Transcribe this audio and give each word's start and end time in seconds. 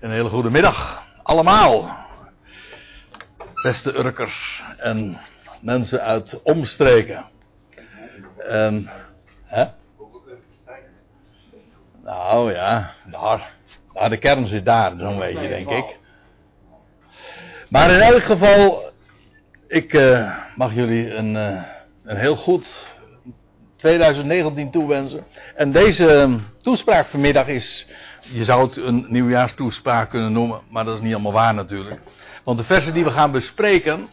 Een 0.00 0.10
hele 0.10 0.28
goede 0.28 0.50
middag, 0.50 1.02
allemaal. 1.22 1.96
Beste 3.62 3.98
Urkers 3.98 4.64
en 4.76 5.18
mensen 5.60 6.00
uit 6.00 6.42
omstreken. 6.42 7.24
En, 8.48 8.90
hè? 9.44 9.64
Nou 12.04 12.52
ja, 12.52 12.92
daar, 13.04 13.54
daar 13.92 14.10
de 14.10 14.16
kern 14.16 14.46
zit 14.46 14.64
daar, 14.64 14.92
zo'n 14.98 15.18
beetje, 15.18 15.48
denk 15.48 15.70
ik. 15.70 15.96
Maar 17.68 17.90
in 17.90 18.00
elk 18.00 18.22
geval, 18.22 18.90
ik 19.66 19.92
uh, 19.92 20.36
mag 20.54 20.74
jullie 20.74 21.14
een, 21.14 21.34
uh, 21.34 21.62
een 22.04 22.16
heel 22.16 22.36
goed 22.36 22.96
2019 23.76 24.70
toewensen. 24.70 25.24
En 25.54 25.72
deze 25.72 26.38
toespraak 26.58 27.06
vanmiddag 27.06 27.46
is 27.46 27.86
je 28.32 28.44
zou 28.44 28.62
het 28.62 28.76
een 28.76 29.06
nieuwjaarstoespraak 29.08 30.10
kunnen 30.10 30.32
noemen, 30.32 30.60
maar 30.70 30.84
dat 30.84 30.94
is 30.94 31.00
niet 31.00 31.12
allemaal 31.12 31.32
waar 31.32 31.54
natuurlijk. 31.54 32.00
Want 32.44 32.58
de 32.58 32.64
versen 32.64 32.94
die 32.94 33.04
we 33.04 33.10
gaan 33.10 33.30
bespreken, 33.30 34.08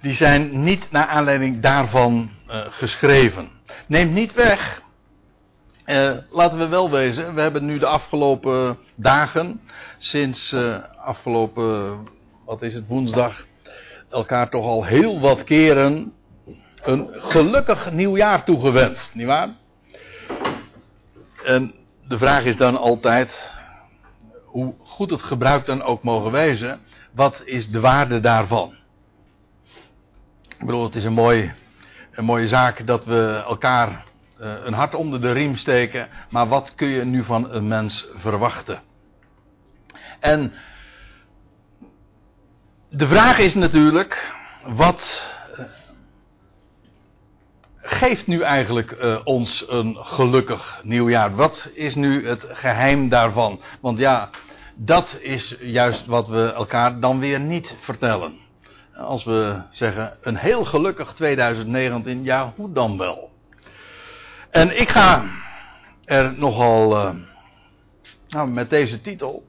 die 0.00 0.12
zijn 0.12 0.62
niet 0.62 0.90
naar 0.90 1.06
aanleiding 1.06 1.60
daarvan 1.60 2.30
uh, 2.48 2.60
geschreven. 2.68 3.48
Neemt 3.86 4.12
niet 4.12 4.34
weg, 4.34 4.82
uh, 5.86 6.10
laten 6.30 6.58
we 6.58 6.68
wel 6.68 6.90
wezen, 6.90 7.34
we 7.34 7.40
hebben 7.40 7.64
nu 7.64 7.78
de 7.78 7.86
afgelopen 7.86 8.78
dagen, 8.94 9.60
sinds 9.98 10.52
uh, 10.52 10.76
afgelopen, 11.04 11.98
wat 12.44 12.62
is 12.62 12.74
het, 12.74 12.86
woensdag, 12.86 13.46
elkaar 14.10 14.48
toch 14.48 14.64
al 14.64 14.84
heel 14.84 15.20
wat 15.20 15.44
keren 15.44 16.12
een 16.82 17.08
gelukkig 17.12 17.92
nieuwjaar 17.92 18.44
toegewenst, 18.44 19.14
nietwaar? 19.14 19.48
En 21.44 21.74
de 22.08 22.18
vraag 22.18 22.44
is 22.44 22.56
dan 22.56 22.76
altijd, 22.76 23.54
hoe 24.44 24.74
goed 24.82 25.10
het 25.10 25.22
gebruik 25.22 25.66
dan 25.66 25.82
ook 25.82 26.02
mogen 26.02 26.30
wezen, 26.30 26.80
wat 27.12 27.42
is 27.44 27.70
de 27.70 27.80
waarde 27.80 28.20
daarvan? 28.20 28.74
Ik 30.58 30.66
bedoel, 30.66 30.84
het 30.84 30.94
is 30.94 31.04
een, 31.04 31.12
mooi, 31.12 31.52
een 32.12 32.24
mooie 32.24 32.48
zaak 32.48 32.86
dat 32.86 33.04
we 33.04 33.42
elkaar 33.46 33.88
uh, 34.40 34.52
een 34.64 34.72
hart 34.72 34.94
onder 34.94 35.20
de 35.20 35.32
riem 35.32 35.56
steken, 35.56 36.08
maar 36.30 36.48
wat 36.48 36.74
kun 36.74 36.88
je 36.88 37.04
nu 37.04 37.24
van 37.24 37.50
een 37.50 37.68
mens 37.68 38.06
verwachten? 38.14 38.82
En 40.20 40.52
de 42.88 43.06
vraag 43.06 43.38
is 43.38 43.54
natuurlijk, 43.54 44.34
wat 44.66 45.30
geeft 47.92 48.26
nu 48.26 48.40
eigenlijk 48.40 48.98
uh, 49.02 49.18
ons 49.24 49.64
een 49.68 49.96
gelukkig 49.96 50.80
nieuwjaar? 50.82 51.34
Wat 51.34 51.70
is 51.74 51.94
nu 51.94 52.28
het 52.28 52.46
geheim 52.48 53.08
daarvan? 53.08 53.60
Want 53.80 53.98
ja, 53.98 54.30
dat 54.74 55.18
is 55.20 55.56
juist 55.60 56.06
wat 56.06 56.28
we 56.28 56.52
elkaar 56.52 57.00
dan 57.00 57.18
weer 57.18 57.40
niet 57.40 57.76
vertellen. 57.80 58.38
Als 58.96 59.24
we 59.24 59.62
zeggen 59.70 60.16
een 60.20 60.36
heel 60.36 60.64
gelukkig 60.64 61.12
2019, 61.12 62.24
ja, 62.24 62.52
hoe 62.56 62.72
dan 62.72 62.98
wel? 62.98 63.30
En 64.50 64.80
ik 64.80 64.88
ga 64.88 65.24
er 66.04 66.34
nogal, 66.36 66.96
uh, 66.96 67.10
nou, 68.28 68.48
met 68.48 68.70
deze 68.70 69.00
titel, 69.00 69.44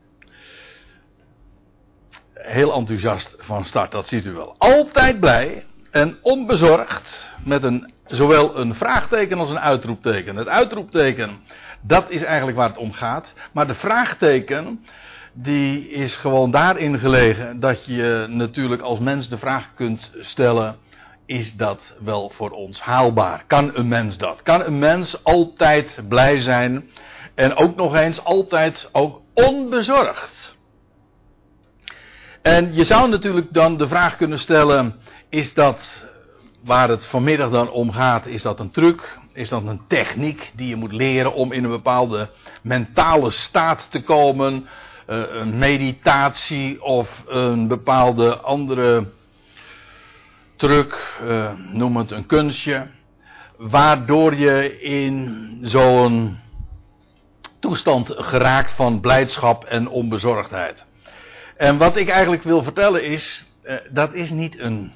heel 2.33 2.73
enthousiast 2.73 3.35
van 3.39 3.66
start, 3.66 3.91
dat 3.91 4.07
ziet 4.07 4.25
u 4.25 4.31
wel. 4.31 4.55
Altijd 4.57 5.19
blij 5.19 5.66
en 5.91 6.17
onbezorgd 6.22 7.35
met 7.44 7.63
een, 7.63 7.92
zowel 8.16 8.58
een 8.58 8.75
vraagteken 8.75 9.39
als 9.39 9.50
een 9.50 9.59
uitroepteken. 9.59 10.36
Het 10.36 10.47
uitroepteken, 10.47 11.39
dat 11.81 12.09
is 12.09 12.23
eigenlijk 12.23 12.58
waar 12.58 12.67
het 12.69 12.78
om 12.78 12.92
gaat. 12.92 13.33
Maar 13.52 13.67
de 13.67 13.73
vraagteken, 13.73 14.86
die 15.33 15.89
is 15.89 16.17
gewoon 16.17 16.52
daarin 16.52 17.00
gelegen 17.00 17.59
dat 17.59 17.86
je 17.86 18.25
natuurlijk 18.30 18.81
als 18.81 19.00
mens 19.00 19.30
de 19.30 19.38
vraag 19.38 19.73
kunt 19.75 20.11
stellen: 20.19 20.75
is 21.25 21.56
dat 21.56 21.95
wel 22.00 22.30
voor 22.30 22.50
ons 22.50 22.81
haalbaar? 22.81 23.44
Kan 23.47 23.72
een 23.74 23.88
mens 23.88 24.18
dat? 24.18 24.44
Kan 24.44 24.63
een 24.63 24.80
mens 24.80 25.24
altijd 25.24 26.01
blij 26.07 26.41
zijn 26.41 26.90
en 27.35 27.56
ook 27.56 27.75
nog 27.75 27.95
eens 27.95 28.24
altijd 28.24 28.90
ook 28.91 29.22
onbezorgd? 29.34 30.57
En 32.41 32.74
je 32.74 32.84
zou 32.84 33.09
natuurlijk 33.09 33.53
dan 33.53 33.78
de 33.78 33.88
vraag 33.88 34.18
kunnen 34.18 34.40
stellen: 34.40 34.95
is 35.30 35.53
dat 35.53 36.12
waar 36.63 36.90
het 36.90 37.06
vanmiddag 37.06 37.50
dan 37.50 37.69
om 37.69 37.91
gaat, 37.91 38.25
is 38.25 38.41
dat 38.41 38.59
een 38.59 38.72
truc? 38.72 39.19
Is 39.34 39.50
dat 39.50 39.68
een 39.68 39.81
techniek 39.88 40.51
die 40.56 40.68
je 40.68 40.75
moet 40.75 40.91
leren 40.91 41.34
om 41.34 41.51
in 41.51 41.63
een 41.63 41.69
bepaalde 41.69 42.29
mentale 42.62 43.31
staat 43.31 43.91
te 43.91 44.01
komen? 44.01 44.68
Uh, 45.07 45.24
een 45.29 45.57
meditatie 45.57 46.84
of 46.84 47.24
een 47.28 47.68
bepaalde 47.68 48.38
andere 48.38 49.09
truc, 50.56 51.18
uh, 51.24 51.51
noem 51.72 51.97
het 51.97 52.12
een 52.12 52.25
kunstje, 52.25 52.88
waardoor 53.57 54.35
je 54.35 54.81
in 54.81 55.57
zo'n 55.62 56.40
toestand 57.59 58.13
geraakt 58.16 58.72
van 58.72 59.00
blijdschap 59.00 59.63
en 59.63 59.88
onbezorgdheid. 59.88 60.85
En 61.57 61.78
wat 61.78 61.95
ik 61.95 62.09
eigenlijk 62.09 62.44
wil 62.44 62.63
vertellen 62.63 63.03
is, 63.03 63.45
uh, 63.63 63.75
dat 63.90 64.13
is 64.13 64.30
niet 64.30 64.59
een 64.59 64.94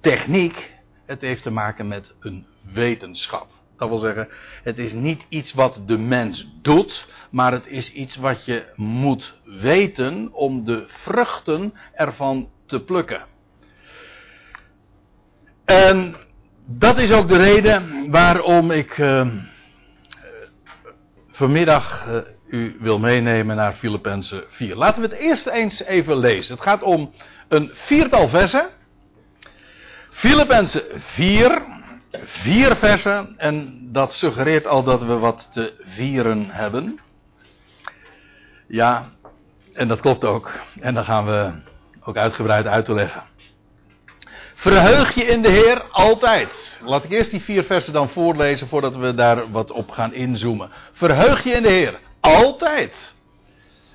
techniek, 0.00 0.78
het 1.10 1.20
heeft 1.20 1.42
te 1.42 1.50
maken 1.50 1.88
met 1.88 2.12
een 2.20 2.46
wetenschap. 2.72 3.46
Dat 3.76 3.88
wil 3.88 3.98
zeggen, 3.98 4.28
het 4.62 4.78
is 4.78 4.92
niet 4.92 5.26
iets 5.28 5.52
wat 5.52 5.80
de 5.86 5.98
mens 5.98 6.48
doet, 6.62 7.06
maar 7.30 7.52
het 7.52 7.66
is 7.66 7.92
iets 7.92 8.16
wat 8.16 8.44
je 8.44 8.64
moet 8.76 9.34
weten 9.44 10.32
om 10.32 10.64
de 10.64 10.84
vruchten 10.86 11.74
ervan 11.92 12.48
te 12.66 12.80
plukken. 12.80 13.24
En 15.64 16.16
dat 16.66 16.98
is 16.98 17.12
ook 17.12 17.28
de 17.28 17.36
reden 17.36 18.10
waarom 18.10 18.70
ik 18.70 18.98
uh, 18.98 19.28
vanmiddag 21.30 22.06
uh, 22.08 22.16
u 22.46 22.76
wil 22.80 22.98
meenemen 22.98 23.56
naar 23.56 23.72
Filippenzen 23.72 24.44
4. 24.48 24.76
Laten 24.76 25.02
we 25.02 25.08
het 25.08 25.18
eerst 25.18 25.46
eens 25.46 25.82
even 25.82 26.16
lezen. 26.16 26.54
Het 26.54 26.64
gaat 26.64 26.82
om 26.82 27.12
een 27.48 27.70
viertal 27.72 28.28
versen. 28.28 28.78
Filippenzen 30.20 30.82
4, 30.96 31.62
vier 32.24 32.76
versen. 32.76 33.34
En 33.36 33.80
dat 33.92 34.12
suggereert 34.12 34.66
al 34.66 34.82
dat 34.82 35.02
we 35.02 35.18
wat 35.18 35.48
te 35.52 35.72
vieren 35.84 36.50
hebben. 36.50 37.00
Ja, 38.66 39.10
en 39.72 39.88
dat 39.88 40.00
klopt 40.00 40.24
ook. 40.24 40.52
En 40.80 40.94
dan 40.94 41.04
gaan 41.04 41.26
we 41.26 41.50
ook 42.04 42.16
uitgebreid 42.16 42.66
uit 42.66 42.84
te 42.84 42.94
leggen. 42.94 43.22
Verheug 44.54 45.14
je 45.14 45.24
in 45.24 45.42
de 45.42 45.50
Heer 45.50 45.82
altijd. 45.90 46.80
Laat 46.84 47.04
ik 47.04 47.10
eerst 47.10 47.30
die 47.30 47.42
vier 47.42 47.64
versen 47.64 47.92
dan 47.92 48.08
voorlezen 48.08 48.68
voordat 48.68 48.96
we 48.96 49.14
daar 49.14 49.50
wat 49.50 49.70
op 49.70 49.90
gaan 49.90 50.14
inzoomen. 50.14 50.70
Verheug 50.92 51.44
je 51.44 51.50
in 51.50 51.62
de 51.62 51.68
Heer 51.68 52.00
altijd. 52.20 53.14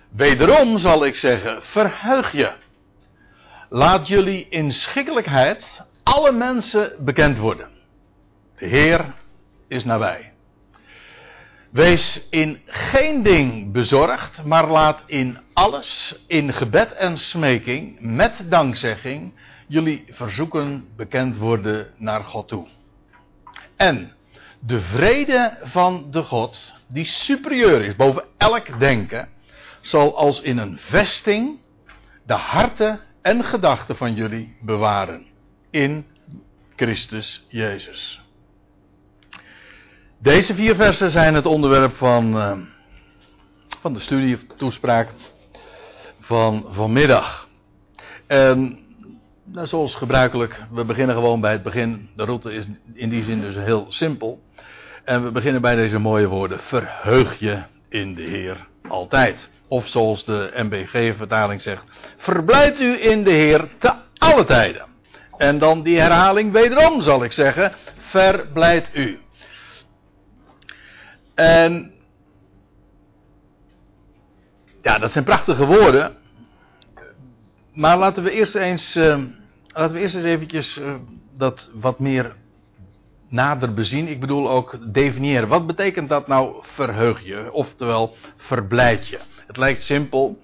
Wederom 0.09 0.77
zal 0.77 1.05
ik 1.05 1.15
zeggen, 1.15 1.63
verheug 1.63 2.31
je. 2.31 2.51
Laat 3.69 4.07
jullie 4.07 4.49
inschikkelijkheid 4.49 5.83
alle 6.05 6.31
mensen 6.31 6.91
bekend 6.99 7.37
worden. 7.37 7.69
De 8.57 8.65
Heer 8.65 9.13
is 9.67 9.83
nabij. 9.83 10.33
Wees 11.69 12.27
in 12.29 12.59
geen 12.65 13.23
ding 13.23 13.71
bezorgd, 13.71 14.43
maar 14.43 14.67
laat 14.67 15.03
in 15.05 15.39
alles, 15.53 16.15
in 16.27 16.53
gebed 16.53 16.93
en 16.93 17.17
smeking, 17.17 17.97
met 17.99 18.45
dankzegging, 18.49 19.33
jullie 19.67 20.05
verzoeken 20.09 20.87
bekend 20.95 21.37
worden 21.37 21.93
naar 21.97 22.23
God 22.23 22.47
toe. 22.47 22.67
En 23.75 24.11
de 24.59 24.79
vrede 24.79 25.57
van 25.61 26.07
de 26.11 26.23
God, 26.23 26.73
die 26.87 27.05
superieur 27.05 27.81
is 27.81 27.95
boven 27.95 28.23
elk 28.37 28.79
denken, 28.79 29.29
zal 29.81 30.17
als 30.17 30.41
in 30.41 30.57
een 30.57 30.77
vesting 30.79 31.59
de 32.25 32.33
harten 32.33 32.99
en 33.21 33.43
gedachten 33.43 33.95
van 33.95 34.13
jullie 34.13 34.57
bewaren 34.61 35.33
in 35.75 36.05
Christus 36.75 37.45
Jezus. 37.47 38.21
Deze 40.17 40.55
vier 40.55 40.75
versen 40.75 41.11
zijn 41.11 41.33
het 41.33 41.45
onderwerp 41.45 41.95
van, 41.95 42.37
uh, 42.37 42.51
van 43.81 43.93
de 43.93 43.99
studie 43.99 44.35
of 44.35 44.41
toespraak 44.57 45.09
van 46.19 46.65
vanmiddag. 46.69 47.47
En 48.27 48.79
nou, 49.43 49.67
zoals 49.67 49.95
gebruikelijk, 49.95 50.65
we 50.71 50.85
beginnen 50.85 51.15
gewoon 51.15 51.41
bij 51.41 51.51
het 51.51 51.63
begin. 51.63 52.09
De 52.15 52.23
route 52.23 52.53
is 52.53 52.65
in 52.93 53.09
die 53.09 53.23
zin 53.23 53.41
dus 53.41 53.55
heel 53.55 53.85
simpel. 53.89 54.41
En 55.03 55.23
we 55.23 55.31
beginnen 55.31 55.61
bij 55.61 55.75
deze 55.75 55.99
mooie 55.99 56.27
woorden: 56.27 56.59
verheug 56.59 57.39
je 57.39 57.63
in 57.89 58.13
de 58.13 58.23
Heer 58.23 58.67
altijd. 58.87 59.49
Of 59.67 59.87
zoals 59.87 60.25
de 60.25 60.51
MBG-vertaling 60.55 61.61
zegt: 61.61 61.83
verblijd 62.17 62.79
u 62.79 63.09
in 63.09 63.23
de 63.23 63.31
Heer 63.31 63.67
te 63.77 63.93
alle 64.17 64.45
tijden. 64.45 64.93
En 65.37 65.57
dan 65.57 65.83
die 65.83 65.99
herhaling 65.99 66.51
wederom 66.51 67.01
zal 67.01 67.23
ik 67.23 67.31
zeggen, 67.31 67.73
verblijd 67.97 68.91
u. 68.93 69.19
En 71.35 71.95
Ja, 74.85 74.99
dat 74.99 75.11
zijn 75.11 75.23
prachtige 75.23 75.65
woorden. 75.65 76.15
Maar 77.73 77.97
laten 77.97 78.23
we 78.23 78.31
eerst 78.31 78.55
eens, 78.55 78.95
uh, 78.95 79.23
laten 79.67 79.95
we 79.95 79.99
eerst 80.01 80.15
eens 80.15 80.23
eventjes 80.23 80.77
uh, 80.77 80.93
dat 81.37 81.71
wat 81.73 81.99
meer 81.99 82.35
nader 83.29 83.73
bezien. 83.73 84.07
Ik 84.07 84.19
bedoel 84.19 84.49
ook 84.49 84.77
definiëren. 84.93 85.47
Wat 85.47 85.67
betekent 85.67 86.09
dat 86.09 86.27
nou 86.27 86.55
verheug 86.61 87.25
je? 87.25 87.51
Oftewel 87.51 88.15
verblijd 88.37 89.07
je. 89.07 89.19
Het 89.47 89.57
lijkt 89.57 89.81
simpel. 89.83 90.39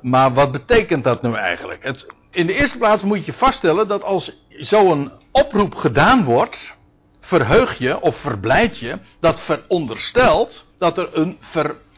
Maar 0.00 0.34
wat 0.34 0.52
betekent 0.52 1.04
dat 1.04 1.22
nu 1.22 1.32
eigenlijk? 1.32 1.82
Het, 1.82 2.06
in 2.36 2.46
de 2.46 2.54
eerste 2.54 2.78
plaats 2.78 3.02
moet 3.02 3.24
je 3.24 3.32
vaststellen 3.32 3.88
dat 3.88 4.02
als 4.02 4.32
zo'n 4.48 5.12
oproep 5.32 5.74
gedaan 5.74 6.24
wordt, 6.24 6.74
verheug 7.20 7.78
je 7.78 8.00
of 8.00 8.16
verblijd 8.16 8.78
je, 8.78 8.98
dat 9.20 9.40
veronderstelt 9.40 10.64
dat 10.78 10.98
er 10.98 11.08
een, 11.12 11.38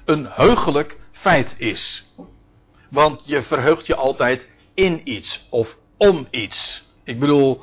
een 0.04 0.26
heugelijk 0.30 0.98
feit 1.12 1.54
is. 1.58 2.12
Want 2.90 3.22
je 3.24 3.42
verheugt 3.42 3.86
je 3.86 3.94
altijd 3.94 4.46
in 4.74 5.00
iets 5.04 5.46
of 5.50 5.76
om 5.96 6.26
iets. 6.30 6.84
Ik 7.04 7.18
bedoel, 7.18 7.62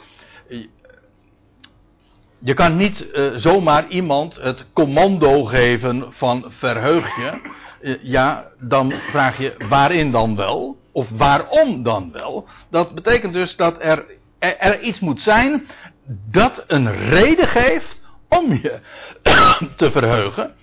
je 2.46 2.54
kan 2.54 2.76
niet 2.76 3.06
uh, 3.14 3.32
zomaar 3.36 3.88
iemand 3.88 4.36
het 4.42 4.66
commando 4.74 5.44
geven 5.44 6.06
van 6.10 6.46
verheug 6.48 7.16
je. 7.16 7.42
Uh, 7.82 7.96
ja, 8.02 8.48
dan 8.60 8.92
vraag 8.92 9.38
je 9.38 9.56
waarin 9.70 10.12
dan 10.12 10.36
wel? 10.36 10.78
Of 10.92 11.08
waarom 11.10 11.84
dan 11.84 12.12
wel? 12.12 12.48
Dat 12.70 12.96
betekent 12.96 13.34
dus 13.34 13.56
dat 13.56 13.76
er, 13.80 14.06
er, 14.40 14.58
er 14.58 14.80
iets 14.80 15.00
moet 15.00 15.22
zijn 15.22 15.68
dat 16.32 16.64
een 16.68 16.96
reden 17.10 17.48
geeft 17.48 18.02
om 18.30 18.54
je 18.54 18.80
te 19.76 19.92
verheugen. 19.92 20.54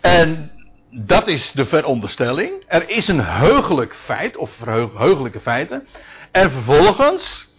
En 0.00 0.50
dat 0.90 1.28
is 1.28 1.52
de 1.52 1.64
veronderstelling. 1.64 2.52
Er 2.66 2.90
is 2.90 3.08
een 3.08 3.24
heugelijk 3.24 3.96
feit, 4.04 4.36
of 4.36 4.50
heugelijke 4.96 5.40
feiten. 5.40 5.86
En 6.30 6.50
vervolgens 6.50 7.50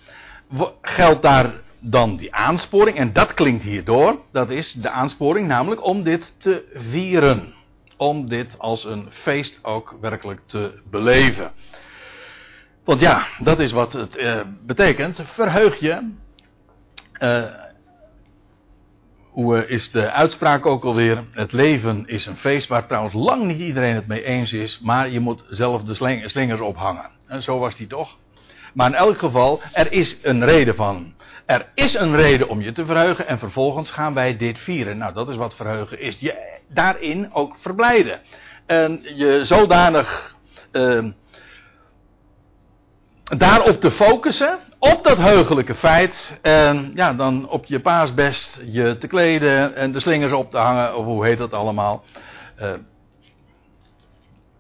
geldt 0.82 1.22
daar 1.22 1.62
dan 1.86 2.16
die 2.16 2.36
aansporing, 2.36 2.98
en 2.98 3.14
dat 3.14 3.34
klinkt 3.34 3.64
hierdoor. 3.64 4.20
Dat 4.32 4.50
is 4.50 4.74
de 4.74 4.90
aansporing 4.90 5.48
namelijk 5.48 5.86
om 5.86 6.04
dit 6.04 6.36
te 6.38 6.64
vieren. 6.74 7.54
Om 7.98 8.28
dit 8.28 8.60
als 8.60 8.86
een 8.86 9.08
feest 9.10 9.60
ook 9.62 9.98
werkelijk 10.02 10.42
te 10.46 10.82
beleven. 10.90 11.52
Want 12.84 13.00
ja, 13.00 13.26
dat 13.40 13.60
is 13.60 13.72
wat 13.72 13.94
het 13.94 14.18
uh, 14.18 14.42
betekent. 14.66 15.24
Verheug 15.26 15.80
je. 15.80 16.12
Uh, 17.20 17.44
hoe 19.30 19.68
is 19.68 19.92
de 19.92 20.12
uitspraak 20.12 20.66
ook 20.66 20.84
alweer? 20.84 21.24
Het 21.32 21.52
leven 21.52 22.08
is 22.08 22.26
een 22.26 22.38
feest 22.38 22.68
waar 22.68 22.88
trouwens 22.88 23.14
lang 23.14 23.46
niet 23.46 23.60
iedereen 23.60 23.96
het 23.96 24.08
mee 24.08 24.24
eens 24.24 24.54
is. 24.54 24.80
Maar 24.80 25.10
je 25.10 25.20
moet 25.20 25.46
zelf 25.50 25.84
de 25.84 25.94
slingers 26.26 26.62
ophangen. 26.62 27.10
En 27.28 27.44
zo 27.44 27.60
was 27.60 27.76
die 27.76 27.88
toch? 27.88 28.18
Maar 28.74 28.88
in 28.88 28.96
elk 28.96 29.18
geval, 29.18 29.62
er 29.72 29.92
is 29.92 30.18
een 30.22 30.46
reden 30.46 30.76
van. 30.76 31.14
Er 31.46 31.66
is 31.74 31.94
een 31.94 32.16
reden 32.16 32.50
om 32.50 32.62
je 32.62 32.72
te 32.72 32.86
verheugen 32.86 33.28
en 33.28 33.40
vervolgens 33.40 33.92
gaan 33.92 34.14
wij 34.14 34.38
dit 34.38 34.60
vieren. 34.60 34.98
Nou, 34.98 35.14
dat 35.14 35.30
is 35.30 35.36
wat 35.36 35.56
verheugen 35.56 36.00
is. 36.00 36.18
Je 36.20 36.60
daarin 36.68 37.34
ook 37.34 37.58
verblijden. 37.60 38.20
En 38.66 39.02
je 39.16 39.46
zodanig 39.46 40.36
uh, 40.72 41.06
daarop 43.24 43.80
te 43.80 43.92
focussen, 43.92 44.60
op 44.80 45.04
dat 45.04 45.18
heugelijke 45.18 45.76
feit. 45.76 46.40
En 46.42 46.92
ja, 46.96 47.14
dan 47.14 47.50
op 47.50 47.66
je 47.66 47.80
paasbest 47.80 48.62
je 48.66 48.98
te 48.98 49.08
kleden 49.08 49.76
en 49.76 49.92
de 49.92 50.00
slingers 50.00 50.32
op 50.32 50.52
te 50.52 50.58
hangen, 50.58 50.96
of 50.96 51.06
hoe 51.06 51.26
heet 51.26 51.38
dat 51.38 51.54
allemaal. 51.54 52.04
Uh, 52.62 52.74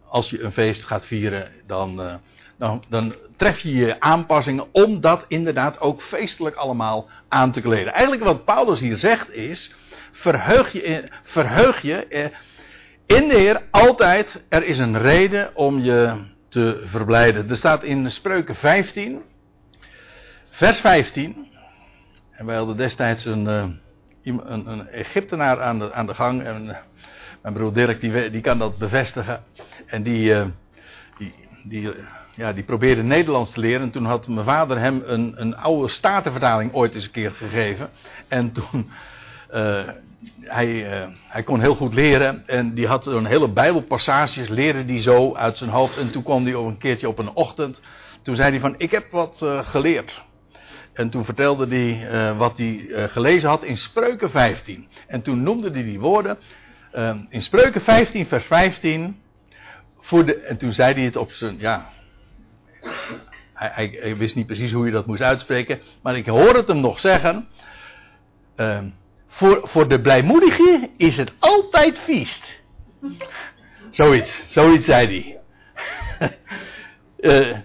als 0.07 0.30
je 0.30 0.41
een 0.41 0.51
feest 0.51 0.85
gaat 0.85 1.06
vieren, 1.06 1.51
dan, 1.65 2.01
uh, 2.01 2.13
dan, 2.57 2.83
dan 2.89 3.15
tref 3.44 3.60
je 3.60 3.74
je 3.74 4.00
aanpassingen 4.00 4.66
om 4.72 5.01
dat 5.01 5.25
inderdaad 5.28 5.80
ook 5.80 6.01
feestelijk 6.01 6.56
allemaal 6.56 7.10
aan 7.28 7.51
te 7.51 7.62
kleden. 7.62 7.94
Eigenlijk 7.94 8.24
wat 8.24 8.45
Paulus 8.45 8.80
hier 8.80 8.98
zegt 8.98 9.31
is, 9.31 9.74
verheug 10.12 10.72
je, 10.72 11.04
verheug 11.24 11.81
je 11.81 12.31
in 13.06 13.28
de 13.28 13.36
Heer 13.36 13.62
altijd, 13.72 14.44
er 14.50 14.66
is 14.66 14.78
een 14.78 14.98
reden 14.98 15.56
om 15.56 15.80
je 15.80 16.25
te 16.50 16.81
verblijden. 16.86 17.50
Er 17.50 17.57
staat 17.57 17.84
in 17.84 18.12
Spreuken 18.12 18.56
15, 18.56 19.22
vers 20.50 20.80
15, 20.80 21.48
en 22.31 22.45
wij 22.45 22.56
hadden 22.56 22.78
destijds 22.78 23.25
een, 23.25 23.48
eh, 23.48 23.66
een, 24.24 24.69
een 24.69 24.88
Egyptenaar 24.88 25.62
aan 25.62 25.80
de, 25.80 25.94
aan 25.94 26.06
de 26.06 26.13
gang, 26.13 26.44
en 26.44 26.69
eh, 26.69 26.78
mijn 27.42 27.54
broer 27.54 27.74
Dirk 27.74 28.01
die, 28.01 28.30
die 28.30 28.42
kan 28.42 28.60
dat 28.60 28.78
bevestigen, 28.78 29.44
en 29.86 30.04
die, 30.04 30.34
eh, 30.34 30.45
die, 31.18 31.34
die 31.63 31.94
ja, 32.36 32.54
die 32.54 32.63
probeerde 32.63 33.04
Nederlands 33.04 33.51
te 33.51 33.60
leren. 33.60 33.81
En 33.81 33.92
toen 33.92 34.06
had 34.06 34.27
mijn 34.27 34.45
vader 34.45 34.80
hem 34.80 35.04
een, 35.06 35.33
een 35.36 35.57
oude 35.57 35.88
statenvertaling 35.89 36.74
ooit 36.74 36.95
eens 36.95 37.06
een 37.06 37.12
keer 37.12 37.31
gegeven. 37.31 37.89
En 38.27 38.51
toen. 38.51 38.92
Uh, 39.54 39.83
hij, 40.42 40.68
uh, 40.68 41.07
hij 41.27 41.44
kon 41.44 41.60
heel 41.60 41.75
goed 41.75 41.94
leren. 41.94 42.44
En 42.48 42.74
die 42.74 42.88
had 42.88 43.06
een 43.06 43.25
hele 43.25 43.48
Bijbelpassages. 43.48 44.48
Leerde 44.48 44.86
die 44.86 45.01
zo 45.01 45.36
uit 45.36 45.57
zijn 45.57 45.69
hoofd. 45.69 45.98
En 45.98 46.12
toen 46.12 46.24
kwam 46.24 46.44
hij 46.44 46.54
op 46.54 46.68
een 46.68 46.77
keertje 46.77 47.07
op 47.07 47.19
een 47.19 47.33
ochtend. 47.33 47.81
Toen 48.21 48.36
zei 48.36 48.50
hij 48.50 48.59
van: 48.59 48.75
Ik 48.77 48.92
heb 48.92 49.12
wat 49.12 49.42
uh, 49.44 49.59
geleerd. 49.59 50.21
En 50.94 51.09
toen 51.09 51.25
vertelde 51.25 51.68
hij 51.68 52.33
wat 52.36 52.57
hij 52.57 52.86
gelezen 53.09 53.50
had 53.50 53.63
in 53.63 53.77
Spreuken 53.77 54.30
15. 54.30 54.88
En 55.07 55.21
toen 55.21 55.44
noemde 55.44 55.71
hij 55.71 55.83
die 55.83 56.00
woorden. 56.00 56.38
in 57.30 57.42
Spreuken 57.42 57.81
15, 57.81 58.25
vers 58.25 58.45
15. 58.45 59.23
Voor 60.04 60.26
de, 60.26 60.36
en 60.36 60.58
toen 60.58 60.74
zei 60.74 60.94
hij 60.94 61.04
het 61.04 61.16
op 61.16 61.32
zijn. 61.32 61.60
Ja, 61.60 61.90
hij, 63.54 63.98
hij, 64.02 64.18
wist 64.18 64.36
niet 64.36 64.46
precies 64.46 64.72
hoe 64.72 64.86
je 64.86 64.92
dat 64.92 65.06
moest 65.06 65.22
uitspreken. 65.22 65.82
Maar 66.02 66.18
ik 66.18 66.26
hoor 66.26 66.56
het 66.56 66.68
hem 66.68 66.80
nog 66.80 67.00
zeggen. 67.00 67.48
Uh, 68.56 68.84
voor, 69.28 69.62
voor 69.64 69.88
de 69.88 70.02
blijmoedige 70.02 70.90
is 70.98 71.18
het 71.18 71.32
altijd 71.40 72.00
feest. 72.00 72.62
Zoiets, 73.90 74.46
zoiets 74.48 74.86
zei 74.86 75.40
hij. 76.18 76.32
uh, 77.18 77.58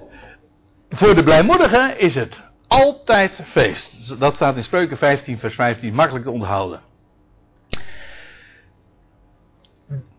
voor 0.98 1.14
de 1.14 1.24
blijmoedige 1.24 1.94
is 1.96 2.14
het 2.14 2.44
altijd 2.66 3.40
feest. 3.44 4.20
Dat 4.20 4.34
staat 4.34 4.56
in 4.56 4.62
Spreuken 4.62 4.98
15, 4.98 5.38
vers 5.38 5.54
15, 5.54 5.94
makkelijk 5.94 6.24
te 6.24 6.30
onthouden. 6.30 6.80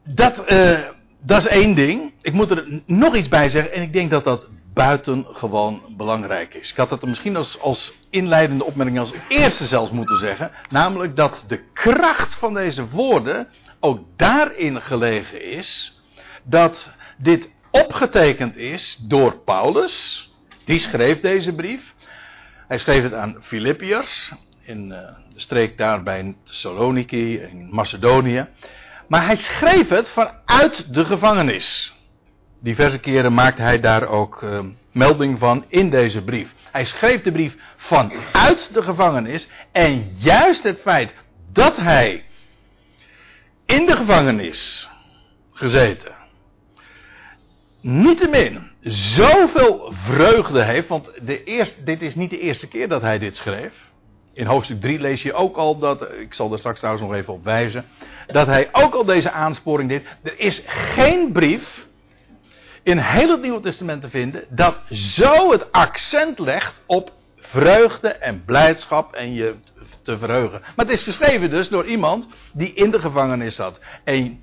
Dat, 0.03 0.51
uh, 0.51 0.79
dat 1.21 1.37
is 1.37 1.47
één 1.47 1.75
ding. 1.75 2.13
Ik 2.21 2.33
moet 2.33 2.51
er 2.51 2.81
nog 2.85 3.15
iets 3.15 3.27
bij 3.27 3.49
zeggen. 3.49 3.73
En 3.73 3.81
ik 3.81 3.93
denk 3.93 4.09
dat 4.09 4.23
dat 4.23 4.47
buitengewoon 4.73 5.81
belangrijk 5.97 6.53
is. 6.53 6.71
Ik 6.71 6.77
had 6.77 6.89
het 6.89 7.05
misschien 7.05 7.35
als, 7.35 7.59
als 7.59 7.93
inleidende 8.09 8.63
opmerking 8.63 8.99
als 8.99 9.13
eerste 9.27 9.65
zelfs 9.65 9.91
moeten 9.91 10.17
zeggen. 10.17 10.51
Namelijk 10.69 11.15
dat 11.15 11.43
de 11.47 11.63
kracht 11.73 12.33
van 12.33 12.53
deze 12.53 12.89
woorden 12.89 13.47
ook 13.79 13.99
daarin 14.15 14.81
gelegen 14.81 15.43
is. 15.43 15.99
Dat 16.43 16.91
dit 17.17 17.49
opgetekend 17.71 18.57
is 18.57 18.99
door 19.01 19.37
Paulus. 19.37 20.27
Die 20.65 20.79
schreef 20.79 21.19
deze 21.19 21.55
brief. 21.55 21.93
Hij 22.67 22.77
schreef 22.77 23.03
het 23.03 23.13
aan 23.13 23.37
Filippiërs. 23.41 24.31
In 24.61 24.85
uh, 24.85 24.97
de 25.33 25.39
streek 25.39 25.77
daar 25.77 26.03
bij 26.03 26.35
Saloniki 26.43 27.37
in 27.37 27.67
Macedonië. 27.71 28.47
Maar 29.09 29.25
hij 29.25 29.35
schreef 29.35 29.89
het 29.89 30.09
vanuit 30.09 30.93
de 30.93 31.05
gevangenis. 31.05 31.93
Diverse 32.59 32.99
keren 32.99 33.33
maakte 33.33 33.61
hij 33.61 33.79
daar 33.79 34.07
ook 34.07 34.41
uh, 34.41 34.59
melding 34.91 35.39
van 35.39 35.65
in 35.67 35.89
deze 35.89 36.23
brief. 36.23 36.53
Hij 36.71 36.85
schreef 36.85 37.21
de 37.21 37.31
brief 37.31 37.55
vanuit 37.75 38.73
de 38.73 38.81
gevangenis. 38.81 39.47
En 39.71 40.03
juist 40.17 40.63
het 40.63 40.79
feit 40.81 41.13
dat 41.51 41.77
hij 41.77 42.23
in 43.65 43.85
de 43.85 43.95
gevangenis 43.95 44.89
gezeten. 45.51 46.11
Niettemin 47.81 48.71
zoveel 48.81 49.93
vreugde 49.95 50.63
heeft. 50.63 50.87
Want 50.87 51.11
de 51.21 51.73
dit 51.83 52.01
is 52.01 52.15
niet 52.15 52.29
de 52.29 52.39
eerste 52.39 52.67
keer 52.67 52.87
dat 52.87 53.01
hij 53.01 53.19
dit 53.19 53.37
schreef. 53.37 53.88
In 54.39 54.45
hoofdstuk 54.45 54.81
3 54.81 54.99
lees 54.99 55.21
je 55.21 55.33
ook 55.33 55.57
al 55.57 55.77
dat, 55.77 56.01
ik 56.01 56.33
zal 56.33 56.51
er 56.51 56.59
straks 56.59 56.79
trouwens 56.79 57.05
nog 57.07 57.15
even 57.15 57.33
op 57.33 57.43
wijzen, 57.43 57.85
dat 58.27 58.47
hij 58.47 58.69
ook 58.71 58.93
al 58.93 59.05
deze 59.05 59.31
aansporing 59.31 59.89
deed. 59.89 60.05
Er 60.23 60.39
is 60.39 60.63
geen 60.65 61.31
brief 61.31 61.87
in 62.83 62.97
heel 62.97 63.29
het 63.29 63.41
Nieuwe 63.41 63.59
Testament 63.59 64.01
te 64.01 64.09
vinden 64.09 64.45
dat 64.49 64.79
zo 64.89 65.51
het 65.51 65.71
accent 65.71 66.39
legt 66.39 66.81
op 66.85 67.11
vreugde 67.35 68.07
en 68.07 68.43
blijdschap 68.45 69.13
en 69.13 69.33
je 69.33 69.55
te 70.03 70.17
verheugen. 70.17 70.61
Maar 70.61 70.85
het 70.85 70.95
is 70.95 71.03
geschreven 71.03 71.49
dus 71.49 71.69
door 71.69 71.85
iemand 71.85 72.27
die 72.53 72.73
in 72.73 72.91
de 72.91 72.99
gevangenis 72.99 73.55
zat. 73.55 73.79
En 74.03 74.41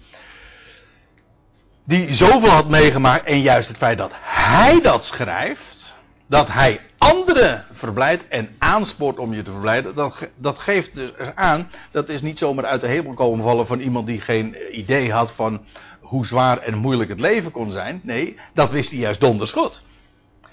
die 1.85 2.15
zoveel 2.15 2.51
had 2.51 2.69
meegemaakt 2.69 3.25
en 3.25 3.41
juist 3.41 3.69
het 3.69 3.77
feit 3.77 3.99
dat 3.99 4.13
hij 4.21 4.81
dat 4.81 5.05
schrijft, 5.05 5.95
dat 6.27 6.49
hij 6.49 6.81
anderen 6.99 7.65
verblijdt 7.73 8.29
en 8.29 8.49
aanspoort 8.59 9.19
om 9.19 9.35
je 9.35 9.43
te 9.43 9.51
verblijden, 9.51 9.95
dat, 9.95 10.29
dat 10.37 10.59
geeft 10.59 10.95
dus 10.95 11.11
aan, 11.35 11.71
dat 11.91 12.09
is 12.09 12.23
niet 12.23 12.39
zomaar 12.39 12.65
uit 12.67 12.81
de 12.81 12.87
hemel 12.87 13.15
komen 13.15 13.45
vallen 13.45 13.67
van 13.67 13.81
iemand 13.81 14.07
die 14.07 14.21
geen 14.21 14.57
idee 14.79 15.13
had 15.13 15.33
van 15.33 15.65
hoe 16.01 16.27
zwaar 16.27 16.59
en 16.59 16.79
moeilijk 16.79 17.11
het 17.11 17.21
leven 17.21 17.51
kon 17.51 17.73
zijn. 17.73 18.01
Nee, 18.03 18.37
dat 18.55 18.71
wist 18.71 18.91
hij 18.91 18.99
juist 18.99 19.21
donders 19.21 19.53
goed. 19.53 19.83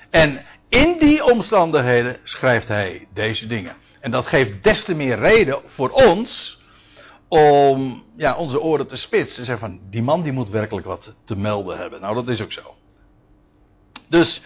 En 0.10 0.46
in 0.70 0.96
die 1.00 1.26
omstandigheden 1.26 2.18
schrijft 2.24 2.68
hij 2.68 3.08
deze 3.14 3.48
dingen. 3.48 3.76
En 4.00 4.12
dat 4.12 4.26
geeft 4.26 4.64
des 4.64 4.84
te 4.84 4.96
meer 4.96 5.20
reden 5.20 5.62
voor 5.66 5.90
ons 5.90 6.62
om 7.28 8.04
ja, 8.16 8.36
onze 8.36 8.62
oren 8.62 8.88
te 8.88 8.96
spitsen. 8.96 9.40
En 9.40 9.46
zeggen 9.46 9.68
van, 9.68 9.80
die 9.90 10.02
man 10.02 10.24
die 10.24 10.32
moet 10.32 10.50
werkelijk 10.50 10.86
wat 10.86 11.16
te 11.24 11.36
melden 11.36 11.78
hebben. 11.78 12.02
Nou, 12.02 12.16
dat 12.16 12.28
is 12.28 12.42
ook 12.42 12.52
zo. 12.52 12.76
Dus, 14.10 14.42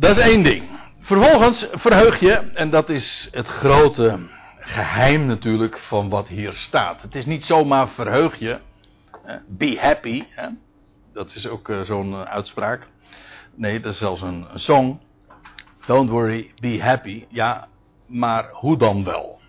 dat 0.00 0.16
is 0.16 0.18
één 0.18 0.42
ding. 0.42 0.62
Vervolgens 1.00 1.68
verheug 1.72 2.20
je, 2.20 2.32
en 2.32 2.70
dat 2.70 2.88
is 2.88 3.28
het 3.30 3.46
grote 3.46 4.18
geheim 4.58 5.26
natuurlijk 5.26 5.78
van 5.78 6.08
wat 6.08 6.28
hier 6.28 6.52
staat. 6.52 7.02
Het 7.02 7.14
is 7.14 7.26
niet 7.26 7.44
zomaar 7.44 7.88
verheug 7.88 8.38
je, 8.38 8.58
be 9.48 9.78
happy, 9.80 10.24
hè? 10.30 10.48
dat 11.12 11.34
is 11.34 11.48
ook 11.48 11.68
eh, 11.68 11.80
zo'n 11.80 12.12
eh, 12.12 12.22
uitspraak. 12.22 12.86
Nee, 13.54 13.80
dat 13.80 13.92
is 13.92 13.98
zelfs 13.98 14.22
een, 14.22 14.46
een 14.52 14.58
song. 14.58 15.00
Don't 15.86 16.10
worry, 16.10 16.50
be 16.60 16.82
happy. 16.82 17.24
Ja, 17.28 17.68
maar 18.06 18.48
hoe 18.52 18.76
dan 18.76 19.04
wel? 19.04 19.40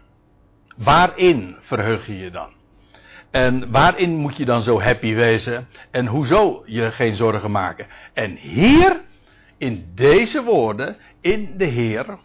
Waarin 0.77 1.57
verheug 1.61 2.07
je 2.07 2.17
je 2.17 2.31
dan? 2.31 2.49
En 3.29 3.71
waarin 3.71 4.15
moet 4.15 4.37
je 4.37 4.45
dan 4.45 4.61
zo 4.61 4.81
happy 4.81 5.13
wezen? 5.13 5.67
En 5.91 6.07
hoezo 6.07 6.63
je 6.65 6.91
geen 6.91 7.15
zorgen 7.15 7.51
maken? 7.51 7.87
En 8.13 8.35
hier, 8.35 9.01
in 9.61 9.91
deze 9.95 10.43
woorden, 10.43 10.97
in 11.19 11.57
de 11.57 11.65
Heer, 11.65 12.17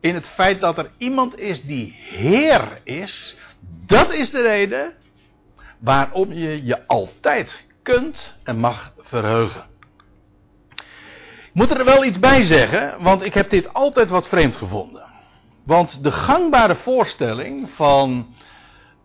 in 0.00 0.14
het 0.14 0.28
feit 0.28 0.60
dat 0.60 0.78
er 0.78 0.90
iemand 0.98 1.38
is 1.38 1.62
die 1.62 1.96
Heer 1.98 2.80
is, 2.82 3.36
dat 3.86 4.12
is 4.12 4.30
de 4.30 4.40
reden 4.40 4.92
waarom 5.78 6.32
je 6.32 6.64
je 6.64 6.86
altijd 6.86 7.66
kunt 7.82 8.36
en 8.42 8.58
mag 8.58 8.92
verheugen. 8.98 9.64
Ik 11.38 11.52
moet 11.52 11.70
er 11.70 11.84
wel 11.84 12.04
iets 12.04 12.18
bij 12.18 12.44
zeggen, 12.44 13.02
want 13.02 13.22
ik 13.22 13.34
heb 13.34 13.50
dit 13.50 13.74
altijd 13.74 14.08
wat 14.08 14.28
vreemd 14.28 14.56
gevonden. 14.56 15.04
Want 15.62 16.02
de 16.02 16.12
gangbare 16.12 16.76
voorstelling 16.76 17.70
van 17.74 18.34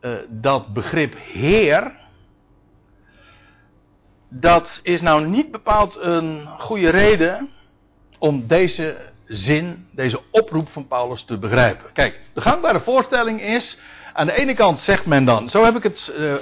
uh, 0.02 0.14
dat 0.30 0.74
begrip 0.74 1.16
Heer, 1.18 1.92
dat 4.30 4.80
is 4.84 5.02
nou 5.02 5.28
niet 5.28 5.52
bepaald 5.52 5.98
een 6.00 6.48
goede 6.58 6.90
reden 6.90 7.58
om 8.20 8.48
deze 8.48 8.98
zin, 9.26 9.88
deze 9.92 10.22
oproep 10.32 10.70
van 10.70 10.88
Paulus 10.88 11.24
te 11.24 11.38
begrijpen. 11.38 11.92
Kijk, 11.94 12.20
de 12.34 12.42
gangbare 12.42 12.80
voorstelling 12.80 13.42
is, 13.42 13.78
aan 14.14 14.26
de 14.26 14.34
ene 14.34 14.54
kant 14.54 14.80
zegt 14.80 15.06
men 15.06 15.26
dan, 15.26 15.50
zo 15.50 15.64
heb 15.64 15.76
ik 15.76 15.84
het 15.84 16.14
uh, 16.18 16.36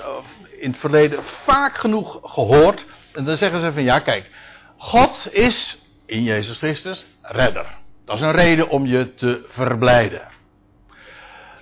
in 0.60 0.72
het 0.72 0.79
verleden 0.79 1.24
vaak 1.24 1.75
genoeg 1.75 2.19
gehoord, 2.24 2.86
en 3.13 3.24
dan 3.24 3.38
zeggen 3.38 3.60
ze 3.60 3.74
van 3.74 3.84
ja, 3.84 4.00
kijk, 4.00 4.29
God 4.77 5.27
is 5.31 5.81
in 6.05 6.24
Jezus 6.24 6.57
Christus 6.57 7.05
redder. 7.22 7.65
Dat 8.05 8.15
is 8.15 8.22
een 8.22 8.31
reden 8.31 8.69
om 8.69 8.86
je 8.86 9.13
te 9.13 9.46
verblijden. 9.50 10.27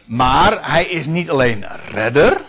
Maar 0.06 0.72
hij 0.72 0.86
is 0.86 1.06
niet 1.06 1.30
alleen 1.30 1.66
redder, 1.92 2.42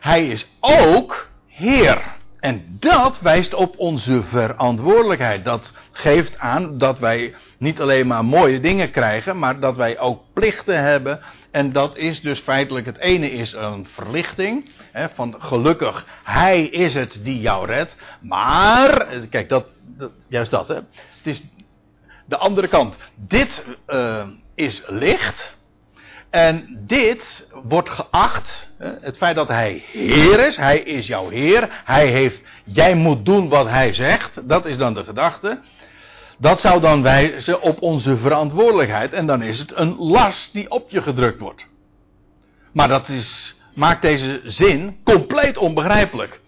hij 0.00 0.26
is 0.26 0.46
ook 0.60 1.30
Heer. 1.46 2.20
En 2.42 2.76
dat 2.78 3.20
wijst 3.20 3.54
op 3.54 3.78
onze 3.78 4.22
verantwoordelijkheid. 4.22 5.44
Dat 5.44 5.72
geeft 5.92 6.38
aan 6.38 6.78
dat 6.78 6.98
wij 6.98 7.34
niet 7.58 7.80
alleen 7.80 8.06
maar 8.06 8.24
mooie 8.24 8.60
dingen 8.60 8.90
krijgen, 8.90 9.38
maar 9.38 9.60
dat 9.60 9.76
wij 9.76 9.98
ook 9.98 10.22
plichten 10.32 10.82
hebben. 10.82 11.20
En 11.50 11.72
dat 11.72 11.96
is 11.96 12.20
dus 12.20 12.40
feitelijk 12.40 12.86
het 12.86 12.98
ene 12.98 13.30
is 13.30 13.52
een 13.52 13.86
verlichting. 13.92 14.70
Hè, 14.92 15.08
van 15.08 15.34
gelukkig, 15.38 16.06
hij 16.22 16.62
is 16.64 16.94
het 16.94 17.18
die 17.22 17.40
jou 17.40 17.66
redt. 17.66 17.96
Maar, 18.20 19.06
kijk, 19.30 19.48
dat, 19.48 19.66
dat 19.82 20.10
juist 20.28 20.50
dat. 20.50 20.68
Hè, 20.68 20.74
het 20.74 21.26
is 21.26 21.44
de 22.26 22.36
andere 22.36 22.68
kant. 22.68 22.96
Dit 23.14 23.66
uh, 23.88 24.26
is 24.54 24.82
licht. 24.86 25.56
En 26.32 26.78
dit 26.86 27.48
wordt 27.62 27.88
geacht, 27.90 28.70
het 28.78 29.16
feit 29.16 29.36
dat 29.36 29.48
hij 29.48 29.82
Heer 29.86 30.46
is, 30.46 30.56
hij 30.56 30.78
is 30.78 31.06
jouw 31.06 31.28
Heer, 31.28 31.82
hij 31.84 32.06
heeft, 32.06 32.42
jij 32.64 32.94
moet 32.94 33.24
doen 33.24 33.48
wat 33.48 33.68
hij 33.68 33.92
zegt, 33.92 34.48
dat 34.48 34.66
is 34.66 34.76
dan 34.76 34.94
de 34.94 35.04
gedachte. 35.04 35.60
Dat 36.38 36.60
zou 36.60 36.80
dan 36.80 37.02
wijzen 37.02 37.60
op 37.60 37.82
onze 37.82 38.16
verantwoordelijkheid 38.16 39.12
en 39.12 39.26
dan 39.26 39.42
is 39.42 39.58
het 39.58 39.76
een 39.76 39.96
last 39.96 40.52
die 40.52 40.70
op 40.70 40.90
je 40.90 41.02
gedrukt 41.02 41.40
wordt. 41.40 41.66
Maar 42.72 42.88
dat 42.88 43.08
is, 43.08 43.56
maakt 43.74 44.02
deze 44.02 44.40
zin 44.44 45.00
compleet 45.04 45.56
onbegrijpelijk. 45.56 46.40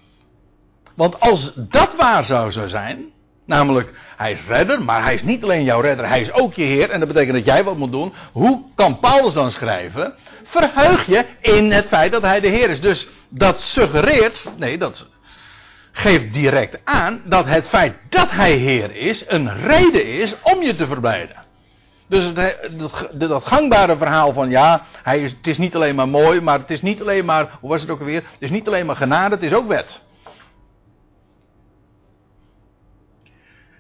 Want 0.95 1.21
als 1.21 1.53
dat 1.55 1.95
waar 1.97 2.25
zou 2.25 2.69
zijn, 2.69 3.13
Namelijk, 3.47 3.93
hij 4.17 4.33
is 4.33 4.47
redder, 4.47 4.83
maar 4.83 5.03
hij 5.03 5.15
is 5.15 5.23
niet 5.23 5.43
alleen 5.43 5.65
jouw 5.65 5.81
redder, 5.81 6.09
hij 6.09 6.21
is 6.21 6.33
ook 6.33 6.55
je 6.55 6.65
Heer. 6.65 6.91
En 6.91 6.99
dat 6.99 7.09
betekent 7.09 7.37
dat 7.37 7.45
jij 7.45 7.65
wat 7.65 7.77
moet 7.77 7.93
doen. 7.93 8.13
Hoe 8.33 8.63
kan 8.75 8.99
Paulus 8.99 9.35
dan 9.35 9.51
schrijven? 9.51 10.15
Verheug 10.45 11.07
je 11.07 11.25
in 11.41 11.73
het 11.73 11.87
feit 11.87 12.13
dat 12.13 12.23
hij 12.23 12.41
de 12.41 12.49
Heer 12.49 12.71
is. 12.71 12.81
Dus 12.81 13.07
dat 13.29 13.61
suggereert, 13.61 14.45
nee, 14.57 14.79
dat 14.79 15.07
geeft 15.93 16.33
direct 16.33 16.79
aan 16.85 17.23
dat 17.25 17.45
het 17.47 17.69
feit 17.69 17.97
dat 18.09 18.31
hij 18.31 18.53
Heer 18.53 18.97
is, 18.97 19.25
een 19.27 19.67
reden 19.67 20.07
is 20.07 20.35
om 20.43 20.63
je 20.63 20.75
te 20.75 20.87
verblijden. 20.87 21.37
Dus 22.07 22.35
dat, 22.35 22.55
dat, 23.13 23.45
gangbare 23.45 23.97
verhaal 23.97 24.33
van 24.33 24.51
ja, 24.51 24.83
hij 25.03 25.21
is, 25.21 25.31
het 25.31 25.47
is 25.47 25.59
niet 25.59 25.75
alleen 25.75 25.95
maar 25.95 26.09
mooi, 26.09 26.41
maar 26.41 26.59
het 26.59 26.71
is 26.71 26.83
niet 26.83 27.01
alleen 27.01 27.25
maar, 27.25 27.49
hoe 27.61 27.71
was 27.71 27.81
het 27.81 27.91
ook 27.91 27.99
alweer? 27.99 28.23
Het 28.33 28.43
is 28.43 28.51
niet 28.51 28.67
alleen 28.67 28.87
maar 28.87 28.97
genade, 28.97 29.35
het 29.35 29.45
is 29.45 29.53
ook 29.53 29.69
wet. 29.69 30.03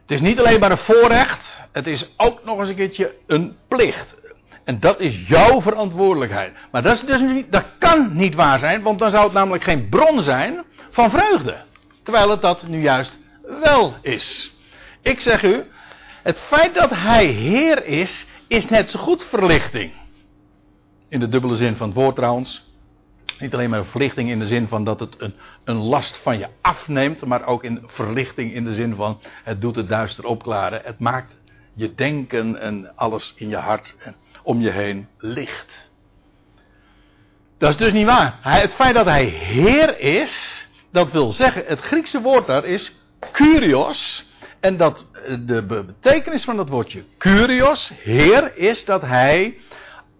Het 0.04 0.12
is 0.12 0.20
niet 0.20 0.38
alleen 0.38 0.60
maar 0.60 0.70
een 0.70 0.78
voorrecht, 0.78 1.62
het 1.72 1.86
is 1.86 2.10
ook 2.16 2.44
nog 2.44 2.58
eens 2.58 2.68
een 2.68 2.74
keertje 2.74 3.14
een 3.26 3.56
plicht. 3.68 4.16
En 4.64 4.80
dat 4.80 5.00
is 5.00 5.26
jouw 5.28 5.60
verantwoordelijkheid. 5.60 6.52
Maar 6.70 6.82
dat, 6.82 6.92
is 6.92 7.00
dus 7.00 7.20
niet, 7.20 7.52
dat 7.52 7.64
kan 7.78 8.10
niet 8.12 8.34
waar 8.34 8.58
zijn, 8.58 8.82
want 8.82 8.98
dan 8.98 9.10
zou 9.10 9.24
het 9.24 9.32
namelijk 9.32 9.62
geen 9.62 9.88
bron 9.88 10.22
zijn 10.22 10.64
van 10.90 11.10
vreugde. 11.10 11.56
Terwijl 12.02 12.30
het 12.30 12.42
dat 12.42 12.66
nu 12.66 12.80
juist 12.80 13.18
wel 13.60 13.94
is. 14.02 14.52
Ik 15.02 15.20
zeg 15.20 15.42
u, 15.42 15.64
het 16.22 16.38
feit 16.38 16.74
dat 16.74 16.90
hij 16.90 17.26
Heer 17.26 17.86
is, 17.86 18.26
is 18.48 18.68
net 18.68 18.90
zo 18.90 18.98
goed 18.98 19.24
verlichting. 19.24 19.92
In 21.08 21.20
de 21.20 21.28
dubbele 21.28 21.56
zin 21.56 21.76
van 21.76 21.86
het 21.86 21.96
woord 21.96 22.16
trouwens. 22.16 22.73
Niet 23.38 23.54
alleen 23.54 23.70
maar 23.70 23.84
verlichting 23.84 24.30
in 24.30 24.38
de 24.38 24.46
zin 24.46 24.68
van 24.68 24.84
dat 24.84 25.00
het 25.00 25.14
een, 25.18 25.34
een 25.64 25.76
last 25.76 26.16
van 26.22 26.38
je 26.38 26.48
afneemt, 26.60 27.24
maar 27.24 27.46
ook 27.46 27.64
in 27.64 27.82
verlichting 27.86 28.54
in 28.54 28.64
de 28.64 28.74
zin 28.74 28.94
van 28.94 29.20
het 29.44 29.60
doet 29.60 29.76
het 29.76 29.88
duister 29.88 30.24
opklaren. 30.24 30.80
Het 30.84 30.98
maakt 30.98 31.38
je 31.74 31.94
denken 31.94 32.60
en 32.60 32.96
alles 32.96 33.32
in 33.36 33.48
je 33.48 33.56
hart 33.56 33.96
en 33.98 34.14
om 34.42 34.60
je 34.60 34.70
heen 34.70 35.08
licht. 35.18 35.90
Dat 37.58 37.68
is 37.68 37.76
dus 37.76 37.92
niet 37.92 38.06
waar. 38.06 38.38
Hij, 38.40 38.60
het 38.60 38.74
feit 38.74 38.94
dat 38.94 39.06
hij 39.06 39.24
Heer 39.24 39.98
is, 39.98 40.66
dat 40.90 41.12
wil 41.12 41.32
zeggen, 41.32 41.64
het 41.66 41.80
Griekse 41.80 42.20
woord 42.20 42.46
daar 42.46 42.64
is 42.64 42.92
Kyrios. 43.32 44.24
En 44.60 44.76
dat 44.76 45.06
de 45.44 45.62
betekenis 45.66 46.44
van 46.44 46.56
dat 46.56 46.68
woordje 46.68 47.04
Kyrios, 47.18 47.92
Heer, 48.02 48.56
is 48.56 48.84
dat 48.84 49.02
hij 49.02 49.58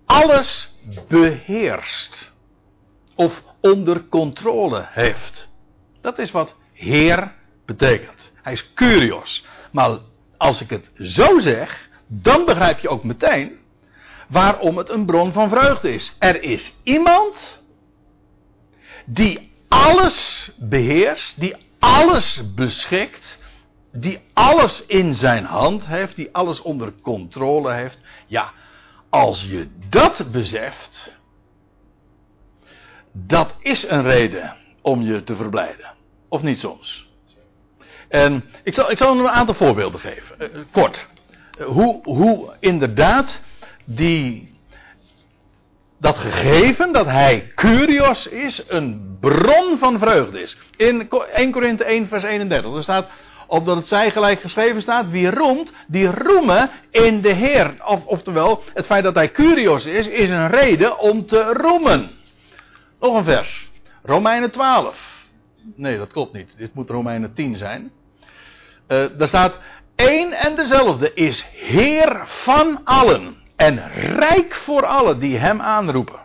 alles 0.05 0.75
beheerst 1.09 2.33
of 3.15 3.43
onder 3.61 4.09
controle 4.09 4.87
heeft. 4.91 5.49
Dat 6.01 6.19
is 6.19 6.31
wat 6.31 6.55
Heer 6.73 7.33
betekent. 7.65 8.33
Hij 8.43 8.53
is 8.53 8.73
curios. 8.75 9.45
Maar 9.73 9.99
als 10.37 10.61
ik 10.61 10.71
het 10.71 10.91
zo 10.99 11.39
zeg, 11.39 11.89
dan 12.07 12.45
begrijp 12.45 12.79
je 12.79 12.89
ook 12.89 13.05
meteen 13.05 13.59
waarom 14.29 14.77
het 14.77 14.89
een 14.89 15.07
bron 15.07 15.33
van 15.33 15.49
vreugde 15.49 15.93
is. 15.93 16.17
Er 16.19 16.43
is 16.43 16.75
iemand 16.83 17.61
die 19.05 19.53
alles 19.69 20.51
beheerst, 20.57 21.41
die 21.41 21.55
alles 21.79 22.55
beschikt, 22.55 23.39
die 23.93 24.21
alles 24.33 24.85
in 24.87 25.15
zijn 25.15 25.45
hand 25.45 25.87
heeft, 25.87 26.17
die 26.17 26.29
alles 26.33 26.61
onder 26.61 26.93
controle 27.03 27.73
heeft. 27.73 28.01
Ja, 28.27 28.53
als 29.09 29.45
je 29.45 29.69
dat 29.89 30.25
beseft, 30.31 31.13
dat 33.17 33.55
is 33.61 33.89
een 33.89 34.03
reden 34.03 34.57
om 34.81 35.03
je 35.03 35.25
te 35.25 35.37
verblijden. 35.37 35.95
Of 36.29 36.43
niet 36.43 36.59
soms? 36.59 37.09
En 38.09 38.45
ik 38.63 38.75
zal, 38.75 38.91
ik 38.91 38.97
zal 38.97 39.19
een 39.19 39.29
aantal 39.29 39.55
voorbeelden 39.55 40.01
geven. 40.01 40.37
Uh, 40.39 40.49
kort. 40.71 41.07
Uh, 41.59 41.67
hoe, 41.67 42.01
hoe 42.03 42.57
inderdaad 42.61 43.43
die, 43.85 44.55
dat 45.99 46.17
gegeven 46.17 46.93
dat 46.93 47.07
hij 47.07 47.53
curios 47.55 48.27
is, 48.27 48.65
een 48.69 49.17
bron 49.21 49.79
van 49.79 49.99
vreugde 49.99 50.41
is. 50.41 50.57
In 50.77 51.09
1 51.33 51.51
Korinthe 51.51 51.85
1 51.85 52.09
vers 52.09 52.23
31. 52.23 52.75
Er 52.75 52.83
staat, 52.83 53.09
opdat 53.47 53.77
het 53.77 53.89
zij 53.89 54.11
gelijk 54.11 54.41
geschreven 54.41 54.83
staat, 54.83 55.11
wie 55.11 55.31
roemt, 55.31 55.73
die 55.87 56.11
roemen 56.11 56.71
in 56.91 57.21
de 57.21 57.33
Heer. 57.33 57.75
Of, 57.85 58.05
oftewel, 58.05 58.63
het 58.75 58.87
feit 58.87 59.05
dat 59.05 59.15
hij 59.15 59.31
curios 59.31 59.87
is, 59.87 60.07
is 60.07 60.31
een 60.31 60.51
reden 60.51 60.99
om 60.99 61.27
te 61.27 61.53
roemen. 61.53 62.11
Nog 63.05 63.15
een 63.17 63.25
vers. 63.25 63.71
Romeinen 64.03 64.51
12. 64.51 65.27
Nee, 65.75 65.99
dat 65.99 66.13
klopt 66.13 66.33
niet. 66.33 66.55
Dit 66.59 66.75
moet 66.75 66.91
Romeinen 66.91 67.35
10 67.35 67.57
zijn. 67.57 67.93
Uh, 68.89 69.07
daar 69.19 69.29
staat: 69.29 69.59
één 69.95 70.33
en 70.33 70.57
dezelfde 70.57 71.15
is 71.15 71.47
Heer 71.53 72.23
van 72.27 72.85
allen 72.85 73.37
en 73.57 73.89
rijk 73.93 74.55
voor 74.55 74.87
allen 74.87 75.19
die 75.19 75.39
Hem 75.39 75.61
aanroepen. 75.61 76.21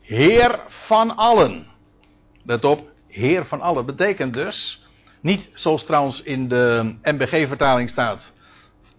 Heer 0.00 0.60
van 0.68 1.16
allen. 1.16 1.66
Let 2.44 2.64
op, 2.64 2.88
Heer 3.08 3.44
van 3.46 3.60
allen 3.60 3.86
betekent 3.86 4.34
dus 4.34 4.84
niet 5.20 5.50
zoals 5.54 5.84
trouwens 5.84 6.22
in 6.22 6.48
de 6.48 6.96
MBG-vertaling 7.02 7.88
staat 7.88 8.32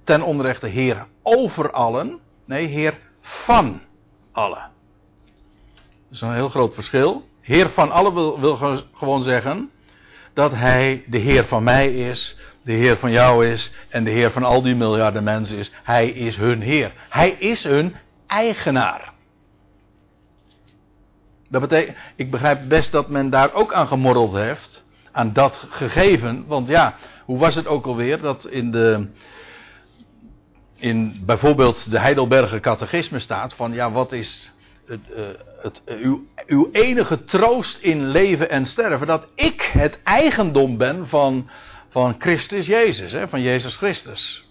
ten 0.04 0.22
onrechte 0.22 0.68
Heer 0.68 1.08
over 1.22 1.72
allen. 1.72 2.20
Nee, 2.46 2.66
Heer 2.66 3.00
van 3.22 3.82
allen. 4.32 4.76
Is 6.12 6.22
een 6.22 6.34
heel 6.34 6.50
groot 6.50 6.74
verschil. 6.74 7.28
Heer 7.42 7.70
van 7.70 7.92
allen 7.92 8.14
wil, 8.14 8.40
wil 8.40 8.86
gewoon 8.94 9.24
zeggen 9.24 9.72
dat 10.34 10.52
Hij 10.52 11.04
de 11.08 11.18
Heer 11.18 11.46
van 11.46 11.64
mij 11.64 11.94
is, 11.94 12.38
de 12.62 12.74
Heer 12.74 12.98
van 12.98 13.12
jou 13.12 13.48
is 13.48 13.72
en 13.90 14.04
de 14.04 14.12
Heer 14.12 14.32
van 14.32 14.44
al 14.44 14.62
die 14.62 14.76
miljarden 14.76 15.24
mensen 15.24 15.58
is. 15.58 15.72
Hij 15.84 16.10
is 16.10 16.36
hun 16.36 16.62
Heer. 16.62 16.94
Hij 17.10 17.30
is 17.30 17.64
hun 17.64 17.96
eigenaar. 18.28 19.14
Dat 21.50 21.62
betekent, 21.62 21.98
ik 22.16 22.32
begrijp 22.32 22.68
best 22.68 22.92
dat 22.92 23.10
men 23.10 23.30
daar 23.30 23.54
ook 23.54 23.74
aan 23.74 23.88
gemorreld 23.88 24.34
heeft. 24.34 24.86
Aan 25.12 25.34
dat 25.34 25.68
gegeven. 25.70 26.44
Want 26.48 26.68
ja, 26.68 26.96
hoe 27.26 27.38
was 27.38 27.56
het 27.56 27.68
ook 27.68 27.86
alweer? 27.86 28.22
Dat 28.22 28.48
in 28.48 28.72
de. 28.72 29.08
In 30.76 31.22
bijvoorbeeld 31.26 31.92
de 31.92 32.00
Heidelberger 32.00 32.60
Catechisme 32.60 33.20
staat 33.20 33.54
van 33.54 33.74
ja, 33.74 33.92
wat 33.92 34.12
is 34.12 34.52
het, 34.88 35.00
uh, 35.18 35.26
het, 35.62 35.82
uh, 35.86 36.06
uw, 36.06 36.26
uw 36.48 36.70
enige 36.72 37.24
troost 37.24 37.78
in 37.78 38.08
leven 38.08 38.50
en 38.50 38.66
sterven? 38.66 39.08
Dat 39.08 39.28
ik 39.36 39.62
het 39.62 40.00
eigendom 40.04 40.78
ben 40.78 41.08
van, 41.08 41.50
van 41.90 42.16
Christus 42.20 42.66
Jezus, 42.66 43.12
hè, 43.12 43.28
van 43.28 43.42
Jezus 43.42 43.76
Christus. 43.76 44.46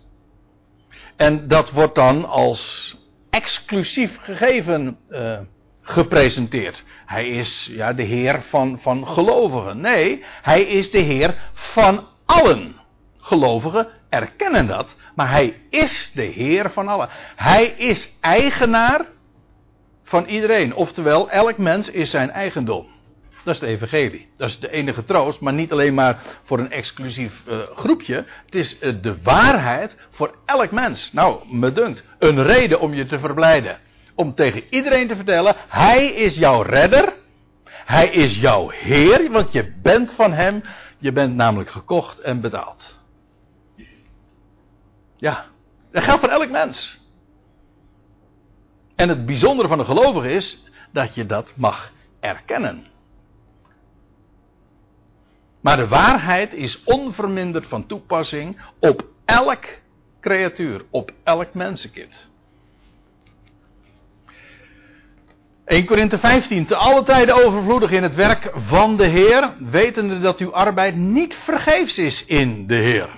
En 1.17 1.49
dat 1.49 1.71
wordt 1.71 1.95
dan 1.95 2.25
als 2.25 2.95
exclusief 3.31 4.19
gegeven 4.21 4.99
uh, 5.11 5.39
gepresenteerd. 5.81 6.85
Hij 7.07 7.29
is 7.29 7.69
ja, 7.71 7.93
de 7.93 8.03
Heer 8.03 8.43
van, 8.43 8.79
van 8.81 9.07
gelovigen. 9.07 9.81
Nee, 9.81 10.25
hij 10.43 10.63
is 10.63 10.91
de 10.91 10.99
Heer 10.99 11.39
van 11.53 12.07
allen. 12.27 12.75
Gelovigen 13.19 13.89
erkennen 14.09 14.67
dat, 14.67 14.95
maar 15.15 15.31
hij 15.31 15.61
is 15.71 16.11
de 16.15 16.23
Heer 16.23 16.71
van 16.71 16.89
allen. 16.89 17.09
Hij 17.37 17.65
is 17.65 18.17
eigenaar 18.21 19.07
van 20.07 20.25
iedereen. 20.25 20.75
Oftewel, 20.75 21.31
elk 21.31 21.59
mens 21.59 21.91
is 21.91 22.11
zijn 22.11 22.31
eigendom. 22.31 22.87
Dat 23.45 23.55
is 23.55 23.61
de 23.61 23.67
evangelie. 23.67 24.29
Dat 24.37 24.49
is 24.49 24.59
de 24.59 24.71
enige 24.71 25.05
troost, 25.05 25.41
maar 25.41 25.53
niet 25.53 25.73
alleen 25.73 25.95
maar 25.95 26.39
voor 26.43 26.59
een 26.59 26.71
exclusief 26.71 27.43
uh, 27.49 27.59
groepje. 27.75 28.25
Het 28.45 28.55
is 28.55 28.77
uh, 28.81 28.95
de 29.03 29.23
waarheid 29.23 29.97
voor 30.11 30.35
elk 30.45 30.71
mens. 30.71 31.13
Nou, 31.13 31.57
me 31.57 31.73
dunkt, 31.73 32.05
een 32.19 32.43
reden 32.43 32.81
om 32.81 32.95
je 32.95 33.07
te 33.07 33.19
verblijden 33.19 33.79
om 34.15 34.35
tegen 34.35 34.63
iedereen 34.71 35.09
te 35.09 35.17
vertellen: 35.17 35.55
Hij 35.69 36.07
is 36.07 36.37
jouw 36.37 36.63
redder. 36.63 37.15
Hij 37.65 38.09
is 38.09 38.39
jouw 38.39 38.69
Heer, 38.69 39.31
want 39.31 39.53
je 39.53 39.73
bent 39.83 40.13
van 40.13 40.33
Hem. 40.33 40.63
Je 40.99 41.13
bent 41.13 41.35
namelijk 41.35 41.71
gekocht 41.71 42.19
en 42.19 42.41
betaald. 42.41 42.99
Ja, 45.17 45.47
dat 45.93 46.03
geldt 46.05 46.21
voor 46.21 46.31
elk 46.31 46.51
mens. 46.51 47.06
En 48.97 49.09
het 49.09 49.27
bijzondere 49.27 49.69
van 49.69 49.79
de 49.79 49.85
gelovige 49.85 50.31
is 50.31 50.65
dat 50.93 51.15
je 51.15 51.27
dat 51.27 51.53
mag 51.57 51.93
erkennen. 52.21 52.87
Maar 55.61 55.77
de 55.77 55.89
waarheid 55.89 56.55
is 56.55 56.83
onverminderd 56.85 57.67
van 57.67 57.87
toepassing 57.87 58.61
op 58.81 59.07
elk 59.25 59.65
creatuur, 60.21 60.85
op 60.91 61.13
elk 61.25 61.55
mensenkind. 61.55 62.29
1 65.65 65.85
Korinthe 65.85 66.19
15. 66.19 66.67
Te 66.67 66.77
alle 66.77 67.03
tijden 67.03 67.45
overvloedig 67.45 67.91
in 67.91 68.03
het 68.03 68.15
werk 68.15 68.51
van 68.55 68.97
de 68.97 69.07
Heer, 69.07 69.55
wetende 69.59 70.19
dat 70.19 70.41
uw 70.41 70.53
arbeid 70.53 70.97
niet 70.97 71.35
vergeefs 71.35 71.99
is 71.99 72.25
in 72.25 72.67
de 72.67 72.75
Heer. 72.75 73.09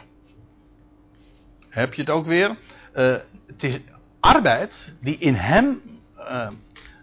Heb 1.68 1.94
je 1.94 2.00
het 2.00 2.11
ook 2.11 2.26
weer? 2.26 2.57
Uh, 2.94 3.16
het 3.46 3.62
is 3.64 3.79
arbeid 4.34 4.94
die 5.00 5.18
in 5.18 5.34
hem, 5.34 5.82
uh, 6.18 6.48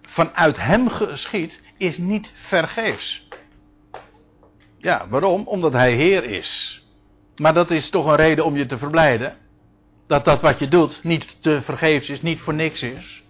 vanuit 0.02 0.58
hem 0.58 0.90
geschiet, 0.90 1.62
is 1.78 1.98
niet 1.98 2.32
vergeefs. 2.48 3.28
Ja, 4.78 5.08
waarom? 5.10 5.48
Omdat 5.48 5.74
hij 5.74 5.94
Heer 5.94 6.24
is. 6.24 6.82
Maar 7.36 7.54
dat 7.54 7.72
is 7.72 7.90
toch 7.90 8.06
een 8.06 8.16
reden 8.16 8.46
om 8.46 8.56
je 8.56 8.66
te 8.66 8.78
verblijden. 8.78 9.38
Dat 10.08 10.26
dat 10.26 10.42
wat 10.42 10.60
je 10.60 10.68
doet 10.68 11.04
niet 11.04 11.42
te 11.42 11.62
vergeefs 11.62 12.10
is, 12.10 12.22
niet 12.22 12.40
voor 12.40 12.54
niks 12.54 12.82
is. 12.82 13.24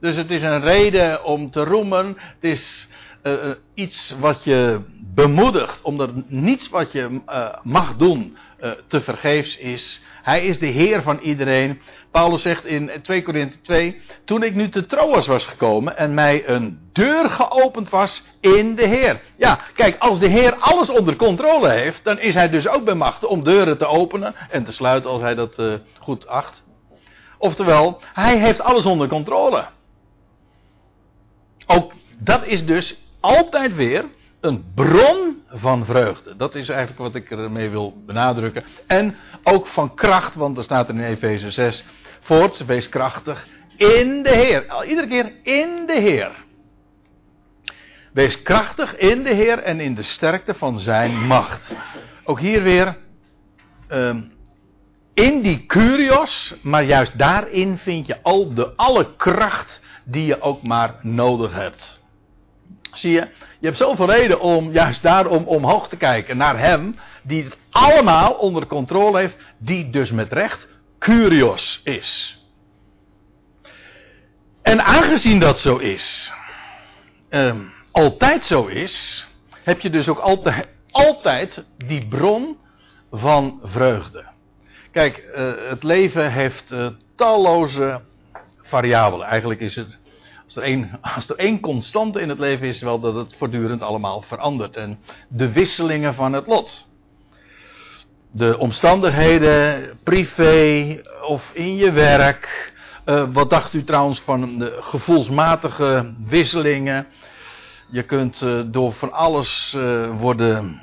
Dus 0.00 0.16
het 0.16 0.30
is 0.30 0.42
een 0.42 0.60
reden 0.60 1.24
om 1.24 1.50
te 1.50 1.64
roemen. 1.64 2.06
Het 2.18 2.44
is 2.44 2.88
uh, 3.28 3.50
iets 3.74 4.14
wat 4.20 4.44
je 4.44 4.80
bemoedigt, 5.14 5.82
omdat 5.82 6.10
niets 6.26 6.68
wat 6.68 6.92
je 6.92 7.20
uh, 7.28 7.48
mag 7.62 7.96
doen 7.96 8.36
uh, 8.60 8.70
te 8.86 9.00
vergeefs 9.00 9.56
is. 9.56 10.00
Hij 10.22 10.44
is 10.44 10.58
de 10.58 10.66
Heer 10.66 11.02
van 11.02 11.18
iedereen. 11.18 11.80
Paulus 12.10 12.42
zegt 12.42 12.64
in 12.64 12.90
2 13.02 13.22
Korinthe 13.22 13.60
2: 13.60 14.00
Toen 14.24 14.42
ik 14.42 14.54
nu 14.54 14.68
te 14.68 14.86
Troas 14.86 15.26
was 15.26 15.46
gekomen 15.46 15.96
en 15.96 16.14
mij 16.14 16.48
een 16.48 16.90
deur 16.92 17.30
geopend 17.30 17.88
was 17.88 18.22
in 18.40 18.74
de 18.74 18.86
Heer. 18.86 19.20
Ja, 19.36 19.60
kijk, 19.74 19.98
als 19.98 20.18
de 20.18 20.28
Heer 20.28 20.54
alles 20.54 20.90
onder 20.90 21.16
controle 21.16 21.68
heeft, 21.68 22.04
dan 22.04 22.18
is 22.18 22.34
hij 22.34 22.48
dus 22.48 22.68
ook 22.68 22.84
bij 22.84 22.94
macht 22.94 23.24
om 23.24 23.44
deuren 23.44 23.78
te 23.78 23.86
openen 23.86 24.34
en 24.50 24.64
te 24.64 24.72
sluiten 24.72 25.10
als 25.10 25.20
hij 25.20 25.34
dat 25.34 25.62
goed 26.00 26.26
acht. 26.26 26.62
Oftewel, 27.38 28.00
hij 28.12 28.38
heeft 28.38 28.60
alles 28.60 28.86
onder 28.86 29.08
controle. 29.08 29.66
Ook 31.66 31.92
dat 32.18 32.44
is 32.44 32.66
dus 32.66 32.96
altijd 33.20 33.74
weer 33.74 34.04
een 34.40 34.64
bron 34.74 35.42
van 35.48 35.84
vreugde. 35.84 36.36
Dat 36.36 36.54
is 36.54 36.68
eigenlijk 36.68 37.00
wat 37.00 37.14
ik 37.14 37.30
ermee 37.30 37.68
wil 37.68 38.02
benadrukken. 38.06 38.64
En 38.86 39.16
ook 39.42 39.66
van 39.66 39.94
kracht, 39.94 40.34
want 40.34 40.58
er 40.58 40.64
staat 40.64 40.88
in 40.88 41.00
Efeze 41.00 41.50
6 41.50 41.84
voorts, 42.20 42.60
wees 42.60 42.88
krachtig 42.88 43.46
in 43.76 44.22
de 44.22 44.30
Heer. 44.30 44.84
Iedere 44.86 45.06
keer 45.06 45.32
in 45.42 45.86
de 45.86 45.98
Heer. 46.00 46.30
Wees 48.12 48.42
krachtig 48.42 48.96
in 48.96 49.22
de 49.22 49.34
Heer 49.34 49.58
en 49.58 49.80
in 49.80 49.94
de 49.94 50.02
sterkte 50.02 50.54
van 50.54 50.78
zijn 50.78 51.26
macht. 51.26 51.72
Ook 52.24 52.40
hier 52.40 52.62
weer 52.62 52.96
um, 53.88 54.32
in 55.14 55.42
die 55.42 55.66
curios, 55.66 56.54
maar 56.62 56.84
juist 56.84 57.18
daarin 57.18 57.78
vind 57.78 58.06
je 58.06 58.22
al 58.22 58.54
de 58.54 58.76
alle 58.76 59.16
kracht 59.16 59.80
die 60.04 60.26
je 60.26 60.40
ook 60.40 60.62
maar 60.62 60.94
nodig 61.02 61.54
hebt. 61.54 61.97
Zie 62.92 63.12
je, 63.12 63.28
je 63.58 63.66
hebt 63.66 63.78
zoveel 63.78 64.10
reden 64.10 64.40
om 64.40 64.72
juist 64.72 65.02
daarom 65.02 65.44
omhoog 65.44 65.88
te 65.88 65.96
kijken 65.96 66.36
naar 66.36 66.58
Hem, 66.58 66.96
die 67.22 67.44
het 67.44 67.56
allemaal 67.70 68.32
onder 68.32 68.66
controle 68.66 69.18
heeft, 69.18 69.36
die 69.58 69.90
dus 69.90 70.10
met 70.10 70.32
recht 70.32 70.68
curios 70.98 71.80
is. 71.84 72.38
En 74.62 74.84
aangezien 74.84 75.40
dat 75.40 75.58
zo 75.58 75.76
is, 75.76 76.32
eh, 77.28 77.54
altijd 77.90 78.44
zo 78.44 78.66
is, 78.66 79.26
heb 79.62 79.80
je 79.80 79.90
dus 79.90 80.08
ook 80.08 80.18
altijd, 80.90 81.64
die 81.76 82.06
bron 82.06 82.58
van 83.10 83.60
vreugde. 83.62 84.24
Kijk, 84.90 85.24
uh, 85.36 85.52
het 85.68 85.82
leven 85.82 86.32
heeft 86.32 86.72
uh, 86.72 86.86
talloze 87.16 88.00
variabelen. 88.62 89.26
Eigenlijk 89.26 89.60
is 89.60 89.76
het, 89.76 89.98
als 90.48 90.56
er, 90.56 90.62
één, 90.62 90.90
als 91.00 91.28
er 91.28 91.36
één 91.36 91.60
constante 91.60 92.20
in 92.20 92.28
het 92.28 92.38
leven 92.38 92.66
is, 92.66 92.80
wel 92.80 93.00
dat 93.00 93.14
het 93.14 93.34
voortdurend 93.38 93.82
allemaal 93.82 94.22
verandert. 94.22 94.76
En 94.76 94.98
de 95.28 95.52
wisselingen 95.52 96.14
van 96.14 96.32
het 96.32 96.46
lot. 96.46 96.86
De 98.30 98.58
omstandigheden, 98.58 99.90
privé 100.02 101.00
of 101.22 101.50
in 101.52 101.76
je 101.76 101.92
werk. 101.92 102.72
Uh, 103.06 103.24
wat 103.32 103.50
dacht 103.50 103.74
u 103.74 103.84
trouwens 103.84 104.20
van 104.20 104.58
de 104.58 104.76
gevoelsmatige 104.80 106.14
wisselingen? 106.26 107.06
Je 107.88 108.02
kunt 108.02 108.40
uh, 108.40 108.62
door 108.66 108.92
van 108.92 109.12
alles 109.12 109.74
uh, 109.76 110.10
worden 110.20 110.82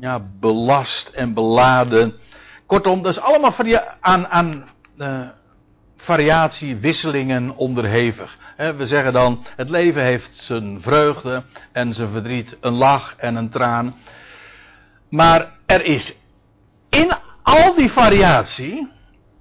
ja, 0.00 0.26
belast 0.40 1.08
en 1.08 1.34
beladen. 1.34 2.14
Kortom, 2.66 3.02
dat 3.02 3.12
is 3.12 3.20
allemaal 3.20 3.54
aan, 4.00 4.26
aan 4.26 4.64
variatie, 6.06 6.76
wisselingen 6.76 7.56
onderhevig. 7.56 8.38
We 8.56 8.86
zeggen 8.86 9.12
dan, 9.12 9.44
het 9.56 9.70
leven 9.70 10.02
heeft 10.02 10.36
zijn 10.36 10.82
vreugde 10.82 11.42
en 11.72 11.94
zijn 11.94 12.10
verdriet, 12.10 12.56
een 12.60 12.72
lach 12.72 13.14
en 13.16 13.36
een 13.36 13.48
traan. 13.48 13.96
Maar 15.08 15.52
er 15.66 15.84
is 15.84 16.16
in 16.90 17.12
al 17.42 17.74
die 17.74 17.92
variatie 17.92 18.88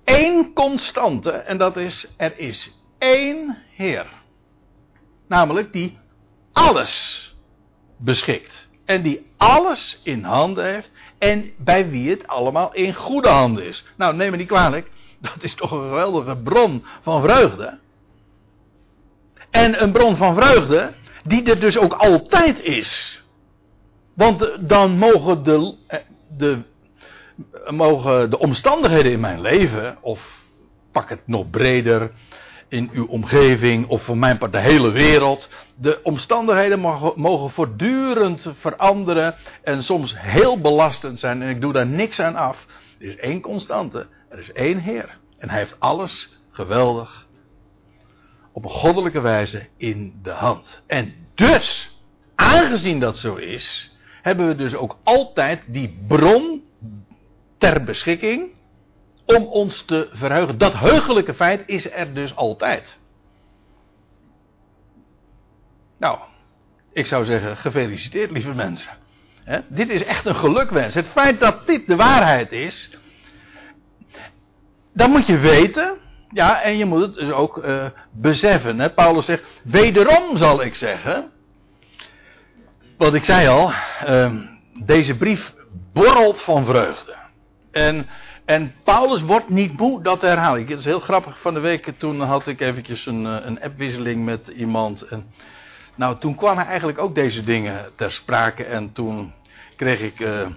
één 0.04 0.54
constante 0.54 1.32
en 1.32 1.58
dat 1.58 1.78
is, 1.78 2.14
er 2.18 2.40
is 2.40 2.72
één 2.98 3.58
Heer. 3.76 4.06
Namelijk 5.28 5.74
die 5.74 5.98
alles 6.52 7.36
beschikt. 7.98 8.70
En 8.86 9.02
die 9.02 9.32
alles 9.38 10.00
in 10.04 10.24
handen 10.24 10.66
heeft. 10.66 10.92
En 11.18 11.52
bij 11.58 11.90
wie 11.90 12.10
het 12.10 12.28
allemaal 12.28 12.74
in 12.74 12.94
goede 12.94 13.30
handen 13.30 13.66
is. 13.66 13.86
Nou, 13.98 14.16
neem 14.16 14.32
me 14.32 14.38
niet 14.38 14.48
kwalijk. 14.48 14.92
Dat 15.20 15.44
is 15.44 15.56
toch 15.56 15.72
een 15.72 15.82
geweldige 15.82 16.36
bron 16.36 16.86
van 17.02 17.22
vreugde. 17.22 17.80
En 19.50 19.82
een 19.84 19.92
bron 19.92 20.18
van 20.18 20.36
vreugde. 20.36 20.94
Die 21.24 21.44
er 21.44 21.60
dus 21.60 21.78
ook 21.78 21.94
altijd 21.94 22.60
is. 22.60 23.24
Want 24.14 24.52
dan 24.60 24.98
mogen 24.98 25.44
de, 25.44 25.76
eh, 25.88 26.00
de, 26.38 26.60
mogen 27.68 28.30
de 28.30 28.40
omstandigheden 28.40 29.12
in 29.12 29.20
mijn 29.20 29.42
leven. 29.42 29.98
Of 30.02 30.44
pak 30.92 31.10
het 31.10 31.22
nog 31.26 31.50
breder 31.50 32.12
in 32.68 32.90
uw 32.94 33.06
omgeving 33.06 33.88
of 33.88 34.04
voor 34.04 34.18
mijn 34.18 34.38
part 34.38 34.52
de 34.52 34.60
hele 34.60 34.92
wereld. 34.92 35.50
De 35.76 36.00
omstandigheden 36.04 36.80
mogen, 36.80 37.14
mogen 37.16 37.50
voortdurend 37.50 38.54
veranderen 38.60 39.36
en 39.64 39.84
soms 39.84 40.16
heel 40.18 40.60
belastend 40.62 41.20
zijn 41.20 41.42
en 41.42 41.50
ik 41.50 41.62
doe 41.62 41.74
daar 41.74 41.88
niks 41.88 42.20
aan 42.20 42.36
af. 42.36 42.66
Er 43.00 43.08
is 43.08 43.18
één 43.18 43.42
constante, 43.42 44.08
er 44.36 44.42
is 44.42 44.52
één 44.52 44.80
Heer 44.80 45.18
en 45.38 45.50
hij 45.50 45.60
heeft 45.60 45.80
alles 45.80 46.40
geweldig 46.52 47.28
op 48.52 48.64
een 48.64 48.70
goddelijke 48.70 49.22
wijze 49.22 49.68
in 49.78 50.20
de 50.22 50.32
hand. 50.32 50.82
En 50.88 51.14
dus, 51.34 51.98
aangezien 52.36 53.00
dat 53.00 53.18
zo 53.18 53.36
is, 53.36 53.96
hebben 54.22 54.48
we 54.48 54.56
dus 54.56 54.76
ook 54.76 54.98
altijd 55.04 55.64
die 55.68 56.04
bron 56.08 56.64
ter 57.58 57.84
beschikking 57.84 58.50
om 59.26 59.44
ons 59.44 59.82
te 59.82 60.10
verheugen. 60.12 60.58
Dat 60.58 60.74
heugelijke 60.74 61.34
feit 61.34 61.64
is 61.66 61.92
er 61.92 62.14
dus 62.14 62.36
altijd. 62.36 63.00
Nou, 65.98 66.20
ik 66.94 67.06
zou 67.06 67.26
zeggen, 67.26 67.58
gefeliciteerd 67.58 68.32
lieve 68.32 68.54
mensen. 68.54 68.92
dit 69.68 69.90
is 69.90 70.04
echt 70.04 70.26
een 70.26 70.36
gelukwens. 70.36 70.94
Het 70.94 71.08
feit 71.08 71.40
dat 71.40 71.68
dit 71.68 71.88
de 71.88 71.96
waarheid 71.96 72.52
is, 72.52 72.98
dan 74.96 75.12
moet 75.12 75.26
je 75.26 75.38
weten, 75.38 75.98
ja, 76.32 76.62
en 76.62 76.78
je 76.78 76.86
moet 76.86 77.02
het 77.02 77.14
dus 77.14 77.32
ook 77.32 77.58
uh, 77.58 77.86
beseffen. 78.12 78.94
Paulus 78.94 79.26
zegt, 79.26 79.62
wederom 79.64 80.38
zal 80.38 80.64
ik 80.64 80.76
zeggen, 80.76 81.32
wat 82.98 83.14
ik 83.14 83.24
zei 83.24 83.48
al, 83.48 83.72
uh, 84.08 84.34
deze 84.74 85.18
brief 85.18 85.54
borrelt 85.94 86.42
van 86.42 86.66
vreugde. 86.66 87.16
En 87.72 88.08
en 88.46 88.74
Paulus 88.84 89.22
wordt 89.22 89.50
niet 89.50 89.78
moe 89.78 90.04
dat 90.04 90.20
te 90.20 90.28
herhalen. 90.28 90.68
Het 90.68 90.80
is 90.80 90.86
heel 90.86 91.00
grappig 91.00 91.40
van 91.40 91.54
de 91.54 91.60
week. 91.60 91.94
Toen 91.98 92.22
had 92.22 92.48
ik 92.48 92.62
eventjes 92.62 93.06
een, 93.06 93.26
eh, 93.26 93.46
een 93.46 93.62
appwisseling 93.62 94.26
met 94.26 94.48
iemand. 94.48 95.02
En, 95.02 95.32
nou, 95.96 96.18
toen 96.18 96.36
kwamen 96.36 96.66
eigenlijk 96.66 96.98
ook 96.98 97.16
deze 97.16 97.44
dingen 97.44 97.86
ter 97.96 98.12
sprake. 98.12 98.64
En 98.64 98.92
toen 98.92 99.34
kreeg 99.76 100.02
ik. 100.02 100.20
Uh, 100.20 100.48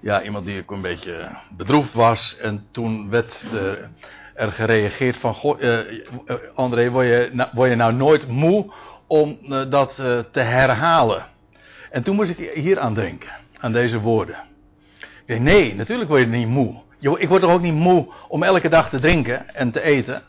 ja, 0.00 0.22
iemand 0.22 0.46
die 0.46 0.60
ook 0.60 0.70
een 0.70 0.80
beetje 0.80 1.30
bedroefd 1.56 1.92
was. 1.92 2.36
En 2.36 2.66
toen 2.70 3.10
werd 3.10 3.44
er 4.34 4.52
gereageerd 4.52 5.16
van. 5.16 5.34
Goh, 5.34 5.60
uh, 5.60 5.78
André, 6.54 6.90
word 6.90 7.06
je, 7.06 7.30
nou, 7.32 7.50
word 7.52 7.70
je 7.70 7.76
nou 7.76 7.94
nooit 7.94 8.28
moe 8.28 8.72
om 9.06 9.38
dat 9.70 9.94
te 10.30 10.40
herhalen? 10.40 11.26
En 11.90 12.02
toen 12.02 12.16
moest 12.16 12.30
ik 12.30 12.50
hier 12.54 12.78
aan 12.78 12.94
denken. 12.94 13.30
Aan 13.58 13.72
deze 13.72 14.00
woorden. 14.00 14.36
Nee, 15.26 15.74
natuurlijk 15.74 16.08
word 16.08 16.20
je 16.20 16.26
niet 16.26 16.48
moe. 16.48 16.74
Ik 16.98 17.28
word 17.28 17.42
er 17.42 17.48
ook 17.48 17.60
niet 17.60 17.74
moe 17.74 18.12
om 18.28 18.42
elke 18.42 18.68
dag 18.68 18.88
te 18.88 19.00
drinken 19.00 19.54
en 19.54 19.70
te 19.70 19.82
eten. 19.82 20.22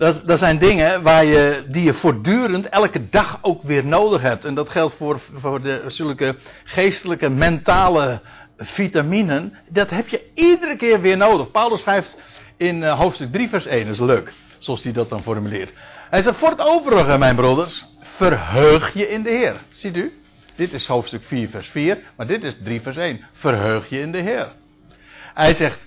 Dat, 0.00 0.22
dat 0.24 0.38
zijn 0.38 0.58
dingen 0.58 1.02
waar 1.02 1.24
je, 1.24 1.64
die 1.68 1.84
je 1.84 1.94
voortdurend 1.94 2.68
elke 2.68 3.08
dag 3.08 3.38
ook 3.42 3.62
weer 3.62 3.84
nodig 3.86 4.22
hebt. 4.22 4.44
En 4.44 4.54
dat 4.54 4.68
geldt 4.68 4.94
voor, 4.96 5.20
voor 5.34 5.62
de, 5.62 5.82
zulke 5.86 6.36
geestelijke, 6.64 7.28
mentale 7.28 8.20
vitaminen. 8.56 9.54
Dat 9.68 9.90
heb 9.90 10.08
je 10.08 10.30
iedere 10.34 10.76
keer 10.76 11.00
weer 11.00 11.16
nodig. 11.16 11.50
Paulus 11.50 11.80
schrijft 11.80 12.16
in 12.56 12.82
uh, 12.82 12.98
hoofdstuk 12.98 13.32
3, 13.32 13.48
vers 13.48 13.66
1, 13.66 13.84
dat 13.84 13.94
is 13.94 14.00
leuk, 14.00 14.32
zoals 14.58 14.82
hij 14.82 14.92
dat 14.92 15.08
dan 15.08 15.22
formuleert. 15.22 15.72
Hij 16.10 16.22
zegt: 16.22 16.38
Voor 16.38 16.50
het 16.50 16.60
overige, 16.60 17.18
mijn 17.18 17.36
broeders, 17.36 17.86
verheug 18.00 18.94
je 18.94 19.08
in 19.08 19.22
de 19.22 19.30
Heer. 19.30 19.54
Ziet 19.68 19.96
u? 19.96 20.20
Dit 20.54 20.72
is 20.72 20.86
hoofdstuk 20.86 21.22
4, 21.24 21.48
vers 21.48 21.68
4, 21.68 21.98
maar 22.16 22.26
dit 22.26 22.44
is 22.44 22.56
3, 22.62 22.80
vers 22.80 22.96
1. 22.96 23.20
Verheug 23.32 23.88
je 23.88 24.00
in 24.00 24.12
de 24.12 24.20
Heer. 24.20 24.52
Hij 25.34 25.52
zegt, 25.52 25.78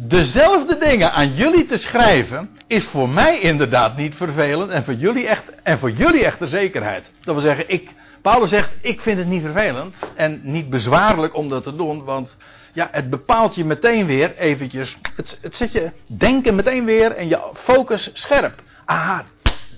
dezelfde 0.00 0.78
dingen 0.78 1.12
aan 1.12 1.34
jullie 1.34 1.66
te 1.66 1.76
schrijven 1.76 2.50
is 2.66 2.86
voor 2.86 3.08
mij 3.08 3.40
inderdaad 3.40 3.96
niet 3.96 4.14
vervelend 4.14 4.70
en 4.70 4.84
voor 4.84 4.94
jullie 4.94 5.26
echt, 5.26 5.44
en 5.62 5.78
voor 5.78 5.90
jullie 5.90 6.24
echt 6.24 6.38
de 6.38 6.48
zekerheid. 6.48 7.12
Dat 7.20 7.34
wil 7.34 7.44
zeggen, 7.44 7.68
ik, 7.68 7.90
Paulus 8.22 8.48
zegt, 8.48 8.70
ik 8.80 9.00
vind 9.00 9.18
het 9.18 9.26
niet 9.26 9.42
vervelend 9.42 9.96
en 10.14 10.40
niet 10.42 10.70
bezwaarlijk 10.70 11.34
om 11.36 11.48
dat 11.48 11.62
te 11.62 11.76
doen, 11.76 12.04
want 12.04 12.36
ja, 12.72 12.88
het 12.92 13.10
bepaalt 13.10 13.54
je 13.54 13.64
meteen 13.64 14.06
weer 14.06 14.36
eventjes, 14.36 14.96
het, 15.16 15.38
het 15.42 15.54
zet 15.54 15.72
je 15.72 15.92
denken 16.06 16.54
meteen 16.54 16.84
weer 16.84 17.12
en 17.12 17.28
je 17.28 17.50
focus 17.54 18.10
scherp. 18.12 18.62
Aha, 18.84 19.24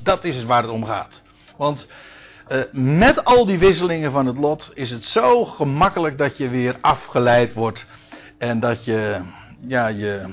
dat 0.02 0.24
is 0.24 0.44
waar 0.44 0.62
het 0.62 0.70
om 0.70 0.84
gaat. 0.84 1.22
Want 1.56 1.86
uh, 2.48 2.62
met 2.72 3.24
al 3.24 3.46
die 3.46 3.58
wisselingen 3.58 4.12
van 4.12 4.26
het 4.26 4.38
lot 4.38 4.70
is 4.74 4.90
het 4.90 5.04
zo 5.04 5.44
gemakkelijk 5.44 6.18
dat 6.18 6.36
je 6.36 6.48
weer 6.48 6.76
afgeleid 6.80 7.52
wordt. 7.52 7.86
En 8.38 8.60
dat 8.60 8.84
je, 8.84 9.20
ja, 9.66 9.86
je 9.86 10.24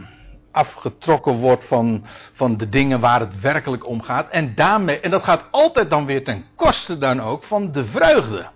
afgetrokken 0.51 1.33
wordt 1.33 1.65
van, 1.65 2.05
van 2.33 2.57
de 2.57 2.69
dingen 2.69 2.99
waar 2.99 3.19
het 3.19 3.39
werkelijk 3.39 3.87
om 3.87 4.01
gaat. 4.01 4.29
En, 4.29 4.55
daarmee, 4.55 4.99
en 4.99 5.11
dat 5.11 5.23
gaat 5.23 5.43
altijd 5.51 5.89
dan 5.89 6.05
weer 6.05 6.23
ten 6.23 6.45
koste 6.55 6.97
dan 6.97 7.21
ook 7.21 7.43
van 7.43 7.71
de 7.71 7.85
vreugde. 7.85 8.47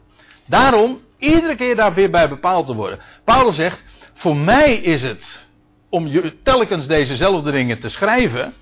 Daarom 0.46 1.00
iedere 1.18 1.56
keer 1.56 1.76
daar 1.76 1.94
weer 1.94 2.10
bij 2.10 2.30
bepaald 2.30 2.68
te 2.68 2.76
worden. 2.76 3.00
Paulus 3.24 3.56
zegt, 3.56 3.84
voor 4.14 4.36
mij 4.36 4.74
is 4.74 5.02
het 5.02 5.50
om 5.90 6.08
je 6.08 6.42
telkens 6.44 6.88
dezezelfde 6.88 7.52
dingen 7.52 7.80
te 7.80 7.90
schrijven 7.90 8.54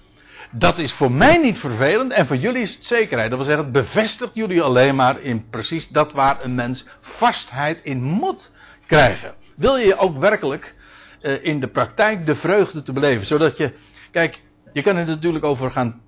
dat 0.52 0.78
is 0.78 0.93
voor 0.93 1.12
mij 1.12 1.38
niet 1.38 1.60
vervelend 1.60 2.12
en 2.12 2.28
voor 2.28 2.36
jullie 2.36 2.62
is 2.62 2.76
het 2.76 2.86
zekerheid. 2.86 3.30
Dat 3.30 3.39
wil 3.39 3.48
zeggen, 3.48 3.63
het 3.63 3.74
bevestigt 3.74 4.32
jullie 4.34 4.62
alleen 4.62 4.95
maar 4.95 5.22
in 5.22 5.50
precies 5.50 5.88
dat 5.88 6.12
waar 6.12 6.43
een 6.43 6.56
mens 6.56 6.86
vastheid 7.02 7.80
in 7.84 8.02
moet 8.02 8.52
krijgen. 8.86 9.34
Wil 9.56 9.78
je 9.78 9.98
ook 9.98 10.17
werkelijk 10.17 10.76
uh, 11.21 11.43
in 11.43 11.60
de 11.60 11.67
praktijk 11.67 12.25
de 12.25 12.36
vreugde 12.36 12.82
te 12.82 12.93
beleven, 12.93 13.25
zodat 13.25 13.58
je, 13.58 13.73
kijk, 14.12 14.41
je 14.73 14.82
kan 14.82 14.95
er 14.95 15.05
natuurlijk 15.05 15.45
over 15.45 15.71
gaan 15.71 16.01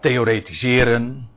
theoretiseren, 0.00 1.28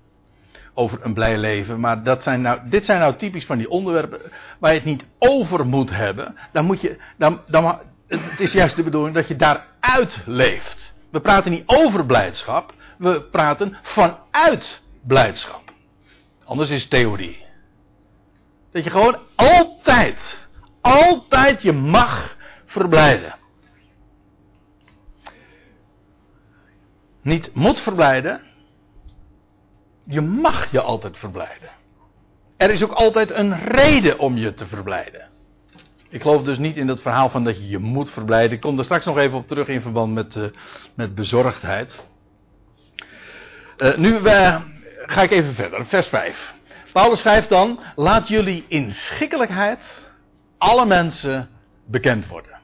over 0.73 0.99
een 1.01 1.13
blij 1.13 1.37
leven. 1.37 1.79
Maar 1.79 2.03
dat 2.03 2.23
zijn 2.23 2.41
nou, 2.41 2.59
dit 2.69 2.85
zijn 2.85 2.99
nou 2.99 3.15
typisch 3.15 3.45
van 3.45 3.57
die 3.57 3.69
onderwerpen 3.69 4.21
waar 4.59 4.71
je 4.71 4.77
het 4.77 4.87
niet 4.87 5.05
over 5.19 5.65
moet 5.65 5.89
hebben. 5.89 6.35
Dan 6.51 6.65
moet 6.65 6.81
je, 6.81 6.97
dan, 7.17 7.41
dan, 7.47 7.79
het 8.07 8.39
is 8.39 8.51
juist 8.51 8.75
de 8.75 8.83
bedoeling 8.83 9.15
dat 9.15 9.27
je 9.27 9.35
daaruit 9.35 10.23
leeft. 10.25 10.93
We 11.11 11.19
praten 11.19 11.51
niet 11.51 11.63
over 11.65 12.05
blijdschap, 12.05 12.73
we 12.97 13.21
praten 13.21 13.77
vanuit 13.81 14.81
blijdschap. 15.07 15.73
Anders 16.43 16.69
is 16.69 16.87
theorie. 16.87 17.45
Dat 18.71 18.83
je 18.83 18.89
gewoon 18.89 19.17
altijd, 19.35 20.40
altijd 20.81 21.61
je 21.61 21.71
mag 21.71 22.37
verblijden. 22.65 23.35
Niet 27.21 27.55
moet 27.55 27.79
verblijden, 27.79 28.41
je 30.03 30.21
mag 30.21 30.71
je 30.71 30.81
altijd 30.81 31.17
verblijden. 31.17 31.69
Er 32.57 32.69
is 32.69 32.83
ook 32.83 32.91
altijd 32.91 33.31
een 33.31 33.59
reden 33.59 34.19
om 34.19 34.37
je 34.37 34.53
te 34.53 34.67
verblijden. 34.67 35.29
Ik 36.09 36.21
geloof 36.21 36.43
dus 36.43 36.57
niet 36.57 36.77
in 36.77 36.87
dat 36.87 37.01
verhaal 37.01 37.29
van 37.29 37.43
dat 37.43 37.57
je 37.57 37.69
je 37.69 37.77
moet 37.77 38.11
verblijden. 38.11 38.51
Ik 38.51 38.61
kom 38.61 38.77
er 38.77 38.83
straks 38.83 39.05
nog 39.05 39.17
even 39.17 39.37
op 39.37 39.47
terug 39.47 39.67
in 39.67 39.81
verband 39.81 40.13
met, 40.13 40.35
uh, 40.35 40.43
met 40.95 41.15
bezorgdheid. 41.15 42.05
Uh, 43.77 43.95
nu 43.95 44.19
uh, 44.19 44.61
ga 45.05 45.21
ik 45.21 45.31
even 45.31 45.53
verder, 45.53 45.85
vers 45.85 46.07
5. 46.07 46.53
Paulus 46.93 47.19
schrijft 47.19 47.49
dan: 47.49 47.79
Laat 47.95 48.27
jullie 48.27 48.65
inschikkelijkheid 48.67 50.10
alle 50.61 50.85
mensen 50.85 51.49
bekend 51.85 52.27
worden. 52.27 52.59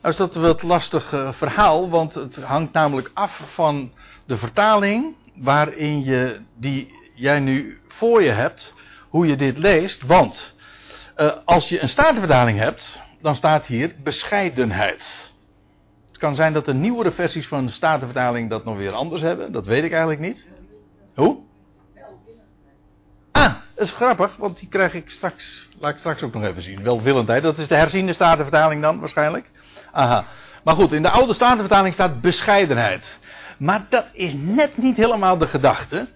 Nou 0.00 0.14
is 0.14 0.16
dat 0.16 0.34
een 0.34 0.42
wat 0.42 0.62
lastig 0.62 1.08
verhaal, 1.30 1.90
want 1.90 2.14
het 2.14 2.36
hangt 2.36 2.72
namelijk 2.72 3.10
af 3.14 3.40
van 3.54 3.92
de 4.26 4.36
vertaling 4.36 5.14
waarin 5.34 6.04
je, 6.04 6.40
die 6.56 6.94
jij 7.14 7.40
nu 7.40 7.80
voor 7.88 8.22
je 8.22 8.30
hebt, 8.30 8.74
hoe 9.08 9.26
je 9.26 9.36
dit 9.36 9.58
leest. 9.58 10.02
Want 10.02 10.56
uh, 11.16 11.32
als 11.44 11.68
je 11.68 11.82
een 11.82 11.88
statenvertaling 11.88 12.58
hebt, 12.58 13.00
dan 13.20 13.34
staat 13.34 13.66
hier 13.66 13.94
bescheidenheid. 14.02 15.32
Het 16.06 16.18
kan 16.18 16.34
zijn 16.34 16.52
dat 16.52 16.64
de 16.64 16.74
nieuwere 16.74 17.10
versies 17.10 17.48
van 17.48 17.66
de 17.66 17.72
statenvertaling 17.72 18.50
dat 18.50 18.64
nog 18.64 18.76
weer 18.76 18.92
anders 18.92 19.22
hebben. 19.22 19.52
Dat 19.52 19.66
weet 19.66 19.84
ik 19.84 19.90
eigenlijk 19.90 20.20
niet. 20.20 20.46
Hoe? 21.14 21.38
Is 23.84 23.92
grappig, 23.92 24.36
want 24.36 24.58
die 24.58 24.68
krijg 24.68 24.94
ik 24.94 25.10
straks, 25.10 25.68
laat 25.78 25.92
ik 25.92 25.98
straks 25.98 26.22
ook 26.22 26.34
nog 26.34 26.44
even 26.44 26.62
zien. 26.62 26.82
Welwillendheid, 26.82 27.42
dat 27.42 27.58
is 27.58 27.68
de 27.68 27.74
herziende 27.74 28.12
statenvertaling 28.12 28.82
dan 28.82 29.00
waarschijnlijk. 29.00 29.50
Aha. 29.92 30.24
Maar 30.62 30.74
goed, 30.74 30.92
in 30.92 31.02
de 31.02 31.10
oude 31.10 31.34
statenvertaling 31.34 31.94
staat 31.94 32.20
bescheidenheid. 32.20 33.18
Maar 33.58 33.86
dat 33.88 34.04
is 34.12 34.34
net 34.34 34.76
niet 34.76 34.96
helemaal 34.96 35.38
de 35.38 35.46
gedachte. 35.46 36.06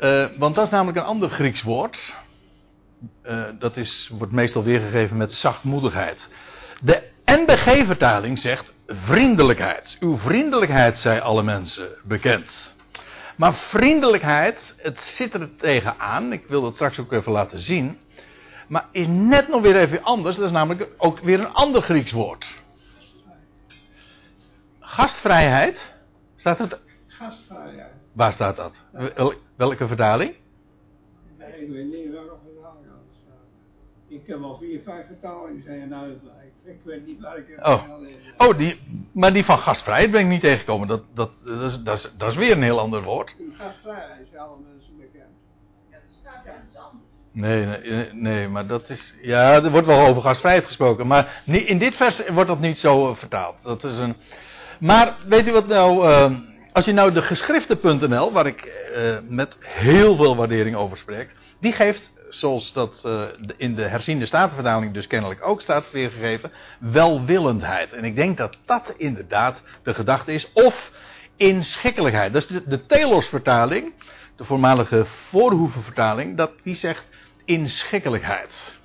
Uh, 0.00 0.24
want 0.38 0.54
dat 0.54 0.64
is 0.64 0.70
namelijk 0.70 0.98
een 0.98 1.04
ander 1.04 1.30
Grieks 1.30 1.62
woord. 1.62 2.14
Uh, 3.24 3.44
dat 3.58 3.76
is, 3.76 4.10
wordt 4.12 4.32
meestal 4.32 4.62
weergegeven 4.62 5.16
met 5.16 5.32
zachtmoedigheid. 5.32 6.28
De 6.80 7.02
NBG-vertaling 7.24 8.38
zegt 8.38 8.72
vriendelijkheid. 8.86 9.96
Uw 10.00 10.18
vriendelijkheid, 10.18 10.98
zij 10.98 11.20
alle 11.20 11.42
mensen 11.42 11.88
bekend. 12.04 12.71
Maar 13.36 13.54
vriendelijkheid, 13.54 14.74
het 14.76 14.98
zit 14.98 15.34
er 15.34 15.56
tegenaan. 15.56 16.32
Ik 16.32 16.46
wil 16.46 16.62
dat 16.62 16.74
straks 16.74 16.98
ook 16.98 17.12
even 17.12 17.32
laten 17.32 17.58
zien. 17.58 17.98
Maar 18.68 18.88
is 18.92 19.06
net 19.08 19.48
nog 19.48 19.62
weer 19.62 19.76
even 19.76 20.02
anders. 20.02 20.36
Dat 20.36 20.44
is 20.44 20.52
namelijk 20.52 20.88
ook 20.96 21.18
weer 21.18 21.40
een 21.40 21.52
ander 21.52 21.82
Grieks 21.82 22.12
woord. 22.12 22.62
Gastvrijheid. 24.80 25.94
Staat 26.36 26.58
het? 26.58 26.80
Gastvrijheid. 27.06 27.92
Waar 28.12 28.32
staat 28.32 28.56
dat? 28.56 28.76
welke 29.56 29.86
vertaling? 29.86 30.34
Nee, 31.38 31.62
ik 31.62 31.70
weet 31.70 31.84
niet 31.84 32.10
welke 32.10 32.36
vertaling 32.44 32.86
dat 32.86 32.94
staat. 33.22 34.01
Ik 34.12 34.26
heb 34.26 34.42
al 34.42 34.56
vier, 34.56 34.80
vijf 34.84 35.06
vertalingen 35.06 35.62
zijn 35.62 35.94
uitgelegd. 35.94 36.36
Ik 36.64 36.80
weet 36.84 37.06
niet 37.06 37.20
welke 37.20 37.58
oh. 37.62 37.82
Oh, 38.36 38.58
die, 38.58 38.80
maar 39.12 39.32
die 39.32 39.44
van 39.44 39.58
gastvrijheid 39.58 40.10
ben 40.10 40.20
ik 40.20 40.26
niet 40.26 40.40
tegengekomen. 40.40 40.88
Dat, 40.88 41.02
dat, 41.14 41.32
dat, 41.44 41.70
is, 41.70 41.82
dat, 41.82 41.98
is, 41.98 42.12
dat 42.18 42.30
is 42.30 42.36
weer 42.36 42.52
een 42.52 42.62
heel 42.62 42.80
ander 42.80 43.02
woord. 43.02 43.34
Gastvrijheid 43.52 44.20
is 44.32 44.36
alle 44.36 44.56
mensen 44.72 44.96
bekend. 44.96 45.30
Ja, 45.90 45.96
dat 46.06 46.16
staat 46.20 46.44
ergens 46.44 46.76
anders. 46.76 47.10
Nee, 47.32 47.66
nee, 47.66 48.12
nee, 48.12 48.48
maar 48.48 48.66
dat 48.66 48.90
is. 48.90 49.14
Ja, 49.22 49.52
er 49.52 49.70
wordt 49.70 49.86
wel 49.86 50.06
over 50.06 50.22
gastvrijheid 50.22 50.64
gesproken. 50.64 51.06
Maar 51.06 51.42
in 51.46 51.78
dit 51.78 51.96
vers 51.96 52.28
wordt 52.28 52.48
dat 52.48 52.60
niet 52.60 52.78
zo 52.78 53.10
eh, 53.10 53.16
vertaald. 53.16 53.62
Dat 53.62 53.84
is 53.84 53.96
een. 53.96 54.16
Maar 54.80 55.16
weet 55.26 55.48
u 55.48 55.52
wat 55.52 55.66
nou. 55.66 56.08
Uh, 56.08 56.38
als 56.72 56.84
je 56.84 56.92
nou 56.92 57.12
de 57.12 57.22
geschriften.nl, 57.22 58.32
waar 58.32 58.46
ik 58.46 58.72
uh, 58.96 59.16
met 59.28 59.56
heel 59.60 60.16
veel 60.16 60.36
waardering 60.36 60.76
over 60.76 60.96
spreek, 60.96 61.34
die 61.60 61.72
geeft, 61.72 62.12
zoals 62.34 62.72
dat 62.72 63.02
uh, 63.06 63.22
in 63.56 63.74
de 63.74 63.82
herziende 63.82 64.26
statenvertaling 64.26 64.94
dus 64.94 65.06
kennelijk 65.06 65.46
ook 65.46 65.60
staat 65.60 65.90
weergegeven, 65.90 66.52
welwillendheid. 66.78 67.92
En 67.92 68.04
ik 68.04 68.16
denk 68.16 68.36
dat 68.36 68.56
dat 68.64 68.94
inderdaad 68.96 69.62
de 69.82 69.94
gedachte 69.94 70.32
is. 70.32 70.52
Of 70.52 70.90
inschikkelijkheid. 71.36 72.32
Dat 72.32 72.42
is 72.42 72.48
de, 72.48 72.62
de 72.66 72.86
Telos-vertaling, 72.86 73.92
de 74.36 74.44
voormalige 74.44 75.04
voorhoevenvertaling, 75.04 76.36
dat 76.36 76.50
die 76.62 76.74
zegt 76.74 77.04
inschikkelijkheid. 77.44 78.80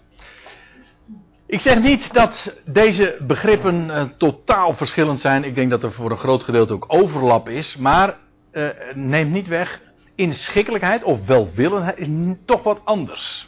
Ik 1.45 1.60
zeg 1.60 1.81
niet 1.81 2.13
dat 2.13 2.62
deze 2.65 3.17
begrippen 3.21 3.89
uh, 3.89 4.03
totaal 4.17 4.73
verschillend 4.73 5.19
zijn. 5.19 5.43
Ik 5.43 5.55
denk 5.55 5.69
dat 5.69 5.83
er 5.83 5.91
voor 5.91 6.12
een 6.12 6.17
groot 6.17 6.43
gedeelte 6.43 6.73
ook 6.73 6.86
overlap 6.88 7.49
is. 7.49 7.77
Maar 7.77 8.17
uh, 8.51 8.69
neemt 8.93 9.31
niet 9.31 9.47
weg, 9.47 9.81
inschikkelijkheid 10.17 11.03
of 11.03 11.25
welwillendheid 11.25 11.97
is 11.97 12.08
toch 12.45 12.63
wat 12.63 12.82
anders 12.84 13.47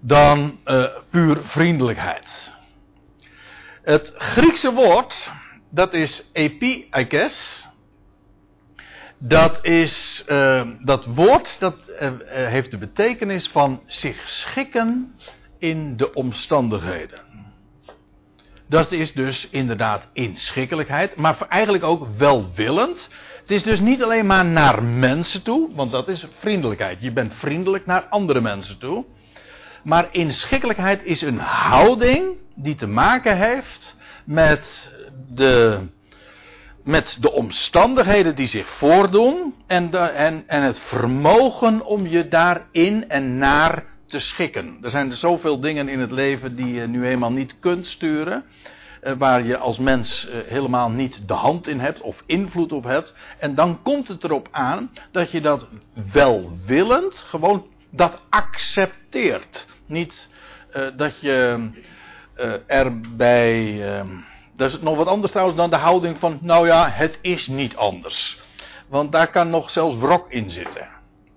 dan 0.00 0.60
uh, 0.66 0.86
puur 1.10 1.38
vriendelijkheid. 1.42 2.54
Het 3.82 4.14
Griekse 4.16 4.72
woord, 4.72 5.30
dat 5.70 5.94
is 5.94 6.30
epiikes. 6.32 7.66
Dat 9.18 9.64
is, 9.64 10.24
dat 10.84 11.04
woord, 11.04 11.56
dat 11.58 11.76
heeft 12.24 12.70
de 12.70 12.78
betekenis 12.78 13.48
van 13.48 13.82
zich 13.86 14.28
schikken 14.28 15.14
in 15.58 15.96
de 15.96 16.14
omstandigheden. 16.14 17.20
Dat 18.68 18.92
is 18.92 19.12
dus 19.12 19.48
inderdaad 19.50 20.08
inschikkelijkheid, 20.12 21.16
maar 21.16 21.46
eigenlijk 21.48 21.84
ook 21.84 22.06
welwillend. 22.16 23.08
Het 23.46 23.54
is 23.56 23.62
dus 23.62 23.80
niet 23.80 24.02
alleen 24.02 24.26
maar 24.26 24.44
naar 24.44 24.82
mensen 24.82 25.42
toe, 25.42 25.68
want 25.74 25.92
dat 25.92 26.08
is 26.08 26.26
vriendelijkheid. 26.38 27.02
Je 27.02 27.12
bent 27.12 27.34
vriendelijk 27.34 27.86
naar 27.86 28.06
andere 28.10 28.40
mensen 28.40 28.78
toe. 28.78 29.04
Maar 29.82 30.08
inschikkelijkheid 30.10 31.04
is 31.04 31.22
een 31.22 31.38
houding 31.38 32.28
die 32.54 32.74
te 32.74 32.86
maken 32.86 33.36
heeft 33.36 33.96
met 34.24 34.92
de, 35.28 35.78
met 36.84 37.16
de 37.20 37.32
omstandigheden 37.32 38.34
die 38.34 38.46
zich 38.46 38.68
voordoen 38.68 39.54
en, 39.66 39.90
de, 39.90 39.98
en, 39.98 40.44
en 40.46 40.62
het 40.62 40.78
vermogen 40.78 41.84
om 41.84 42.06
je 42.06 42.28
daarin 42.28 43.08
en 43.08 43.38
naar 43.38 43.84
te 44.06 44.18
schikken. 44.18 44.78
Er 44.82 44.90
zijn 44.90 45.12
zoveel 45.12 45.60
dingen 45.60 45.88
in 45.88 46.00
het 46.00 46.10
leven 46.10 46.56
die 46.56 46.74
je 46.74 46.86
nu 46.86 47.06
eenmaal 47.06 47.32
niet 47.32 47.58
kunt 47.60 47.86
sturen. 47.86 48.44
Eh, 49.06 49.12
waar 49.18 49.44
je 49.44 49.58
als 49.58 49.78
mens 49.78 50.28
eh, 50.28 50.38
helemaal 50.46 50.90
niet 50.90 51.28
de 51.28 51.34
hand 51.34 51.66
in 51.66 51.80
hebt 51.80 52.00
of 52.00 52.22
invloed 52.26 52.72
op 52.72 52.84
hebt. 52.84 53.14
En 53.38 53.54
dan 53.54 53.82
komt 53.82 54.08
het 54.08 54.24
erop 54.24 54.48
aan 54.50 54.90
dat 55.10 55.30
je 55.30 55.40
dat 55.40 55.66
welwillend 56.12 57.14
gewoon 57.14 57.66
dat 57.90 58.20
accepteert. 58.28 59.66
Niet 59.86 60.28
uh, 60.76 60.86
dat 60.96 61.20
je 61.20 61.68
erbij. 62.66 63.82
dat 64.56 64.70
is 64.70 64.80
nog 64.80 64.96
wat 64.96 65.06
anders 65.06 65.32
trouwens 65.32 65.58
dan 65.58 65.70
de 65.70 65.76
houding 65.76 66.18
van. 66.18 66.38
Nou 66.40 66.66
ja, 66.66 66.88
het 66.88 67.18
is 67.22 67.46
niet 67.46 67.76
anders. 67.76 68.40
Want 68.88 69.12
daar 69.12 69.30
kan 69.30 69.50
nog 69.50 69.70
zelfs 69.70 69.96
wrok 69.96 70.32
in 70.32 70.50
zitten. 70.50 70.88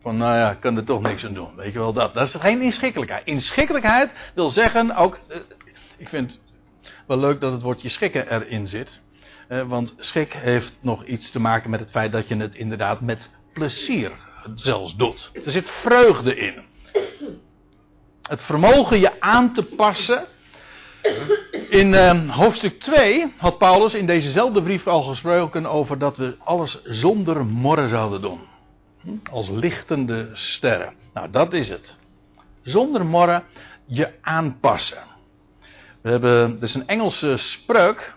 Van 0.01 0.17
nou 0.17 0.36
ja, 0.36 0.51
ik 0.51 0.60
kan 0.60 0.77
er 0.77 0.84
toch 0.84 1.01
niks 1.01 1.25
aan 1.25 1.34
doen. 1.34 1.55
Weet 1.55 1.73
je 1.73 1.79
wel 1.79 1.93
dat. 1.93 2.13
Dat 2.13 2.27
is 2.27 2.36
geen 2.36 2.62
inschikkelijkheid. 2.62 3.25
Inschikkelijkheid 3.25 4.12
wil 4.36 4.49
zeggen 4.49 4.95
ook. 4.95 5.19
Eh, 5.27 5.38
ik 5.97 6.10
vind 6.10 6.39
wel 7.09 7.17
leuk 7.17 7.41
dat 7.41 7.51
het 7.51 7.61
woordje 7.61 7.89
schikken 7.89 8.31
erin 8.31 8.67
zit. 8.67 8.99
Eh, 9.47 9.67
want 9.67 9.93
schik 9.97 10.33
heeft 10.33 10.77
nog 10.81 11.05
iets 11.05 11.31
te 11.31 11.39
maken 11.39 11.69
met 11.69 11.79
het 11.79 11.91
feit 11.91 12.11
dat 12.11 12.27
je 12.27 12.35
het 12.35 12.55
inderdaad 12.55 13.01
met 13.01 13.29
plezier 13.53 14.11
zelfs 14.55 14.95
doet. 14.95 15.31
Er 15.45 15.51
zit 15.51 15.69
vreugde 15.69 16.35
in. 16.35 16.53
Het 18.21 18.41
vermogen 18.41 18.99
je 18.99 19.21
aan 19.21 19.53
te 19.53 19.63
passen. 19.63 20.25
In 21.69 21.93
uh, 21.93 22.35
hoofdstuk 22.35 22.79
2 22.79 23.33
had 23.37 23.57
Paulus 23.57 23.93
in 23.93 24.05
dezezelfde 24.05 24.61
brief 24.61 24.87
al 24.87 25.01
gesproken 25.01 25.65
over 25.65 25.97
dat 25.99 26.17
we 26.17 26.35
alles 26.39 26.83
zonder 26.83 27.45
morren 27.45 27.89
zouden 27.89 28.21
doen. 28.21 28.39
Als 29.31 29.49
lichtende 29.49 30.29
sterren. 30.33 30.93
Nou, 31.13 31.31
dat 31.31 31.53
is 31.53 31.69
het. 31.69 31.97
Zonder 32.61 33.05
morren 33.05 33.43
je 33.85 34.13
aanpassen. 34.21 35.03
We 36.01 36.09
hebben, 36.09 36.55
er 36.57 36.63
is 36.63 36.73
een 36.73 36.88
Engelse 36.88 37.38
spreuk, 37.38 38.15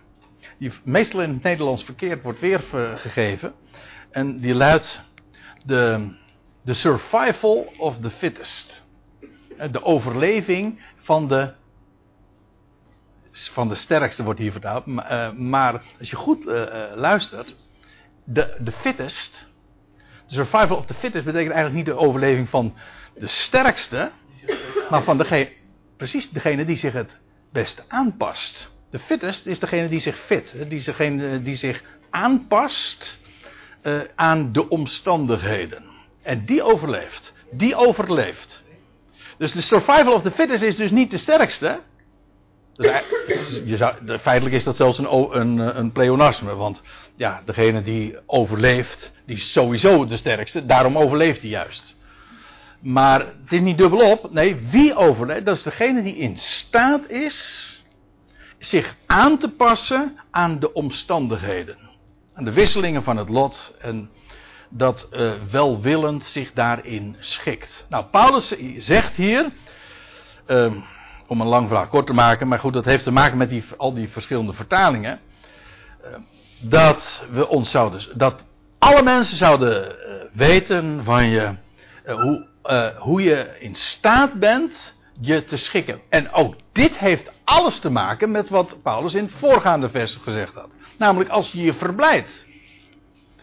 die 0.58 0.72
meestal 0.84 1.22
in 1.22 1.32
het 1.32 1.42
Nederlands 1.42 1.84
verkeerd 1.84 2.22
wordt 2.22 2.40
weergegeven. 2.40 3.54
En 4.10 4.40
die 4.40 4.54
luidt: 4.54 5.00
The, 5.66 6.14
survival 6.64 7.72
of 7.78 7.98
the 7.98 8.10
fittest. 8.10 8.82
De 9.70 9.82
overleving 9.82 10.82
van 10.96 11.28
de, 11.28 11.52
van 13.32 13.68
de 13.68 13.74
sterkste 13.74 14.22
wordt 14.22 14.40
hier 14.40 14.52
vertaald. 14.52 14.86
Maar, 14.86 15.36
maar 15.36 15.82
als 15.98 16.10
je 16.10 16.16
goed 16.16 16.46
uh, 16.46 16.92
luistert, 16.94 17.56
de, 18.24 18.56
de 18.58 18.72
fittest 18.72 19.50
de 20.26 20.34
survival 20.34 20.76
of 20.76 20.86
the 20.86 20.94
fittest 20.94 21.24
betekent 21.24 21.52
eigenlijk 21.52 21.86
niet 21.86 21.96
de 21.96 22.02
overleving 22.02 22.48
van 22.48 22.74
de 23.14 23.26
sterkste, 23.26 24.10
maar 24.90 25.02
van 25.02 25.18
degene, 25.18 25.52
precies 25.96 26.30
degene 26.30 26.64
die 26.64 26.76
zich 26.76 26.92
het 26.92 27.20
best 27.52 27.84
aanpast. 27.88 28.70
De 28.90 28.98
fittest 28.98 29.46
is 29.46 29.58
degene 29.58 29.88
die 29.88 30.00
zich 30.00 30.18
fit, 30.18 30.54
die, 30.68 30.82
degene 30.82 31.42
die 31.42 31.56
zich 31.56 31.82
aanpast 32.10 33.18
uh, 33.82 34.00
aan 34.14 34.52
de 34.52 34.68
omstandigheden. 34.68 35.84
En 36.22 36.44
die 36.44 36.62
overleeft. 36.62 37.34
Die 37.50 37.76
overleeft. 37.76 38.64
Dus 39.38 39.52
de 39.52 39.60
survival 39.60 40.12
of 40.12 40.22
the 40.22 40.30
fittest 40.30 40.62
is 40.62 40.76
dus 40.76 40.90
niet 40.90 41.10
de 41.10 41.18
sterkste. 41.18 41.80
Dus 43.26 43.62
je 43.64 43.76
zou, 43.76 44.18
feitelijk 44.18 44.54
is 44.54 44.64
dat 44.64 44.76
zelfs 44.76 44.98
een, 44.98 45.38
een, 45.40 45.78
een 45.78 45.92
pleonasme. 45.92 46.54
Want 46.54 46.82
ja, 47.16 47.42
degene 47.44 47.82
die 47.82 48.16
overleeft, 48.26 49.12
die 49.26 49.36
is 49.36 49.52
sowieso 49.52 50.06
de 50.06 50.16
sterkste. 50.16 50.66
Daarom 50.66 50.98
overleeft 50.98 51.40
hij 51.40 51.50
juist. 51.50 51.91
Maar 52.82 53.20
het 53.20 53.52
is 53.52 53.60
niet 53.60 53.78
dubbelop. 53.78 54.32
Nee, 54.32 54.56
wie 54.70 54.94
overleeft? 54.94 55.44
Dat 55.44 55.56
is 55.56 55.62
degene 55.62 56.02
die 56.02 56.16
in 56.16 56.36
staat 56.36 57.08
is 57.08 57.80
zich 58.58 58.96
aan 59.06 59.38
te 59.38 59.48
passen 59.48 60.18
aan 60.30 60.58
de 60.58 60.72
omstandigheden. 60.72 61.76
Aan 62.34 62.44
de 62.44 62.52
wisselingen 62.52 63.02
van 63.02 63.16
het 63.16 63.28
lot. 63.28 63.74
En 63.80 64.10
dat 64.68 65.08
uh, 65.12 65.32
welwillend 65.50 66.24
zich 66.24 66.52
daarin 66.52 67.16
schikt. 67.18 67.86
Nou, 67.88 68.04
Paulus 68.04 68.54
zegt 68.76 69.14
hier. 69.16 69.52
Uh, 70.46 70.72
om 71.26 71.40
een 71.40 71.46
lang 71.46 71.68
verhaal 71.68 71.86
kort 71.86 72.06
te 72.06 72.12
maken, 72.12 72.48
maar 72.48 72.58
goed, 72.58 72.72
dat 72.72 72.84
heeft 72.84 73.04
te 73.04 73.10
maken 73.10 73.38
met 73.38 73.48
die, 73.48 73.64
al 73.76 73.94
die 73.94 74.08
verschillende 74.08 74.52
vertalingen. 74.52 75.20
Uh, 76.04 76.08
dat 76.60 77.24
we 77.30 77.48
ons 77.48 77.70
zouden, 77.70 78.00
dat 78.14 78.42
alle 78.78 79.02
mensen 79.02 79.36
zouden 79.36 79.84
uh, 79.84 80.14
weten 80.32 81.04
van 81.04 81.28
je, 81.28 81.54
hoe, 82.62 82.94
hoe 82.98 83.22
je 83.22 83.56
in 83.58 83.74
staat 83.74 84.32
bent 84.32 84.94
je 85.20 85.44
te 85.44 85.56
schikken. 85.56 86.00
En 86.08 86.32
ook 86.32 86.54
dit 86.72 86.98
heeft 86.98 87.32
alles 87.44 87.78
te 87.78 87.90
maken 87.90 88.30
met 88.30 88.48
wat 88.48 88.82
Paulus 88.82 89.14
in 89.14 89.24
het 89.24 89.32
voorgaande 89.32 89.88
vers 89.88 90.18
gezegd 90.22 90.54
had. 90.54 90.70
Namelijk 90.98 91.30
als 91.30 91.52
je 91.52 91.62
je 91.62 91.72
verblijdt 91.72 92.46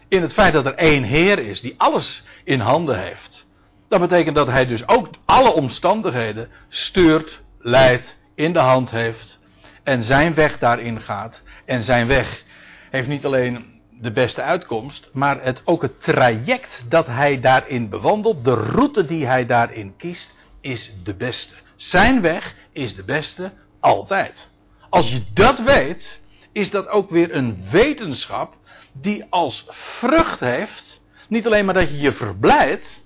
in 0.08 0.22
het 0.22 0.32
feit 0.32 0.52
dat 0.52 0.66
er 0.66 0.74
één 0.74 1.02
Heer 1.02 1.38
is 1.38 1.60
die 1.60 1.74
alles 1.76 2.22
in 2.44 2.60
handen 2.60 3.02
heeft. 3.02 3.46
Dat 3.88 4.00
betekent 4.00 4.36
dat 4.36 4.46
hij 4.46 4.66
dus 4.66 4.88
ook 4.88 5.08
alle 5.24 5.52
omstandigheden 5.52 6.48
stuurt, 6.68 7.40
leidt, 7.58 8.18
in 8.34 8.52
de 8.52 8.58
hand 8.58 8.90
heeft 8.90 9.38
en 9.82 10.02
zijn 10.02 10.34
weg 10.34 10.58
daarin 10.58 11.00
gaat. 11.00 11.42
En 11.64 11.82
zijn 11.82 12.06
weg 12.06 12.42
heeft 12.90 13.08
niet 13.08 13.24
alleen 13.24 13.69
de 14.00 14.10
beste 14.10 14.42
uitkomst, 14.42 15.10
maar 15.12 15.42
het, 15.42 15.62
ook 15.64 15.82
het 15.82 16.00
traject 16.00 16.84
dat 16.88 17.06
hij 17.06 17.40
daarin 17.40 17.88
bewandelt, 17.88 18.44
de 18.44 18.54
route 18.54 19.04
die 19.04 19.26
hij 19.26 19.46
daarin 19.46 19.96
kiest, 19.96 20.34
is 20.60 20.92
de 21.02 21.14
beste. 21.14 21.54
Zijn 21.76 22.20
weg 22.20 22.54
is 22.72 22.94
de 22.94 23.04
beste 23.04 23.52
altijd. 23.80 24.50
Als 24.88 25.10
je 25.10 25.22
dat 25.32 25.58
weet, 25.58 26.20
is 26.52 26.70
dat 26.70 26.88
ook 26.88 27.10
weer 27.10 27.34
een 27.34 27.64
wetenschap 27.70 28.56
die 28.92 29.24
als 29.30 29.66
vrucht 29.68 30.40
heeft, 30.40 31.02
niet 31.28 31.46
alleen 31.46 31.64
maar 31.64 31.74
dat 31.74 31.88
je 31.88 31.98
je 31.98 32.12
verblijdt, 32.12 33.04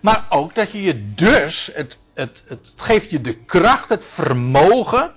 maar 0.00 0.26
ook 0.28 0.54
dat 0.54 0.72
je 0.72 0.82
je 0.82 1.14
dus, 1.14 1.70
het, 1.74 1.98
het, 2.14 2.44
het 2.48 2.74
geeft 2.76 3.10
je 3.10 3.20
de 3.20 3.34
kracht, 3.34 3.88
het 3.88 4.04
vermogen, 4.04 5.12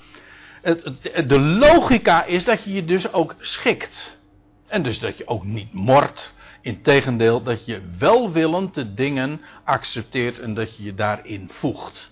het, 0.63 1.12
de 1.30 1.39
logica 1.39 2.23
is 2.26 2.45
dat 2.45 2.63
je 2.63 2.73
je 2.73 2.86
dus 2.86 3.13
ook 3.13 3.36
schikt. 3.39 4.19
En 4.67 4.84
dus 4.84 4.99
dat 4.99 5.17
je 5.17 5.28
ook 5.28 5.43
niet 5.43 5.73
mort. 5.73 6.34
Integendeel, 6.62 7.43
dat 7.43 7.65
je 7.65 7.82
welwillend 7.97 8.73
de 8.73 8.93
dingen 8.93 9.41
accepteert 9.63 10.39
en 10.39 10.54
dat 10.54 10.78
je 10.78 10.84
je 10.84 10.93
daarin 10.93 11.49
voegt. 11.52 12.12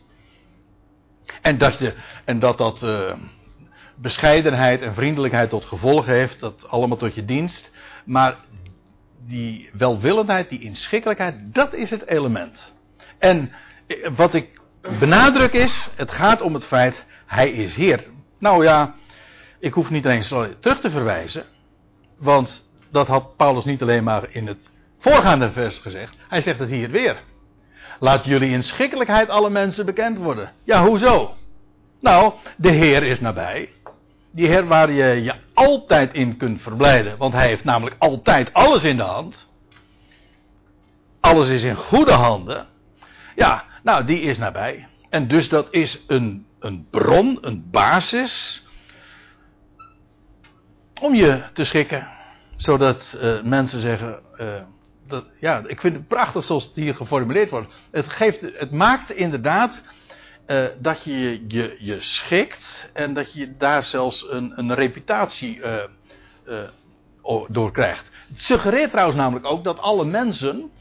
En 1.41 1.57
dat 1.57 1.77
je, 1.77 1.93
en 2.25 2.39
dat, 2.39 2.57
dat 2.57 2.81
uh, 2.83 3.13
bescheidenheid 3.95 4.81
en 4.81 4.93
vriendelijkheid 4.93 5.49
tot 5.49 5.65
gevolg 5.65 6.05
heeft, 6.05 6.39
dat 6.39 6.67
allemaal 6.69 6.97
tot 6.97 7.15
je 7.15 7.25
dienst. 7.25 7.71
Maar 8.05 8.35
die 9.27 9.69
welwillendheid, 9.73 10.49
die 10.49 10.61
inschikkelijkheid, 10.61 11.53
dat 11.53 11.73
is 11.73 11.89
het 11.89 12.07
element. 12.07 12.73
En 13.17 13.51
eh, 13.87 13.95
wat 14.15 14.33
ik 14.33 14.61
benadruk 14.99 15.53
is, 15.53 15.89
het 15.95 16.11
gaat 16.11 16.41
om 16.41 16.53
het 16.53 16.65
feit, 16.65 17.05
hij 17.25 17.49
is 17.49 17.75
Heer. 17.75 18.03
Nou 18.41 18.63
ja, 18.63 18.93
ik 19.59 19.73
hoef 19.73 19.89
niet 19.89 20.05
eens 20.05 20.27
terug 20.59 20.79
te 20.79 20.91
verwijzen, 20.91 21.43
want 22.17 22.69
dat 22.91 23.07
had 23.07 23.35
Paulus 23.35 23.65
niet 23.65 23.81
alleen 23.81 24.03
maar 24.03 24.27
in 24.31 24.47
het 24.47 24.69
voorgaande 24.99 25.51
vers 25.51 25.77
gezegd, 25.77 26.17
hij 26.27 26.41
zegt 26.41 26.59
het 26.59 26.69
hier 26.69 26.89
weer. 26.89 27.23
Laat 27.99 28.25
jullie 28.25 28.49
inschikkelijkheid 28.49 29.29
alle 29.29 29.49
mensen 29.49 29.85
bekend 29.85 30.17
worden. 30.17 30.51
Ja, 30.63 30.85
hoezo? 30.85 31.35
Nou, 31.99 32.33
de 32.57 32.69
Heer 32.69 33.03
is 33.03 33.19
nabij. 33.19 33.69
Die 34.31 34.47
Heer 34.47 34.67
waar 34.67 34.91
je 34.91 35.23
je 35.23 35.33
altijd 35.53 36.13
in 36.13 36.37
kunt 36.37 36.61
verblijden. 36.61 37.17
Want 37.17 37.33
Hij 37.33 37.47
heeft 37.47 37.63
namelijk 37.63 37.95
altijd 37.99 38.53
alles 38.53 38.83
in 38.83 38.97
de 38.97 39.03
hand. 39.03 39.49
Alles 41.19 41.49
is 41.49 41.63
in 41.63 41.75
goede 41.75 42.13
handen. 42.13 42.67
Ja, 43.35 43.63
nou, 43.83 44.05
die 44.05 44.21
is 44.21 44.37
nabij. 44.37 44.87
En 45.09 45.27
dus 45.27 45.49
dat 45.49 45.67
is 45.71 46.03
een, 46.07 46.45
een 46.61 46.87
bron, 46.89 47.37
een 47.41 47.69
basis. 47.71 48.63
Om 51.01 51.15
je 51.15 51.43
te 51.53 51.63
schikken. 51.63 52.07
Zodat 52.55 53.17
uh, 53.21 53.41
mensen 53.41 53.79
zeggen. 53.79 54.19
Uh, 54.37 54.61
dat, 55.07 55.29
ja, 55.39 55.63
ik 55.67 55.81
vind 55.81 55.95
het 55.95 56.07
prachtig 56.07 56.43
zoals 56.43 56.65
het 56.65 56.75
hier 56.75 56.95
geformuleerd 56.95 57.49
wordt. 57.49 57.73
Het, 57.91 58.09
geeft, 58.09 58.41
het 58.41 58.71
maakt 58.71 59.11
inderdaad 59.11 59.83
uh, 60.47 60.65
dat 60.79 61.03
je, 61.03 61.45
je 61.79 61.99
schikt 61.99 62.89
en 62.93 63.13
dat 63.13 63.33
je 63.33 63.57
daar 63.57 63.83
zelfs 63.83 64.25
een, 64.29 64.53
een 64.55 64.73
reputatie 64.73 65.61
door 67.47 67.71
krijgt. 67.71 68.09
Het 68.27 68.39
suggereert 68.39 68.91
trouwens 68.91 69.17
namelijk 69.17 69.45
ook 69.45 69.63
dat 69.63 69.79
alle 69.79 70.05
mensen 70.05 70.71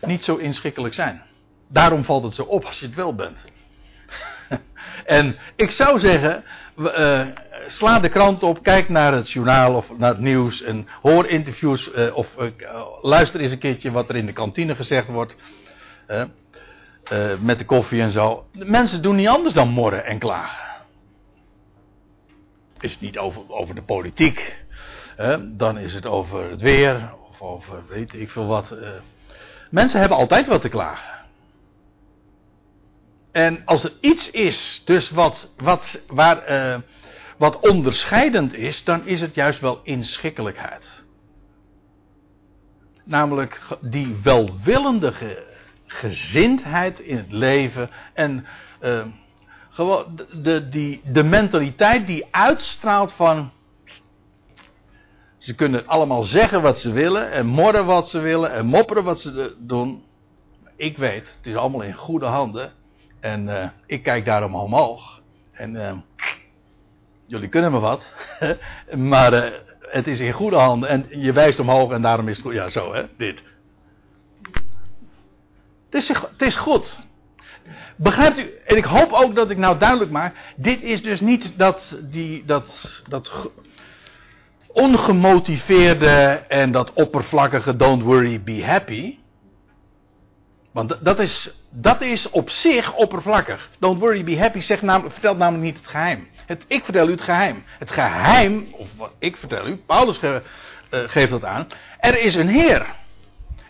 niet 0.00 0.24
zo 0.24 0.36
inschikkelijk 0.36 0.94
zijn. 0.94 1.22
Daarom 1.68 2.04
valt 2.04 2.22
het 2.22 2.34
zo 2.34 2.42
op 2.42 2.64
als 2.64 2.80
je 2.80 2.86
het 2.86 2.94
wel 2.94 3.14
bent. 3.14 3.44
en 5.04 5.36
ik 5.56 5.70
zou 5.70 5.98
zeggen, 5.98 6.44
sla 7.66 8.00
de 8.00 8.08
krant 8.08 8.42
op, 8.42 8.62
kijk 8.62 8.88
naar 8.88 9.12
het 9.12 9.30
journaal 9.30 9.74
of 9.74 9.90
naar 9.96 10.10
het 10.10 10.20
nieuws 10.20 10.62
en 10.62 10.88
hoor 11.02 11.26
interviews 11.26 11.90
of 12.12 12.34
luister 13.02 13.40
eens 13.40 13.52
een 13.52 13.58
keertje 13.58 13.90
wat 13.90 14.08
er 14.08 14.16
in 14.16 14.26
de 14.26 14.32
kantine 14.32 14.74
gezegd 14.74 15.08
wordt. 15.08 15.36
Met 17.40 17.58
de 17.58 17.64
koffie 17.64 18.00
en 18.00 18.12
zo. 18.12 18.46
Mensen 18.52 19.02
doen 19.02 19.16
niet 19.16 19.28
anders 19.28 19.54
dan 19.54 19.68
morren 19.68 20.04
en 20.04 20.18
klagen. 20.18 20.66
Is 22.80 22.90
het 22.90 23.00
niet 23.00 23.18
over, 23.18 23.42
over 23.48 23.74
de 23.74 23.82
politiek, 23.82 24.64
dan 25.42 25.78
is 25.78 25.94
het 25.94 26.06
over 26.06 26.50
het 26.50 26.60
weer 26.60 27.12
of 27.30 27.40
over 27.40 27.82
weet 27.88 28.14
ik 28.14 28.30
veel 28.30 28.46
wat. 28.46 28.74
Mensen 29.70 30.00
hebben 30.00 30.18
altijd 30.18 30.46
wat 30.46 30.60
te 30.60 30.68
klagen. 30.68 31.17
En 33.38 33.62
als 33.64 33.84
er 33.84 33.92
iets 34.00 34.30
is, 34.30 34.82
dus 34.84 35.10
wat, 35.10 35.52
wat, 35.56 36.00
waar, 36.06 36.50
uh, 36.50 36.78
wat 37.36 37.68
onderscheidend 37.68 38.54
is, 38.54 38.84
dan 38.84 39.06
is 39.06 39.20
het 39.20 39.34
juist 39.34 39.60
wel 39.60 39.80
inschikkelijkheid. 39.82 41.04
Namelijk 43.04 43.78
die 43.80 44.16
welwillende 44.22 45.12
gezindheid 45.86 47.00
in 47.00 47.16
het 47.16 47.32
leven. 47.32 47.90
En 48.14 48.46
de, 48.78 50.26
de, 50.42 50.68
die, 50.68 51.00
de 51.04 51.22
mentaliteit 51.22 52.06
die 52.06 52.26
uitstraalt 52.30 53.12
van. 53.12 53.52
Ze 55.36 55.54
kunnen 55.54 55.86
allemaal 55.86 56.22
zeggen 56.22 56.62
wat 56.62 56.78
ze 56.78 56.92
willen 56.92 57.30
en 57.30 57.46
morren 57.46 57.86
wat 57.86 58.08
ze 58.08 58.18
willen 58.18 58.52
en 58.52 58.66
mopperen 58.66 59.04
wat 59.04 59.20
ze 59.20 59.54
doen. 59.58 60.04
Ik 60.76 60.96
weet, 60.96 61.34
het 61.36 61.46
is 61.46 61.54
allemaal 61.54 61.82
in 61.82 61.94
goede 61.94 62.26
handen. 62.26 62.76
En 63.28 63.48
uh, 63.48 63.68
ik 63.86 64.02
kijk 64.02 64.24
daarom 64.24 64.54
omhoog. 64.54 65.20
En 65.52 65.74
uh, 65.74 65.92
jullie 67.26 67.48
kunnen 67.48 67.72
me 67.72 67.78
wat. 67.78 68.12
maar 69.12 69.32
uh, 69.32 69.52
het 69.80 70.06
is 70.06 70.20
in 70.20 70.32
goede 70.32 70.56
handen. 70.56 70.88
En 70.88 71.06
je 71.10 71.32
wijst 71.32 71.58
omhoog 71.58 71.92
en 71.92 72.02
daarom 72.02 72.28
is 72.28 72.36
het 72.36 72.44
goed. 72.44 72.54
Ja, 72.54 72.68
zo 72.68 72.94
hè, 72.94 73.02
dit. 73.16 73.42
Het 75.84 76.02
is, 76.02 76.08
het 76.08 76.42
is 76.42 76.56
goed. 76.56 76.98
Begrijpt 77.96 78.38
u? 78.38 78.50
En 78.64 78.76
ik 78.76 78.84
hoop 78.84 79.12
ook 79.12 79.34
dat 79.34 79.50
ik 79.50 79.56
nou 79.56 79.78
duidelijk 79.78 80.10
maak. 80.10 80.34
Dit 80.56 80.82
is 80.82 81.02
dus 81.02 81.20
niet 81.20 81.52
dat, 81.56 81.98
die, 82.02 82.44
dat, 82.44 83.02
dat 83.08 83.50
ongemotiveerde 84.66 86.44
en 86.48 86.72
dat 86.72 86.92
oppervlakkige 86.92 87.76
don't 87.76 88.02
worry, 88.02 88.42
be 88.42 88.64
happy. 88.64 89.18
Want 90.78 90.98
dat 91.00 91.18
is, 91.18 91.50
dat 91.70 92.00
is 92.00 92.30
op 92.30 92.50
zich 92.50 92.94
oppervlakkig. 92.94 93.70
Don't 93.78 94.00
worry, 94.00 94.24
be 94.24 94.38
happy 94.38 94.60
zegt 94.60 94.82
namelijk, 94.82 95.12
vertelt 95.12 95.38
namelijk 95.38 95.64
niet 95.64 95.76
het 95.76 95.86
geheim. 95.86 96.28
Het, 96.46 96.64
ik 96.66 96.84
vertel 96.84 97.08
u 97.08 97.10
het 97.10 97.20
geheim. 97.20 97.64
Het 97.78 97.90
geheim, 97.90 98.68
of 98.72 98.88
wat 98.96 99.12
ik 99.18 99.36
vertel 99.36 99.66
u, 99.66 99.76
Paulus 99.76 100.18
ge, 100.18 100.42
uh, 100.90 101.00
geeft 101.06 101.30
dat 101.30 101.44
aan. 101.44 101.66
Er 102.00 102.20
is 102.20 102.34
een 102.34 102.48
Heer. 102.48 102.86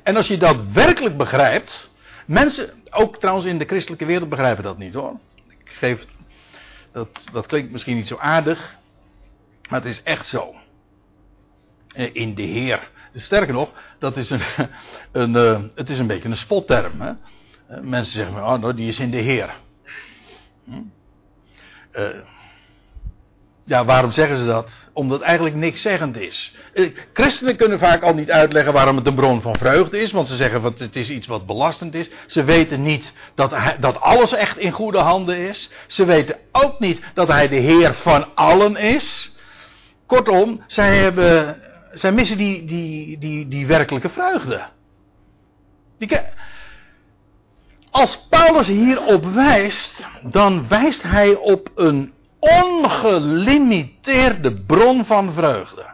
En 0.03 0.17
als 0.17 0.29
je 0.29 0.39
dat 0.39 0.57
werkelijk 0.73 1.17
begrijpt, 1.17 1.91
Mensen, 2.27 2.71
ook 2.91 3.17
trouwens 3.17 3.47
in 3.47 3.59
de 3.59 3.65
christelijke 3.65 4.05
wereld, 4.05 4.29
begrijpen 4.29 4.65
dat 4.65 4.79
niet 4.79 4.95
hoor. 4.95 5.19
Ik 5.49 5.73
geef, 5.73 6.07
dat, 6.93 7.25
dat 7.33 7.47
klinkt 7.47 7.73
misschien 7.73 7.97
niet 7.97 8.09
zo 8.09 8.17
aardig, 8.17 8.77
maar 9.69 9.81
het 9.81 9.89
is 9.89 10.03
echt 10.03 10.27
zo. 10.27 10.55
Eh, 11.95 12.11
in 12.13 12.35
de 12.35 12.43
Heer. 12.43 12.91
Sterker 13.15 13.55
nog, 13.55 13.71
dat 13.99 14.17
is 14.17 14.31
een, 14.31 14.41
een, 15.13 15.37
uh, 15.37 15.61
het 15.75 15.91
is 15.91 15.99
een 15.99 16.07
beetje 16.07 16.29
een 16.29 16.37
spotterm. 16.37 17.01
Hè? 17.01 17.13
Eh, 17.69 17.81
mensen 17.81 18.13
zeggen, 18.13 18.37
oh, 18.37 18.61
nou, 18.61 18.75
die 18.75 18.89
is 18.89 18.99
in 18.99 19.11
de 19.11 19.17
Heer. 19.17 19.55
Hm? 20.65 20.81
Uh, 21.93 22.09
ja, 23.69 23.85
waarom 23.85 24.11
zeggen 24.11 24.37
ze 24.37 24.45
dat? 24.45 24.91
Omdat 24.93 25.21
eigenlijk 25.21 25.57
niks 25.57 25.83
zeggend 25.83 26.17
is. 26.17 26.55
Eh, 26.75 26.91
christenen 27.13 27.57
kunnen 27.57 27.79
vaak 27.79 28.03
al 28.03 28.15
niet 28.15 28.31
uitleggen 28.31 28.73
waarom 28.73 28.97
het 28.97 29.07
een 29.07 29.15
bron 29.15 29.41
van 29.41 29.57
vreugde 29.57 29.99
is, 29.99 30.13
want 30.13 30.27
ze 30.27 30.37
zeggen 30.37 30.63
dat 30.63 30.79
het 30.79 30.97
is 30.97 31.11
iets 31.11 31.27
wat 31.27 31.47
belastend 31.47 31.95
is. 31.95 32.11
Ze 32.27 32.45
weten 32.45 32.83
niet 32.83 33.13
dat, 33.35 33.51
hij, 33.51 33.77
dat 33.81 34.01
alles 34.01 34.33
echt 34.33 34.59
in 34.59 34.71
goede 34.71 34.99
handen 34.99 35.37
is. 35.37 35.71
Ze 35.87 36.05
weten 36.05 36.37
ook 36.53 36.79
niet 36.79 37.01
dat 37.15 37.29
hij 37.29 37.49
de 37.49 37.57
Heer 37.57 37.95
van 37.95 38.35
allen 38.35 38.77
is. 38.77 39.37
Kortom, 40.07 40.65
zij, 40.67 40.97
hebben, 40.97 41.63
zij 42.01 42.13
missen 42.13 42.37
die, 42.37 42.65
die, 42.65 43.19
die, 43.19 43.49
die 43.49 43.67
werkelijke 43.67 44.09
vreugde. 44.09 44.67
Die, 45.99 46.21
als 47.91 48.27
Paulus 48.29 48.67
hierop 48.67 49.25
wijst, 49.25 50.07
dan 50.23 50.69
wijst 50.69 51.03
hij 51.03 51.35
op 51.35 51.71
een 51.75 52.13
ongelimiteerde 52.39 54.53
bron 54.53 55.05
van 55.05 55.33
vreugde. 55.33 55.87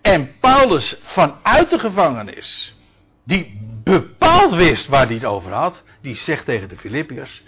En 0.00 0.38
Paulus 0.40 1.00
vanuit 1.02 1.70
de 1.70 1.78
gevangenis, 1.78 2.78
die 3.24 3.60
bepaald 3.84 4.54
wist 4.54 4.86
waar 4.86 5.06
hij 5.06 5.14
het 5.14 5.24
over 5.24 5.52
had, 5.52 5.82
die 6.00 6.14
zegt 6.14 6.44
tegen 6.44 6.68
de 6.68 6.76
Filippiërs, 6.76 7.42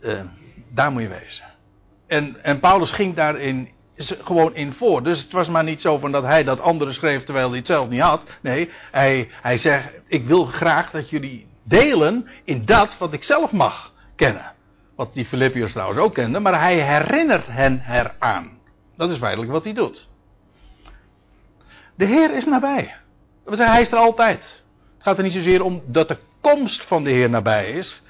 uh, 0.00 0.20
daar 0.68 0.92
moet 0.92 1.02
je 1.02 1.08
wezen. 1.08 1.44
En, 2.06 2.44
en 2.44 2.60
Paulus 2.60 2.92
ging 2.92 3.14
daarin 3.14 3.68
gewoon 3.96 4.54
in 4.54 4.72
voor. 4.72 5.02
Dus 5.02 5.22
het 5.22 5.32
was 5.32 5.48
maar 5.48 5.64
niet 5.64 5.80
zo 5.80 5.98
van 5.98 6.12
dat 6.12 6.22
hij 6.22 6.44
dat 6.44 6.60
andere 6.60 6.92
schreef 6.92 7.24
terwijl 7.24 7.48
hij 7.48 7.58
het 7.58 7.66
zelf 7.66 7.88
niet 7.88 8.00
had. 8.00 8.38
Nee, 8.40 8.70
hij, 8.90 9.28
hij 9.42 9.58
zegt: 9.58 9.88
Ik 10.06 10.26
wil 10.26 10.44
graag 10.44 10.90
dat 10.90 11.10
jullie 11.10 11.46
delen 11.62 12.28
in 12.44 12.64
dat 12.64 12.98
wat 12.98 13.12
ik 13.12 13.24
zelf 13.24 13.52
mag 13.52 13.92
kennen. 14.16 14.52
Wat 14.96 15.14
die 15.14 15.24
Filippiërs 15.24 15.72
trouwens 15.72 16.00
ook 16.00 16.14
kenden, 16.14 16.42
maar 16.42 16.60
hij 16.60 16.80
herinnert 16.80 17.46
hen 17.46 17.84
eraan. 17.88 18.50
Dat 18.96 19.10
is 19.10 19.18
feitelijk 19.18 19.52
wat 19.52 19.64
hij 19.64 19.72
doet. 19.72 20.08
De 21.94 22.04
Heer 22.04 22.34
is 22.34 22.44
nabij. 22.44 22.94
We 23.44 23.56
zeggen, 23.56 23.74
hij 23.74 23.84
is 23.84 23.92
er 23.92 23.98
altijd. 23.98 24.62
Het 24.94 25.02
gaat 25.02 25.16
er 25.16 25.22
niet 25.22 25.32
zozeer 25.32 25.62
om 25.62 25.82
dat 25.86 26.08
de 26.08 26.18
komst 26.40 26.86
van 26.86 27.04
de 27.04 27.10
Heer 27.10 27.30
nabij 27.30 27.70
is. 27.70 28.02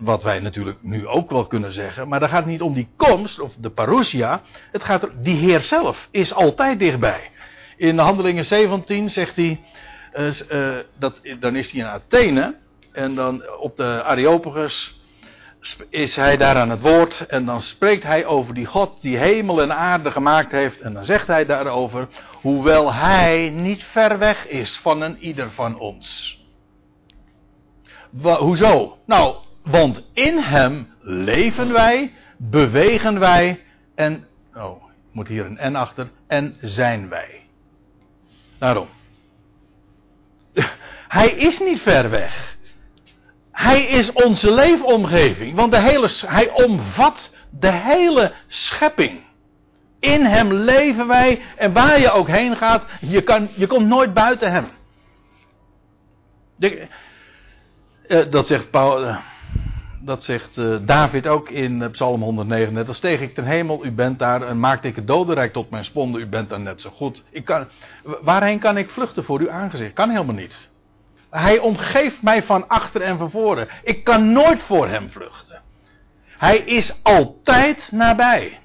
Wat 0.00 0.22
wij 0.22 0.38
natuurlijk 0.38 0.78
nu 0.82 1.06
ook 1.06 1.30
wel 1.30 1.46
kunnen 1.46 1.72
zeggen. 1.72 2.08
Maar 2.08 2.20
daar 2.20 2.28
gaat 2.28 2.38
het 2.38 2.46
niet 2.46 2.62
om 2.62 2.74
die 2.74 2.88
komst, 2.96 3.40
of 3.40 3.54
de 3.58 3.70
parousia. 3.70 4.40
Het 4.72 4.82
gaat 4.82 5.02
er, 5.02 5.12
die 5.22 5.36
Heer 5.36 5.60
zelf 5.60 6.08
is 6.10 6.34
altijd 6.34 6.78
dichtbij. 6.78 7.30
In 7.76 7.98
Handelingen 7.98 8.44
17 8.44 9.10
zegt 9.10 9.36
hij. 9.36 9.60
Uh, 10.14 10.40
uh, 10.52 10.76
dat, 10.98 11.20
dan 11.40 11.56
is 11.56 11.70
hij 11.70 11.80
in 11.80 11.86
Athene. 11.86 12.54
En 12.92 13.14
dan 13.14 13.42
op 13.58 13.76
de 13.76 14.02
Areopagus 14.02 15.00
is 15.90 16.16
hij 16.16 16.36
daar 16.36 16.56
aan 16.56 16.70
het 16.70 16.80
woord 16.80 17.26
en 17.26 17.44
dan 17.44 17.60
spreekt 17.60 18.02
hij 18.02 18.26
over 18.26 18.54
die 18.54 18.66
God 18.66 19.02
die 19.02 19.16
hemel 19.16 19.62
en 19.62 19.76
aarde 19.76 20.10
gemaakt 20.10 20.52
heeft 20.52 20.80
en 20.80 20.92
dan 20.92 21.04
zegt 21.04 21.26
hij 21.26 21.46
daarover, 21.46 22.08
hoewel 22.40 22.94
hij 22.94 23.50
niet 23.50 23.84
ver 23.84 24.18
weg 24.18 24.46
is 24.46 24.78
van 24.78 25.00
een 25.00 25.18
ieder 25.18 25.50
van 25.50 25.78
ons. 25.78 26.38
hoezo? 28.22 28.98
Nou, 29.06 29.36
want 29.70 30.02
in 30.12 30.38
hem 30.38 30.88
leven 31.00 31.72
wij, 31.72 32.12
bewegen 32.36 33.18
wij 33.18 33.60
en, 33.94 34.26
oh, 34.54 34.82
moet 35.12 35.28
hier 35.28 35.44
een 35.44 35.72
N 35.72 35.76
achter, 35.76 36.10
en 36.26 36.56
zijn 36.60 37.08
wij. 37.08 37.40
Daarom. 38.58 38.88
Hij 41.08 41.28
is 41.30 41.58
niet 41.58 41.80
ver 41.80 42.10
weg. 42.10 42.56
Hij 43.52 43.82
is 43.82 44.12
onze 44.12 44.54
leefomgeving. 44.54 45.54
Want 45.54 45.72
de 45.72 45.80
hele, 45.80 46.08
hij 46.26 46.50
omvat 46.50 47.30
de 47.50 47.72
hele 47.72 48.32
schepping. 48.46 49.20
In 49.98 50.24
hem 50.24 50.52
leven 50.52 51.06
wij. 51.06 51.42
En 51.56 51.72
waar 51.72 52.00
je 52.00 52.10
ook 52.10 52.28
heen 52.28 52.56
gaat, 52.56 52.84
je, 53.00 53.22
kan, 53.22 53.48
je 53.54 53.66
komt 53.66 53.86
nooit 53.86 54.14
buiten 54.14 54.52
hem. 54.52 54.68
De, 56.56 56.86
uh, 58.08 58.30
dat 58.30 58.46
zegt, 58.46 58.70
Paul, 58.70 59.04
uh, 59.04 59.16
dat 60.02 60.24
zegt 60.24 60.56
uh, 60.56 60.76
David 60.82 61.26
ook 61.26 61.50
in 61.50 61.90
Psalm 61.90 62.22
139. 62.22 62.86
Dan 62.86 62.94
steeg 62.94 63.20
ik 63.20 63.34
ten 63.34 63.44
hemel, 63.44 63.84
u 63.84 63.92
bent 63.92 64.18
daar. 64.18 64.42
En 64.42 64.60
maakte 64.60 64.88
ik 64.88 64.96
het 64.96 65.06
dodenrijk 65.06 65.52
tot 65.52 65.70
mijn 65.70 65.84
sponde, 65.84 66.18
u 66.18 66.26
bent 66.26 66.48
daar 66.48 66.60
net 66.60 66.80
zo 66.80 66.90
goed. 66.90 67.22
Ik 67.30 67.44
kan, 67.44 67.66
waarheen 68.22 68.58
kan 68.58 68.76
ik 68.76 68.90
vluchten 68.90 69.24
voor 69.24 69.40
uw 69.40 69.50
aangezicht? 69.50 69.92
Kan 69.92 70.10
helemaal 70.10 70.34
niet. 70.34 70.70
Hij 71.30 71.58
omgeeft 71.58 72.22
mij 72.22 72.42
van 72.42 72.68
achter 72.68 73.02
en 73.02 73.18
van 73.18 73.30
voren. 73.30 73.68
Ik 73.82 74.04
kan 74.04 74.32
nooit 74.32 74.62
voor 74.62 74.88
hem 74.88 75.10
vluchten. 75.10 75.62
Hij 76.38 76.58
is 76.58 76.94
altijd 77.02 77.92
nabij. 77.92 78.58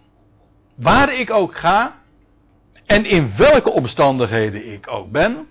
Waar 0.75 1.13
ik 1.13 1.31
ook 1.31 1.55
ga. 1.55 1.95
En 2.85 3.05
in 3.05 3.33
welke 3.37 3.71
omstandigheden 3.71 4.73
ik 4.73 4.91
ook 4.91 5.11
ben. 5.11 5.47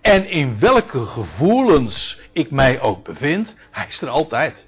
En 0.00 0.28
in 0.28 0.58
welke 0.58 1.04
gevoelens 1.06 2.18
ik 2.32 2.50
mij 2.50 2.80
ook 2.80 3.04
bevind. 3.04 3.54
Hij 3.70 3.86
is 3.88 4.00
er 4.00 4.08
altijd. 4.08 4.67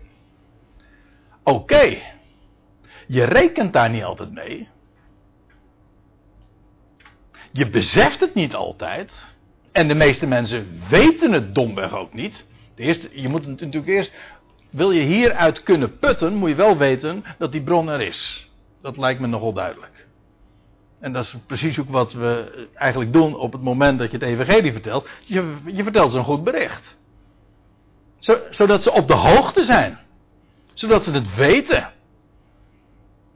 Oké. 1.43 1.97
Je 3.07 3.25
rekent 3.25 3.73
daar 3.73 3.91
niet 3.91 4.05
altijd 4.05 4.33
mee. 4.33 4.69
Je 7.53 7.71
beseft 7.71 8.21
het 8.21 8.35
niet 8.35 8.55
altijd. 8.55 9.37
En 9.73 9.89
de 9.89 9.95
meeste 9.95 10.27
mensen 10.27 10.81
weten 10.89 11.33
het 11.33 11.55
domweg 11.55 11.95
ook 11.95 12.13
niet. 12.15 12.47
De 12.75 12.83
eerste, 12.83 13.21
je 13.21 13.29
moet 13.29 13.41
het 13.41 13.49
natuurlijk 13.49 13.87
eerst. 13.93 14.13
Wil 14.71 14.91
je 14.91 15.03
hieruit 15.03 15.63
kunnen 15.63 15.99
putten, 15.99 16.35
moet 16.35 16.49
je 16.49 16.55
wel 16.55 16.77
weten 16.77 17.25
dat 17.39 17.53
die 17.53 17.63
bron 17.63 17.89
er 17.89 18.01
is. 18.01 18.49
Dat 18.83 18.97
lijkt 18.97 19.21
me 19.21 19.27
nogal 19.27 19.53
duidelijk. 19.53 20.09
En 21.01 21.13
dat 21.13 21.25
is 21.25 21.37
precies 21.47 21.79
ook 21.79 21.91
wat 21.91 22.13
we 22.13 22.69
eigenlijk 22.75 23.13
doen 23.13 23.35
op 23.35 23.53
het 23.53 23.63
moment 23.63 23.99
dat 23.99 24.11
je 24.11 24.17
het 24.17 24.27
evangelie 24.27 24.73
vertelt. 24.73 25.09
Je, 25.23 25.57
je 25.65 25.83
vertelt 25.83 26.11
ze 26.11 26.19
een 26.19 26.25
goed 26.25 26.45
bericht. 26.45 26.97
zodat 28.51 28.83
ze 28.83 28.93
op 28.93 29.09
de 29.09 29.15
hoogte 29.15 29.65
zijn. 29.65 30.00
Zodat 30.81 31.05
ze 31.05 31.13
het 31.13 31.35
weten. 31.35 31.93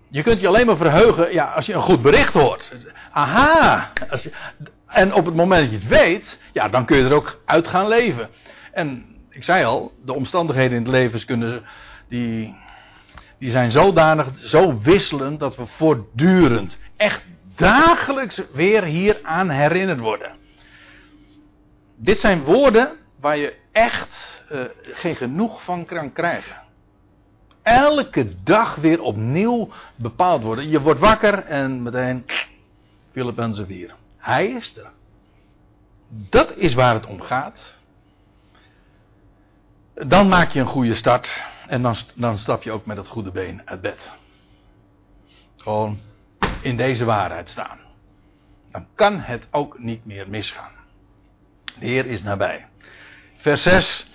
Je 0.09 0.23
kunt 0.23 0.41
je 0.41 0.49
alleen 0.49 0.67
maar 0.67 0.77
verheugen 0.77 1.33
ja, 1.33 1.45
als 1.45 1.67
je 1.67 1.73
een 1.73 1.83
goed 1.83 2.03
bericht 2.03 2.33
hoort. 2.33 2.73
Aha, 3.11 3.93
en 4.87 5.15
op 5.15 5.25
het 5.25 5.35
moment 5.35 5.61
dat 5.61 5.71
je 5.71 5.87
het 5.87 5.99
weet, 5.99 6.39
ja, 6.53 6.69
dan 6.69 6.85
kun 6.85 6.97
je 6.97 7.05
er 7.05 7.15
ook 7.15 7.41
uit 7.45 7.69
gaan 7.69 7.89
leven. 7.89 8.29
En 8.73 9.05
ik 9.31 9.45
zei 9.45 9.65
al, 9.65 9.93
de 10.05 10.15
omstandigheden 10.15 10.77
in 10.77 10.83
het 10.83 10.93
leven 10.93 11.25
kunnen, 11.25 11.65
die, 12.09 12.55
die 13.39 13.51
zijn 13.51 13.71
zodanig, 13.71 14.27
zo 14.35 14.81
wisselend, 14.83 15.41
dat 15.41 15.57
we 15.57 15.67
voortdurend, 15.67 16.79
echt 16.97 17.25
dagelijks 17.57 18.43
weer 18.53 18.85
hieraan 18.85 19.51
herinnerd 19.51 20.01
worden. 20.01 20.33
Dit 21.97 22.19
zijn 22.19 22.43
woorden 22.43 22.93
waar 23.21 23.37
je 23.37 23.55
echt 23.73 24.45
uh, 24.53 24.61
geen 24.93 25.17
genoeg 25.17 25.65
van 25.65 25.85
kan 25.85 26.13
krijgen. 26.13 26.64
Elke 27.65 28.35
dag 28.43 28.75
weer 28.75 29.01
opnieuw 29.01 29.69
bepaald 29.97 30.43
worden. 30.43 30.69
Je 30.69 30.81
wordt 30.81 31.01
wakker 31.01 31.45
en 31.45 31.83
meteen 31.83 32.27
Filippenzen 33.12 33.67
4. 33.67 33.95
Hij 34.17 34.47
is 34.47 34.77
er. 34.77 34.91
Dat 36.09 36.57
is 36.57 36.75
waar 36.75 36.95
het 36.95 37.07
om 37.07 37.21
gaat. 37.21 37.77
Dan 39.95 40.29
maak 40.29 40.51
je 40.51 40.61
een 40.61 40.67
goede 40.67 40.95
start. 40.95 41.47
En 41.69 41.83
dan, 41.83 41.97
dan 42.15 42.39
stap 42.39 42.62
je 42.62 42.73
ook 42.73 42.87
met 42.87 42.97
het 42.97 43.07
goede 43.07 43.31
been 43.31 43.62
uit 43.65 43.81
bed. 43.81 44.12
Gewoon 45.57 45.99
in 46.62 46.77
deze 46.77 47.05
waarheid 47.05 47.49
staan. 47.49 47.79
Dan 48.73 48.87
kan 48.95 49.21
het 49.21 49.47
ook 49.51 49.79
niet 49.79 50.05
meer 50.05 50.29
misgaan. 50.29 50.73
De 51.65 51.87
Heer 51.87 52.07
is 52.07 52.23
nabij. 52.23 52.67
Vers 53.37 53.62
6. 53.62 54.11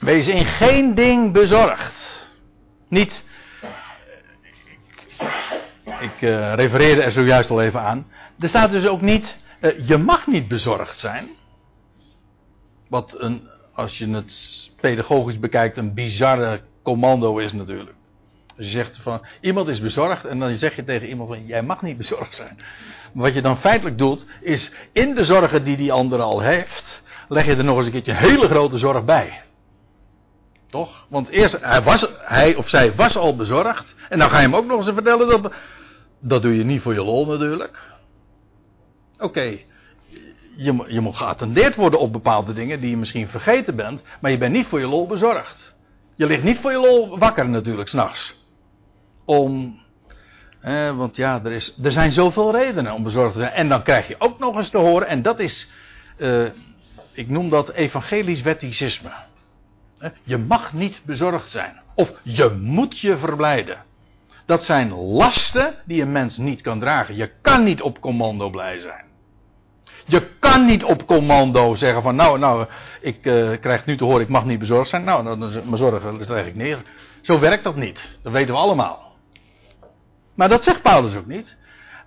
Wees 0.00 0.28
in 0.28 0.44
geen 0.44 0.94
ding 0.94 1.32
bezorgd. 1.32 2.21
Niet. 2.92 3.24
Ik 6.00 6.20
uh, 6.20 6.54
refereerde 6.54 7.02
er 7.02 7.10
zojuist 7.10 7.50
al 7.50 7.62
even 7.62 7.80
aan. 7.80 8.06
Er 8.38 8.48
staat 8.48 8.70
dus 8.70 8.86
ook 8.86 9.00
niet, 9.00 9.38
uh, 9.60 9.88
je 9.88 9.96
mag 9.96 10.26
niet 10.26 10.48
bezorgd 10.48 10.98
zijn. 10.98 11.28
Wat 12.88 13.14
een, 13.18 13.48
als 13.74 13.98
je 13.98 14.08
het 14.08 14.70
pedagogisch 14.80 15.38
bekijkt, 15.38 15.76
een 15.76 15.94
bizarre 15.94 16.60
commando 16.82 17.38
is 17.38 17.52
natuurlijk. 17.52 17.96
Als 18.56 18.66
je 18.66 18.72
zegt 18.72 18.98
van, 18.98 19.26
iemand 19.40 19.68
is 19.68 19.80
bezorgd 19.80 20.24
en 20.24 20.38
dan 20.38 20.56
zeg 20.56 20.76
je 20.76 20.84
tegen 20.84 21.08
iemand 21.08 21.28
van, 21.28 21.46
jij 21.46 21.62
mag 21.62 21.82
niet 21.82 21.96
bezorgd 21.96 22.36
zijn. 22.36 22.56
Maar 23.12 23.24
wat 23.24 23.34
je 23.34 23.42
dan 23.42 23.58
feitelijk 23.58 23.98
doet, 23.98 24.26
is 24.40 24.72
in 24.92 25.14
de 25.14 25.24
zorgen 25.24 25.64
die 25.64 25.76
die 25.76 25.92
ander 25.92 26.20
al 26.20 26.40
heeft, 26.40 27.02
leg 27.28 27.46
je 27.46 27.56
er 27.56 27.64
nog 27.64 27.76
eens 27.76 27.86
een 27.86 27.92
keertje 27.92 28.12
een 28.12 28.18
hele 28.18 28.48
grote 28.48 28.78
zorg 28.78 29.04
bij. 29.04 29.42
Toch? 30.72 31.06
Want 31.08 31.28
eerst, 31.28 31.58
hij, 31.60 31.82
was, 31.82 32.08
hij 32.32 32.54
of 32.54 32.68
zij 32.68 32.94
was 32.94 33.16
al 33.16 33.36
bezorgd. 33.36 33.94
En 34.08 34.18
dan 34.18 34.30
ga 34.30 34.36
je 34.36 34.42
hem 34.42 34.56
ook 34.56 34.66
nog 34.66 34.76
eens 34.76 34.94
vertellen 34.94 35.28
dat. 35.28 35.52
Dat 36.20 36.42
doe 36.42 36.56
je 36.56 36.64
niet 36.64 36.82
voor 36.82 36.92
je 36.92 37.04
lol 37.04 37.26
natuurlijk. 37.26 37.80
Oké, 39.18 39.58
je, 40.56 40.84
je 40.86 41.00
moet 41.00 41.16
geattendeerd 41.16 41.74
worden 41.74 42.00
op 42.00 42.12
bepaalde 42.12 42.52
dingen 42.52 42.80
die 42.80 42.90
je 42.90 42.96
misschien 42.96 43.28
vergeten 43.28 43.76
bent, 43.76 44.02
maar 44.20 44.30
je 44.30 44.38
bent 44.38 44.52
niet 44.52 44.66
voor 44.66 44.78
je 44.80 44.86
lol 44.86 45.06
bezorgd. 45.06 45.74
Je 46.14 46.26
ligt 46.26 46.42
niet 46.42 46.58
voor 46.58 46.70
je 46.70 46.78
lol 46.78 47.18
wakker 47.18 47.48
natuurlijk, 47.48 47.88
s'nachts. 47.88 48.40
Om, 49.24 49.78
want 50.94 51.16
ja, 51.16 51.40
er, 51.44 51.52
is, 51.52 51.78
er 51.82 51.90
zijn 51.90 52.12
zoveel 52.12 52.52
redenen 52.52 52.92
om 52.92 53.02
bezorgd 53.02 53.32
te 53.32 53.38
zijn. 53.38 53.52
En 53.52 53.68
dan 53.68 53.82
krijg 53.82 54.08
je 54.08 54.16
ook 54.18 54.38
nog 54.38 54.56
eens 54.56 54.68
te 54.68 54.78
horen, 54.78 55.08
en 55.08 55.22
dat 55.22 55.40
is, 55.40 55.70
eh, 56.16 56.44
ik 57.12 57.28
noem 57.28 57.48
dat 57.48 57.70
evangelisch 57.70 58.42
wetticisme. 58.42 59.10
Je 60.22 60.38
mag 60.38 60.72
niet 60.72 61.02
bezorgd 61.04 61.50
zijn. 61.50 61.81
Of 61.94 62.12
je 62.22 62.50
moet 62.60 62.98
je 62.98 63.16
verblijden. 63.16 63.84
Dat 64.46 64.64
zijn 64.64 64.92
lasten 64.94 65.74
die 65.84 66.02
een 66.02 66.12
mens 66.12 66.36
niet 66.36 66.60
kan 66.60 66.80
dragen. 66.80 67.16
Je 67.16 67.30
kan 67.40 67.64
niet 67.64 67.82
op 67.82 68.00
commando 68.00 68.50
blij 68.50 68.80
zijn. 68.80 69.04
Je 70.06 70.28
kan 70.38 70.66
niet 70.66 70.84
op 70.84 71.06
commando 71.06 71.74
zeggen 71.74 72.02
van 72.02 72.16
nou, 72.16 72.38
nou, 72.38 72.66
ik 73.00 73.26
uh, 73.26 73.58
krijg 73.60 73.86
nu 73.86 73.96
te 73.96 74.04
horen 74.04 74.20
ik 74.20 74.28
mag 74.28 74.44
niet 74.44 74.58
bezorgd 74.58 74.88
zijn. 74.88 75.04
Nou, 75.04 75.24
dan 75.24 75.44
is 75.44 75.54
mijn 75.64 75.76
zorgen 75.76 76.26
leg 76.26 76.46
ik 76.46 76.54
neer. 76.54 76.82
Zo 77.20 77.38
werkt 77.38 77.64
dat 77.64 77.76
niet. 77.76 78.18
Dat 78.22 78.32
weten 78.32 78.54
we 78.54 78.60
allemaal. 78.60 79.16
Maar 80.34 80.48
dat 80.48 80.64
zegt 80.64 80.82
Paulus 80.82 81.16
ook 81.16 81.26
niet. 81.26 81.56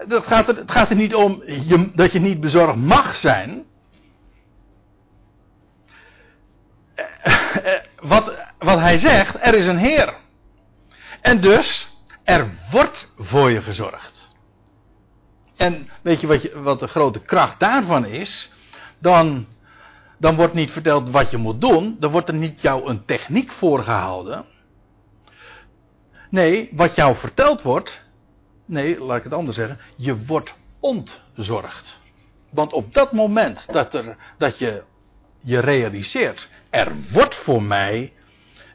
Dat 0.08 0.26
gaat 0.26 0.48
het 0.48 0.72
gaat 0.72 0.90
er 0.90 0.96
niet 0.96 1.16
om 1.16 1.44
dat 1.96 2.12
je 2.12 2.20
niet 2.20 2.40
bezorgd 2.40 2.76
mag 2.76 3.16
zijn. 3.16 3.66
Eh, 6.96 7.74
eh, 7.74 7.82
wat, 8.00 8.34
wat 8.66 8.80
hij 8.80 8.98
zegt, 8.98 9.36
er 9.40 9.56
is 9.56 9.68
een 9.68 9.78
Heer. 9.78 10.14
En 11.22 11.42
dus, 11.42 11.90
er 12.24 12.52
wordt 12.72 13.14
voor 13.18 13.52
je 13.52 13.62
gezorgd. 13.62 14.36
En 15.56 15.90
weet 16.02 16.22
je 16.22 16.28
wat, 16.28 16.52
wat 16.54 16.80
de 16.80 16.88
grote 16.88 17.20
kracht 17.20 17.60
daarvan 17.60 18.06
is? 18.06 18.52
Dan, 19.00 19.48
dan 20.18 20.36
wordt 20.36 20.54
niet 20.54 20.72
verteld 20.72 21.10
wat 21.10 21.32
je 21.32 21.38
moet 21.38 21.62
doen. 21.62 21.96
Dan 22.00 22.12
wordt 22.12 22.28
er 22.28 22.34
niet 22.34 22.62
jou 22.62 22.90
een 22.90 23.06
techniek 23.06 23.52
voorgehouden. 23.52 24.46
Nee, 26.30 26.70
wat 26.72 26.96
jou 26.96 27.16
verteld 27.16 27.62
wordt. 27.62 28.04
Nee, 28.66 29.00
laat 29.00 29.18
ik 29.18 29.24
het 29.24 29.34
anders 29.34 29.58
zeggen. 29.58 29.80
Je 29.96 30.26
wordt 30.26 30.56
ontzorgd. 30.80 32.00
Want 32.50 32.74
op 32.74 32.94
dat 32.94 33.12
moment 33.12 33.74
dat, 33.74 33.94
er, 33.94 34.18
dat 34.38 34.58
je 34.58 34.84
je 35.40 35.60
realiseert. 35.60 36.50
Er 36.70 36.92
wordt 37.12 37.36
voor 37.36 37.64
mij 37.64 38.14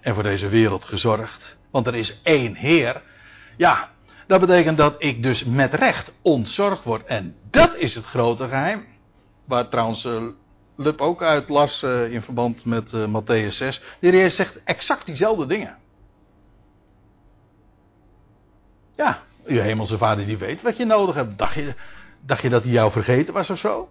en 0.00 0.14
voor 0.14 0.22
deze 0.22 0.48
wereld 0.48 0.84
gezorgd. 0.84 1.58
Want 1.70 1.86
er 1.86 1.94
is 1.94 2.20
één 2.22 2.54
Heer. 2.54 3.02
Ja, 3.56 3.90
dat 4.26 4.40
betekent 4.40 4.78
dat 4.78 4.94
ik 4.98 5.22
dus 5.22 5.44
met 5.44 5.74
recht 5.74 6.12
ontzorgd 6.22 6.84
word. 6.84 7.04
En 7.04 7.36
dat 7.50 7.76
is 7.76 7.94
het 7.94 8.04
grote 8.04 8.48
geheim. 8.48 8.86
Waar 9.44 9.68
trouwens 9.68 10.04
uh, 10.04 10.28
Lup 10.76 11.00
ook 11.00 11.22
uit 11.22 11.48
las 11.48 11.82
uh, 11.82 12.12
in 12.12 12.22
verband 12.22 12.64
met 12.64 12.92
uh, 12.92 13.06
Matthäus 13.06 13.56
6. 13.56 13.82
De 14.00 14.28
zegt 14.28 14.60
exact 14.64 15.06
diezelfde 15.06 15.46
dingen. 15.46 15.76
Ja, 18.92 19.22
je 19.46 19.60
hemelse 19.60 19.98
vader 19.98 20.26
die 20.26 20.38
weet 20.38 20.62
wat 20.62 20.76
je 20.76 20.84
nodig 20.84 21.14
hebt. 21.14 21.38
Dacht 21.38 21.54
je, 21.54 21.74
dacht 22.20 22.42
je 22.42 22.48
dat 22.48 22.62
hij 22.62 22.72
jou 22.72 22.92
vergeten 22.92 23.34
was 23.34 23.50
of 23.50 23.58
zo? 23.58 23.88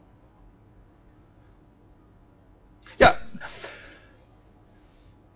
Ja. 2.98 3.20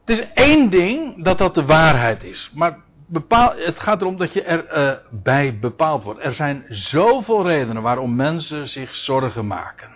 Het 0.06 0.20
is 0.20 0.28
één 0.34 0.70
ding 0.70 1.24
dat 1.24 1.38
dat 1.38 1.56
de 1.56 1.66
waarheid 1.66 2.24
is. 2.24 2.52
Maar 2.54 2.78
bepaal, 3.08 3.54
het 3.56 3.80
gaat 3.80 4.02
erom 4.02 4.18
dat 4.18 4.34
je 4.34 4.44
erbij 4.44 4.92
uh, 4.92 5.22
bij 5.24 5.58
bepaald 5.60 6.04
wordt. 6.04 6.24
Er 6.24 6.34
zijn 6.34 6.66
zoveel 6.70 7.48
redenen 7.48 7.82
waarom 7.82 8.16
mensen 8.16 8.68
zich 8.68 8.96
zorgen 8.96 9.48
maken. 9.48 9.90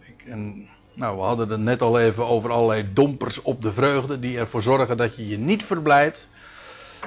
Ik, 0.00 0.24
en, 0.26 0.68
nou, 0.94 1.16
we 1.16 1.22
hadden 1.22 1.48
het 1.48 1.60
net 1.60 1.82
al 1.82 1.98
even 1.98 2.26
over 2.26 2.50
allerlei 2.50 2.92
dompers 2.92 3.42
op 3.42 3.62
de 3.62 3.72
vreugde 3.72 4.18
die 4.18 4.38
ervoor 4.38 4.62
zorgen 4.62 4.96
dat 4.96 5.16
je 5.16 5.28
je 5.28 5.38
niet 5.38 5.64
verblijdt. 5.64 6.30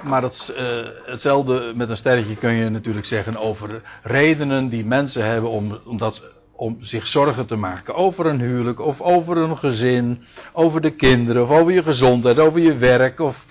Maar 0.04 0.24
uh, 0.24 0.88
hetzelfde 1.06 1.74
met 1.76 1.90
een 1.90 1.98
sterretje 1.98 2.36
kun 2.36 2.54
je 2.54 2.70
natuurlijk 2.70 3.06
zeggen 3.06 3.38
over 3.38 3.82
redenen 4.04 4.70
die 4.70 4.86
mensen 4.86 5.26
hebben 5.26 5.50
om, 5.50 5.80
omdat, 5.86 6.24
om 6.56 6.78
zich 6.80 7.08
zorgen 7.08 7.46
te 7.46 7.56
maken 7.56 7.96
over 7.96 8.26
een 8.26 8.40
huwelijk 8.40 8.80
of 8.80 9.02
over 9.02 9.38
een 9.38 9.58
gezin, 9.58 10.24
over 10.54 10.82
de 10.82 10.92
kinderen 10.92 11.44
of 11.44 11.50
over 11.50 11.72
je 11.72 11.84
gezondheid, 11.84 12.40
over 12.40 12.60
je 12.60 12.78
werk 12.78 13.20
of 13.20 13.46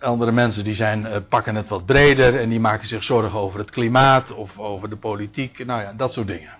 andere 0.00 0.32
mensen 0.32 0.64
die 0.64 0.74
zijn, 0.74 1.06
uh, 1.06 1.16
pakken 1.28 1.54
het 1.54 1.68
wat 1.68 1.86
breder 1.86 2.40
en 2.40 2.48
die 2.48 2.60
maken 2.60 2.86
zich 2.86 3.04
zorgen 3.04 3.38
over 3.38 3.58
het 3.58 3.70
klimaat 3.70 4.32
of 4.32 4.58
over 4.58 4.90
de 4.90 4.96
politiek, 4.96 5.66
nou 5.66 5.82
ja, 5.82 5.92
dat 5.92 6.12
soort 6.12 6.26
dingen. 6.26 6.56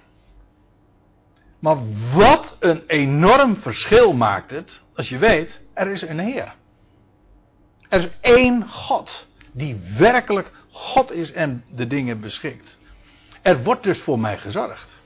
Maar 1.59 1.77
wat 2.15 2.57
een 2.59 2.83
enorm 2.87 3.57
verschil 3.57 4.13
maakt 4.13 4.51
het 4.51 4.83
als 4.95 5.09
je 5.09 5.19
weet, 5.19 5.61
er 5.75 5.89
is 5.89 6.03
een 6.03 6.19
Heer. 6.19 6.55
Er 7.89 7.99
is 7.99 8.09
één 8.21 8.69
God 8.69 9.27
die 9.53 9.81
werkelijk 9.99 10.53
God 10.71 11.13
is 11.13 11.33
en 11.33 11.65
de 11.75 11.87
dingen 11.87 12.21
beschikt. 12.21 12.79
Er 13.43 13.63
wordt 13.63 13.83
dus 13.83 14.01
voor 14.01 14.19
mij 14.19 14.39
gezorgd. 14.39 14.98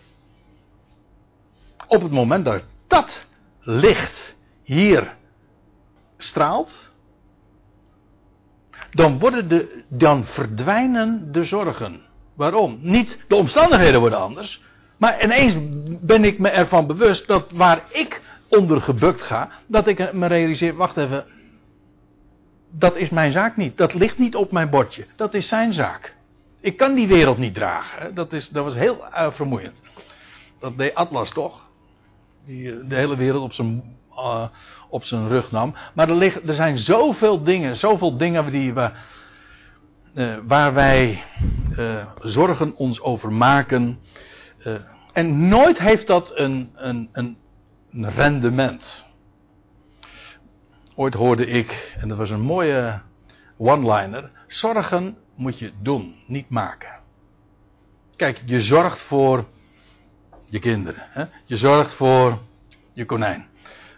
Op 1.93 2.03
het 2.03 2.13
moment 2.13 2.45
dat 2.45 2.65
dat 2.87 3.27
licht 3.61 4.37
hier 4.63 5.17
straalt, 6.17 6.93
dan, 8.91 9.19
worden 9.19 9.49
de, 9.49 9.83
dan 9.89 10.25
verdwijnen 10.25 11.33
de 11.33 11.45
zorgen. 11.45 12.01
Waarom? 12.35 12.79
Niet 12.81 13.25
de 13.29 13.35
omstandigheden 13.35 14.01
worden 14.01 14.19
anders, 14.19 14.63
maar 14.97 15.25
ineens 15.25 15.57
ben 16.01 16.25
ik 16.25 16.39
me 16.39 16.49
ervan 16.49 16.87
bewust 16.87 17.27
dat 17.27 17.51
waar 17.51 17.85
ik 17.89 18.23
onder 18.49 18.81
gebukt 18.81 19.23
ga, 19.23 19.51
dat 19.67 19.87
ik 19.87 20.13
me 20.13 20.27
realiseer, 20.27 20.75
wacht 20.75 20.97
even, 20.97 21.25
dat 22.71 22.97
is 22.97 23.11
mijn 23.11 23.33
zaak 23.33 23.57
niet. 23.57 23.77
Dat 23.77 23.95
ligt 23.95 24.19
niet 24.19 24.37
op 24.37 24.53
mijn 24.53 24.71
bordje. 24.71 25.07
Dat 25.17 25.35
is 25.35 25.49
zijn 25.49 25.73
zaak. 25.73 26.17
Ik 26.61 26.77
kan 26.77 26.95
die 26.95 27.09
wereld 27.09 27.39
niet 27.39 27.55
dragen. 27.55 28.15
Dat, 28.15 28.33
is, 28.33 28.49
dat 28.49 28.65
was 28.65 28.75
heel 28.75 29.05
uh, 29.13 29.31
vermoeiend. 29.31 29.81
Dat 30.59 30.79
deed 30.79 30.95
Atlas 30.95 31.31
toch? 31.31 31.71
Die 32.45 32.73
eh, 32.73 32.89
de 32.89 32.95
hele 32.95 33.17
wereld 33.17 33.43
op 33.43 33.53
zijn, 33.53 33.97
uh, 34.11 34.49
op 34.89 35.05
zijn 35.05 35.29
rug 35.29 35.51
nam. 35.51 35.75
Maar 35.95 36.09
er, 36.09 36.15
ligt, 36.15 36.49
er 36.49 36.55
zijn 36.55 36.79
zoveel 36.79 37.43
dingen, 37.43 37.77
zoveel 37.77 38.17
dingen 38.17 38.51
die 38.51 38.75
we, 38.75 38.91
uh, 40.15 40.37
waar 40.47 40.75
wij 40.75 41.23
zorgen 42.23 42.77
ons 42.77 43.01
over 43.01 43.33
maken. 43.33 43.99
en 45.13 45.49
nooit 45.49 45.79
heeft 45.79 46.07
dat 46.07 46.33
een, 46.35 46.71
een, 46.75 47.09
een 47.13 47.37
rendement. 48.11 49.05
Ooit 50.95 51.15
hoorde 51.15 51.47
ik, 51.47 51.97
en 52.01 52.09
dat 52.09 52.19
was 52.19 52.31
een 52.31 52.41
mooie 52.41 53.01
one-liner: 53.57 54.31
zorgen 54.47 55.17
moet 55.35 55.59
je 55.59 55.73
doen, 55.83 56.15
niet 56.27 56.49
maken. 56.49 57.01
Kijk, 58.17 58.43
je 58.45 58.61
zorgt 58.61 59.03
voor 59.03 59.45
je 60.53 60.59
kinderen. 60.59 61.03
Hè? 61.11 61.25
Je 61.45 61.57
zorgt 61.57 61.95
voor 61.95 62.39
je 62.93 63.05
konijn. 63.05 63.47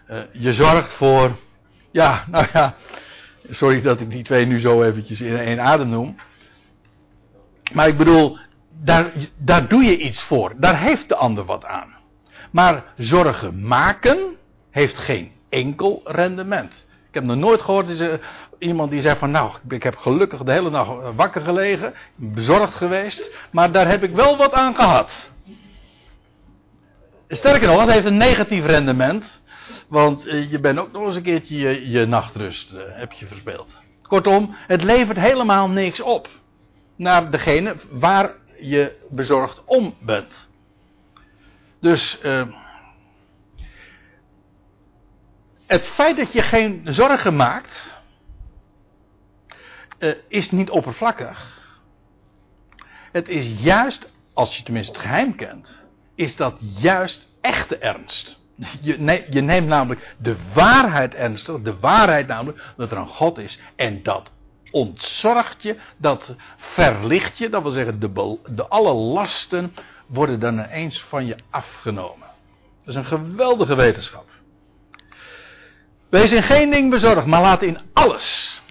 Uh, 0.09 0.19
je 0.31 0.53
zorgt 0.53 0.93
voor. 0.93 1.35
Ja, 1.91 2.25
nou 2.27 2.47
ja. 2.53 2.75
Sorry 3.49 3.81
dat 3.81 3.99
ik 3.99 4.11
die 4.11 4.23
twee 4.23 4.45
nu 4.45 4.59
zo 4.59 4.83
eventjes 4.83 5.21
in 5.21 5.37
één 5.37 5.59
adem 5.59 5.89
noem. 5.89 6.15
Maar 7.73 7.87
ik 7.87 7.97
bedoel, 7.97 8.37
daar, 8.69 9.11
daar 9.37 9.67
doe 9.67 9.83
je 9.83 9.97
iets 9.97 10.23
voor. 10.23 10.53
Daar 10.57 10.79
heeft 10.79 11.09
de 11.09 11.15
ander 11.15 11.45
wat 11.45 11.65
aan. 11.65 11.95
Maar 12.51 12.83
zorgen 12.97 13.67
maken 13.67 14.17
heeft 14.71 14.97
geen 14.97 15.31
enkel 15.49 16.01
rendement. 16.05 16.85
Ik 17.07 17.13
heb 17.13 17.23
nog 17.23 17.37
nooit 17.37 17.61
gehoord 17.61 18.19
iemand 18.59 18.91
die 18.91 19.01
zegt 19.01 19.19
van 19.19 19.31
nou, 19.31 19.51
ik 19.69 19.83
heb 19.83 19.95
gelukkig 19.95 20.43
de 20.43 20.51
hele 20.51 20.69
nacht 20.69 21.15
wakker 21.15 21.41
gelegen, 21.41 21.93
bezorgd 22.15 22.75
geweest, 22.75 23.29
maar 23.51 23.71
daar 23.71 23.87
heb 23.87 24.03
ik 24.03 24.15
wel 24.15 24.37
wat 24.37 24.53
aan 24.53 24.75
gehad. 24.75 25.33
Sterker 27.27 27.67
nog, 27.67 27.79
het 27.79 27.91
heeft 27.91 28.05
een 28.05 28.17
negatief 28.17 28.65
rendement, 28.65 29.41
want 29.87 30.27
eh, 30.27 30.51
je 30.51 30.59
bent 30.59 30.79
ook 30.79 30.91
nog 30.91 31.05
eens 31.05 31.15
een 31.15 31.21
keertje 31.21 31.57
je, 31.57 31.89
je 31.89 32.05
nachtrust 32.05 32.73
uh, 32.73 32.81
heb 32.87 33.11
je 33.11 33.25
verspeeld. 33.25 33.75
Kortom, 34.01 34.55
het 34.67 34.83
levert 34.83 35.17
helemaal 35.17 35.69
niks 35.69 36.01
op 36.01 36.29
naar 36.95 37.31
degene 37.31 37.75
waar 37.89 38.31
je 38.59 38.95
bezorgd 39.09 39.63
om 39.65 39.95
bent. 39.99 40.49
Dus 41.79 42.19
uh, 42.23 42.47
het 45.65 45.85
feit 45.85 46.17
dat 46.17 46.31
je 46.31 46.41
geen 46.41 46.81
zorgen 46.83 47.35
maakt, 47.35 48.01
uh, 49.99 50.15
is 50.27 50.51
niet 50.51 50.69
oppervlakkig. 50.69 51.63
Het 53.11 53.27
is 53.27 53.61
juist, 53.61 54.11
als 54.33 54.57
je 54.57 54.63
tenminste 54.63 54.93
het 54.93 55.01
geheim 55.01 55.35
kent, 55.35 55.84
is 56.15 56.35
dat 56.35 56.57
juist 56.59 57.27
echte 57.41 57.77
ernst. 57.77 58.37
Je, 58.81 58.99
ne 58.99 59.25
je 59.29 59.41
neemt 59.41 59.67
namelijk 59.67 60.15
de 60.17 60.35
waarheid 60.53 61.15
ernstig, 61.15 61.61
de 61.61 61.79
waarheid 61.79 62.27
namelijk 62.27 62.73
dat 62.77 62.91
er 62.91 62.97
een 62.97 63.07
God 63.07 63.37
is 63.37 63.59
en 63.75 64.03
dat 64.03 64.31
ontzorgt 64.71 65.63
je, 65.63 65.75
dat 65.97 66.35
verlicht 66.57 67.37
je, 67.37 67.49
dat 67.49 67.61
wil 67.61 67.71
zeggen 67.71 67.99
de, 67.99 68.37
de 68.47 68.67
alle 68.67 68.93
lasten 68.93 69.73
worden 70.07 70.39
dan 70.39 70.53
ineens 70.53 71.01
van 71.01 71.25
je 71.25 71.35
afgenomen. 71.49 72.27
Dat 72.83 72.95
is 72.95 72.95
een 72.95 73.05
geweldige 73.05 73.75
wetenschap. 73.75 74.25
Wees 76.09 76.31
in 76.31 76.43
geen 76.43 76.69
ding 76.69 76.89
bezorgd, 76.89 77.25
maar 77.25 77.41
laat 77.41 77.61
in 77.61 77.77
alles. 77.93 78.61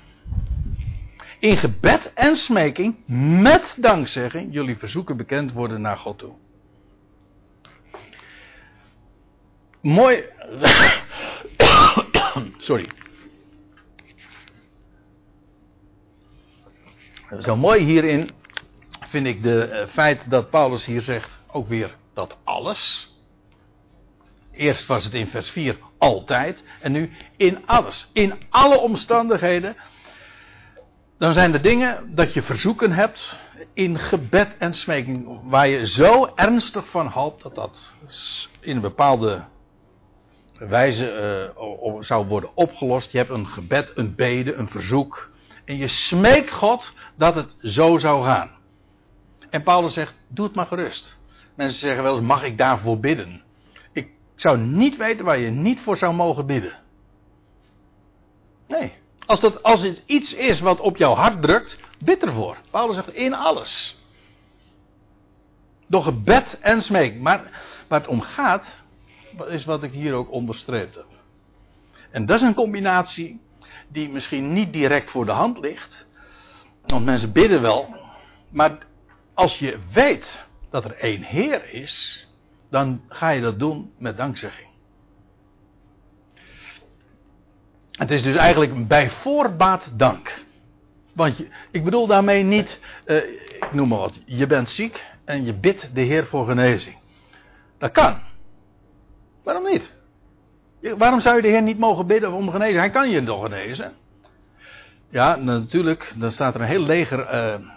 In 1.38 1.56
gebed 1.56 2.12
en 2.14 2.36
smeking, 2.36 2.96
met 3.42 3.76
dankzegging, 3.80 4.52
jullie 4.52 4.76
verzoeken 4.78 5.16
bekend 5.16 5.52
worden 5.52 5.80
naar 5.80 5.96
God 5.96 6.18
toe. 6.18 6.32
Mooi. 9.84 10.18
Sorry. 12.58 12.88
Zo 17.40 17.56
mooi 17.56 17.84
hierin 17.84 18.30
vind 19.00 19.26
ik 19.26 19.42
de 19.42 19.68
uh, 19.70 19.92
feit 19.92 20.30
dat 20.30 20.50
Paulus 20.50 20.84
hier 20.84 21.00
zegt 21.00 21.38
ook 21.46 21.68
weer 21.68 21.96
dat 22.14 22.38
alles. 22.44 23.12
Eerst 24.52 24.86
was 24.86 25.04
het 25.04 25.14
in 25.14 25.26
vers 25.26 25.50
4 25.50 25.78
altijd. 25.98 26.64
En 26.80 26.92
nu 26.92 27.10
in 27.36 27.66
alles. 27.66 28.10
In 28.12 28.34
alle 28.50 28.78
omstandigheden. 28.78 29.76
Dan 31.18 31.32
zijn 31.32 31.52
er 31.52 31.62
dingen 31.62 32.14
dat 32.14 32.34
je 32.34 32.42
verzoeken 32.42 32.92
hebt 32.92 33.38
in 33.72 33.98
gebed 33.98 34.56
en 34.58 34.74
smeking. 34.74 35.40
Waar 35.42 35.68
je 35.68 35.86
zo 35.86 36.32
ernstig 36.34 36.88
van 36.88 37.06
hoopt 37.06 37.42
dat 37.42 37.54
dat 37.54 37.94
in 38.60 38.76
een 38.76 38.82
bepaalde 38.82 39.44
wijze 40.58 41.52
uh, 41.56 41.94
zou 42.00 42.26
worden 42.26 42.50
opgelost. 42.54 43.12
Je 43.12 43.18
hebt 43.18 43.30
een 43.30 43.46
gebed, 43.46 43.92
een 43.94 44.14
bede, 44.14 44.54
een 44.54 44.68
verzoek. 44.68 45.30
En 45.64 45.76
je 45.76 45.86
smeekt 45.86 46.50
God 46.50 46.94
dat 47.16 47.34
het 47.34 47.56
zo 47.60 47.98
zou 47.98 48.24
gaan. 48.24 48.50
En 49.50 49.62
Paulus 49.62 49.92
zegt, 49.92 50.14
doe 50.28 50.46
het 50.46 50.54
maar 50.54 50.66
gerust. 50.66 51.18
Mensen 51.54 51.78
zeggen 51.78 52.02
wel 52.02 52.16
eens, 52.16 52.26
mag 52.26 52.44
ik 52.44 52.58
daarvoor 52.58 52.98
bidden? 52.98 53.42
Ik 53.92 54.08
zou 54.34 54.58
niet 54.58 54.96
weten 54.96 55.24
waar 55.24 55.38
je 55.38 55.50
niet 55.50 55.80
voor 55.80 55.96
zou 55.96 56.14
mogen 56.14 56.46
bidden. 56.46 56.72
Nee. 58.66 58.92
Als, 59.26 59.40
dat, 59.40 59.62
als 59.62 59.82
het 59.82 60.02
iets 60.06 60.34
is 60.34 60.60
wat 60.60 60.80
op 60.80 60.96
jouw 60.96 61.14
hart 61.14 61.42
drukt, 61.42 61.78
bid 61.98 62.22
ervoor. 62.22 62.56
Paulus 62.70 62.94
zegt, 62.94 63.14
in 63.14 63.34
alles. 63.34 64.02
Door 65.86 66.02
gebed 66.02 66.58
en 66.60 66.82
smeek. 66.82 67.20
Maar 67.20 67.50
waar 67.88 68.00
het 68.00 68.08
om 68.08 68.20
gaat, 68.20 68.83
is 69.48 69.64
wat 69.64 69.82
ik 69.82 69.92
hier 69.92 70.12
ook 70.12 70.30
onderstreept 70.30 70.94
heb. 70.94 71.06
En 72.10 72.26
dat 72.26 72.36
is 72.36 72.42
een 72.42 72.54
combinatie 72.54 73.40
die 73.88 74.08
misschien 74.08 74.52
niet 74.52 74.72
direct 74.72 75.10
voor 75.10 75.26
de 75.26 75.32
hand 75.32 75.58
ligt. 75.58 76.06
Want 76.86 77.04
mensen 77.04 77.32
bidden 77.32 77.62
wel. 77.62 77.96
Maar 78.50 78.78
als 79.34 79.58
je 79.58 79.78
weet 79.92 80.46
dat 80.70 80.84
er 80.84 80.94
één 80.94 81.22
Heer 81.22 81.72
is, 81.72 82.28
dan 82.70 83.02
ga 83.08 83.30
je 83.30 83.40
dat 83.40 83.58
doen 83.58 83.92
met 83.98 84.16
dankzegging. 84.16 84.68
Het 87.90 88.10
is 88.10 88.22
dus 88.22 88.36
eigenlijk 88.36 88.88
bij 88.88 89.10
voorbaat 89.10 89.92
dank. 89.96 90.44
Want 91.14 91.44
ik 91.70 91.84
bedoel 91.84 92.06
daarmee 92.06 92.42
niet, 92.42 92.80
uh, 93.06 93.16
ik 93.46 93.72
noem 93.72 93.88
maar 93.88 93.98
wat, 93.98 94.20
je 94.24 94.46
bent 94.46 94.68
ziek 94.68 95.04
en 95.24 95.44
je 95.44 95.54
bidt 95.54 95.94
de 95.94 96.00
Heer 96.00 96.26
voor 96.26 96.46
genezing. 96.46 96.96
Dat 97.78 97.90
kan. 97.90 98.20
Waarom 99.44 99.64
niet? 99.64 99.92
Waarom 100.80 101.20
zou 101.20 101.36
je 101.36 101.42
de 101.42 101.48
Heer 101.48 101.62
niet 101.62 101.78
mogen 101.78 102.06
bidden 102.06 102.32
om 102.32 102.50
genezing? 102.50 102.78
Hij 102.78 102.90
kan 102.90 103.10
je 103.10 103.22
toch 103.22 103.42
genezen? 103.42 103.92
Ja, 105.08 105.36
natuurlijk, 105.36 106.14
dan 106.16 106.30
staat 106.30 106.54
er 106.54 106.60
een 106.60 106.66
heel 106.66 106.82
leger 106.82 107.34
uh, 107.34 107.68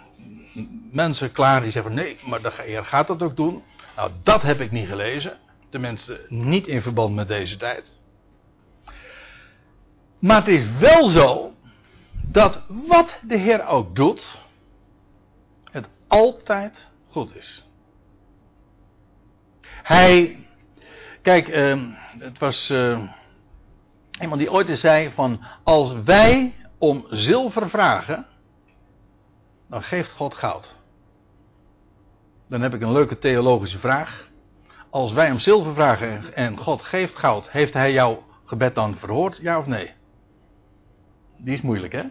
mensen 0.92 1.32
klaar 1.32 1.62
die 1.62 1.70
zeggen: 1.70 1.94
nee, 1.94 2.18
maar 2.24 2.42
de 2.42 2.52
Heer 2.56 2.84
gaat 2.84 3.06
dat 3.06 3.22
ook 3.22 3.36
doen. 3.36 3.62
Nou, 3.96 4.10
dat 4.22 4.42
heb 4.42 4.60
ik 4.60 4.70
niet 4.70 4.88
gelezen. 4.88 5.38
Tenminste, 5.68 6.26
niet 6.28 6.66
in 6.66 6.82
verband 6.82 7.14
met 7.14 7.28
deze 7.28 7.56
tijd. 7.56 8.00
Maar 10.18 10.36
het 10.36 10.48
is 10.48 10.64
wel 10.78 11.06
zo 11.06 11.52
dat 12.26 12.62
wat 12.68 13.20
de 13.22 13.36
Heer 13.36 13.66
ook 13.66 13.96
doet, 13.96 14.38
het 15.70 15.88
altijd 16.06 16.88
goed 17.10 17.36
is. 17.36 17.66
Hij, 19.82 20.38
kijk, 21.22 21.48
uh, 21.48 21.82
het 22.18 22.38
was 22.38 22.70
uh, 22.70 23.10
iemand 24.20 24.40
die 24.40 24.52
ooit 24.52 24.68
eens 24.68 24.80
zei 24.80 25.10
van, 25.10 25.40
als 25.62 25.94
wij 26.04 26.54
om 26.78 27.06
zilver 27.10 27.68
vragen, 27.68 28.26
dan 29.68 29.82
geeft 29.82 30.10
God 30.10 30.34
goud. 30.34 30.76
Dan 32.48 32.60
heb 32.60 32.74
ik 32.74 32.80
een 32.80 32.92
leuke 32.92 33.18
theologische 33.18 33.78
vraag. 33.78 34.28
Als 34.90 35.12
wij 35.12 35.30
om 35.30 35.38
zilver 35.38 35.74
vragen 35.74 36.34
en 36.34 36.56
God 36.56 36.82
geeft 36.82 37.16
goud, 37.16 37.50
heeft 37.50 37.74
hij 37.74 37.92
jouw 37.92 38.24
gebed 38.44 38.74
dan 38.74 38.96
verhoord, 38.96 39.38
ja 39.42 39.58
of 39.58 39.66
nee? 39.66 39.92
Die 41.36 41.54
is 41.54 41.60
moeilijk, 41.60 41.92
hè? 41.92 42.04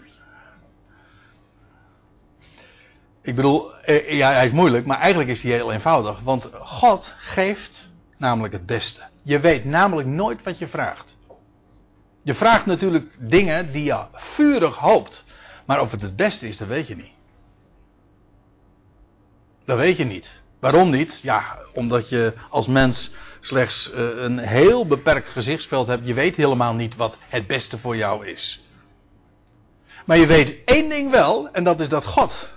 Ik 3.22 3.36
bedoel, 3.36 3.76
eh, 3.76 4.12
ja, 4.12 4.32
hij 4.32 4.46
is 4.46 4.52
moeilijk, 4.52 4.86
maar 4.86 5.00
eigenlijk 5.00 5.30
is 5.30 5.42
hij 5.42 5.52
heel 5.52 5.72
eenvoudig. 5.72 6.20
Want 6.20 6.50
God 6.54 7.14
geeft 7.18 7.94
namelijk 8.18 8.54
het 8.54 8.66
beste. 8.66 9.02
Je 9.24 9.40
weet 9.40 9.66
namelijk 9.66 10.08
nooit 10.08 10.44
wat 10.44 10.58
je 10.58 10.68
vraagt. 10.68 11.18
Je 12.22 12.34
vraagt 12.36 12.66
natuurlijk 12.66 13.18
dingen 13.20 13.72
die 13.72 13.84
je 13.84 14.06
vurig 14.12 14.76
hoopt. 14.76 15.24
Maar 15.66 15.82
of 15.82 15.92
het 15.92 16.02
het 16.02 16.16
beste 16.16 16.48
is, 16.48 16.58
dat 16.58 16.68
weet 16.68 16.88
je 16.88 16.96
niet. 16.96 17.14
Dat 19.66 19.78
weet 19.78 19.98
je 19.98 20.06
niet. 20.06 20.42
Waarom 20.60 20.90
niet? 20.90 21.20
Ja, 21.22 21.58
omdat 21.74 22.10
je 22.10 22.34
als 22.50 22.68
mens 22.68 23.12
slechts 23.40 23.92
eh, 23.92 24.04
een 24.04 24.38
heel 24.38 24.88
beperkt 24.88 25.30
gezichtsveld 25.30 25.88
hebt. 25.88 26.08
Je 26.08 26.14
weet 26.14 26.36
helemaal 26.36 26.74
niet 26.74 26.96
wat 26.96 27.18
het 27.30 27.48
beste 27.48 27.78
voor 27.78 27.96
jou 27.96 28.28
is. 28.28 28.66
Maar 30.06 30.18
je 30.18 30.28
weet 30.28 30.58
één 30.66 30.90
ding 30.90 31.12
wel, 31.12 31.50
en 31.52 31.64
dat 31.64 31.80
is 31.80 31.90
dat 31.90 32.06
God, 32.06 32.57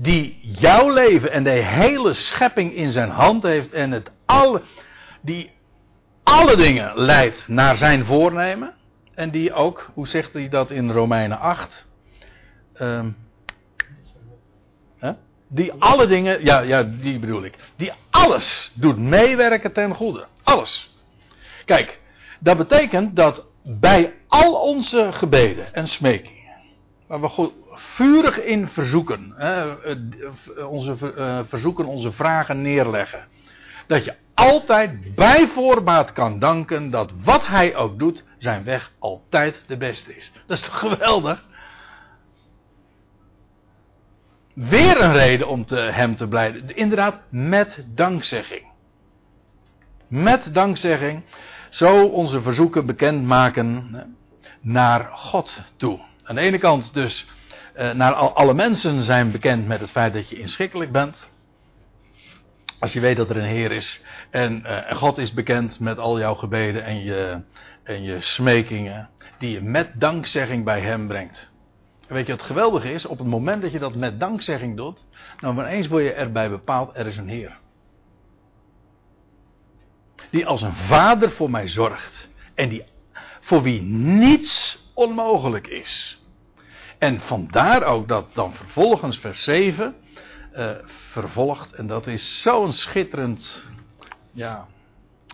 die 0.00 0.38
jouw 0.42 0.90
leven 0.90 1.32
en 1.32 1.44
de 1.44 1.50
hele 1.50 2.12
schepping 2.12 2.74
in 2.74 2.92
zijn 2.92 3.10
hand 3.10 3.42
heeft 3.42 3.72
en 3.72 3.90
het 3.90 4.10
alle, 4.24 4.62
die 5.20 5.50
alle 6.22 6.56
dingen 6.56 6.92
leidt 6.94 7.48
naar 7.48 7.76
zijn 7.76 8.04
voornemen. 8.04 8.74
En 9.14 9.30
die 9.30 9.52
ook, 9.52 9.90
hoe 9.94 10.08
zegt 10.08 10.32
hij 10.32 10.48
dat 10.48 10.70
in 10.70 10.90
Romeinen 10.90 11.38
8? 11.38 11.88
Um, 12.80 13.16
hè? 14.98 15.12
Die 15.48 15.72
alle 15.78 16.06
dingen, 16.06 16.44
ja, 16.44 16.60
ja, 16.60 16.82
die 16.82 17.18
bedoel 17.18 17.44
ik. 17.44 17.54
Die 17.76 17.92
alles 18.10 18.72
doet 18.74 18.98
meewerken 18.98 19.72
ten 19.72 19.94
goede. 19.94 20.26
Alles. 20.42 20.96
Kijk, 21.64 22.00
dat 22.40 22.56
betekent 22.56 23.16
dat 23.16 23.46
bij 23.62 24.14
al 24.28 24.52
onze 24.52 25.08
gebeden 25.12 25.74
en 25.74 25.88
smekingen 25.88 26.38
waar 27.08 27.20
we 27.20 27.28
goed, 27.28 27.52
vurig 27.80 28.42
in 28.42 28.68
verzoeken, 28.68 29.32
hè, 29.36 29.74
onze 30.64 31.14
uh, 31.16 31.40
verzoeken, 31.48 31.86
onze 31.86 32.12
vragen 32.12 32.62
neerleggen. 32.62 33.26
Dat 33.86 34.04
je 34.04 34.14
altijd 34.34 35.14
bij 35.14 35.48
voorbaat 35.48 36.12
kan 36.12 36.38
danken 36.38 36.90
dat 36.90 37.12
wat 37.22 37.46
hij 37.46 37.76
ook 37.76 37.98
doet, 37.98 38.24
zijn 38.38 38.64
weg 38.64 38.92
altijd 38.98 39.64
de 39.66 39.76
beste 39.76 40.16
is. 40.16 40.32
Dat 40.46 40.58
is 40.58 40.64
toch 40.64 40.78
geweldig? 40.78 41.44
Weer 44.54 45.00
een 45.00 45.12
reden 45.12 45.48
om 45.48 45.64
te, 45.64 45.76
hem 45.76 46.16
te 46.16 46.28
blijden. 46.28 46.76
Inderdaad, 46.76 47.20
met 47.28 47.84
dankzegging. 47.86 48.66
Met 50.08 50.54
dankzegging. 50.54 51.22
Zo 51.68 52.06
onze 52.06 52.42
verzoeken 52.42 52.86
bekendmaken 52.86 54.16
naar 54.60 55.08
God 55.12 55.60
toe. 55.76 56.00
Aan 56.22 56.34
de 56.34 56.40
ene 56.40 56.58
kant 56.58 56.94
dus 56.94 57.26
naar 57.78 58.12
al, 58.12 58.32
alle 58.32 58.54
mensen 58.54 59.02
zijn 59.02 59.30
bekend 59.30 59.66
met 59.66 59.80
het 59.80 59.90
feit 59.90 60.12
dat 60.12 60.28
je 60.28 60.38
inschikkelijk 60.38 60.92
bent. 60.92 61.30
Als 62.78 62.92
je 62.92 63.00
weet 63.00 63.16
dat 63.16 63.30
er 63.30 63.36
een 63.36 63.44
Heer 63.44 63.72
is 63.72 64.02
en, 64.30 64.64
en 64.64 64.96
God 64.96 65.18
is 65.18 65.32
bekend 65.32 65.80
met 65.80 65.98
al 65.98 66.18
jouw 66.18 66.34
gebeden 66.34 66.84
en 66.84 67.04
je, 67.04 67.40
en 67.82 68.02
je 68.02 68.20
smekingen, 68.20 69.08
die 69.38 69.50
je 69.50 69.60
met 69.60 69.90
dankzegging 69.94 70.64
bij 70.64 70.80
Hem 70.80 71.08
brengt. 71.08 71.52
En 72.08 72.14
weet 72.14 72.26
je 72.26 72.32
wat 72.32 72.42
geweldig 72.42 72.84
is? 72.84 73.06
Op 73.06 73.18
het 73.18 73.26
moment 73.26 73.62
dat 73.62 73.72
je 73.72 73.78
dat 73.78 73.94
met 73.94 74.20
dankzegging 74.20 74.76
doet, 74.76 75.04
dan 75.40 75.58
ineens 75.58 75.88
word 75.88 76.02
je 76.02 76.12
erbij 76.12 76.50
bepaald, 76.50 76.96
er 76.96 77.06
is 77.06 77.16
een 77.16 77.28
Heer. 77.28 77.58
Die 80.30 80.46
als 80.46 80.62
een 80.62 80.74
vader 80.74 81.30
voor 81.30 81.50
mij 81.50 81.68
zorgt. 81.68 82.30
En 82.54 82.68
die 82.68 82.84
voor 83.40 83.62
wie 83.62 83.82
niets 83.82 84.82
onmogelijk 84.94 85.66
is. 85.66 86.22
En 86.98 87.20
vandaar 87.20 87.82
ook 87.82 88.08
dat 88.08 88.34
dan 88.34 88.54
vervolgens 88.54 89.18
vers 89.18 89.42
7 89.42 89.94
uh, 90.52 90.70
eh, 90.70 90.76
vervolgt. 91.10 91.72
En 91.72 91.86
dat 91.86 92.06
is 92.06 92.40
zo'n 92.40 92.72
schitterend, 92.72 93.64
ja, 94.32 94.66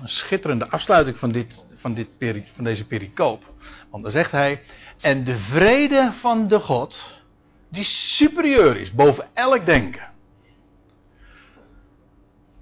een 0.03 0.09
schitterende 0.09 0.69
afsluiting 0.69 1.19
van, 1.19 1.33
dit, 1.33 1.67
van, 1.77 1.95
dit 1.95 2.19
peri, 2.19 2.45
van 2.55 2.65
deze 2.65 2.87
pericoop. 2.87 3.53
Want 3.91 4.03
dan 4.03 4.13
zegt 4.13 4.31
hij, 4.31 4.63
en 5.01 5.25
de 5.25 5.39
vrede 5.39 6.13
van 6.21 6.49
de 6.49 6.61
God, 6.61 7.21
die 7.69 7.85
superieur 7.85 8.77
is 8.77 8.93
boven 8.93 9.29
elk 9.35 9.67
denken. 9.67 10.13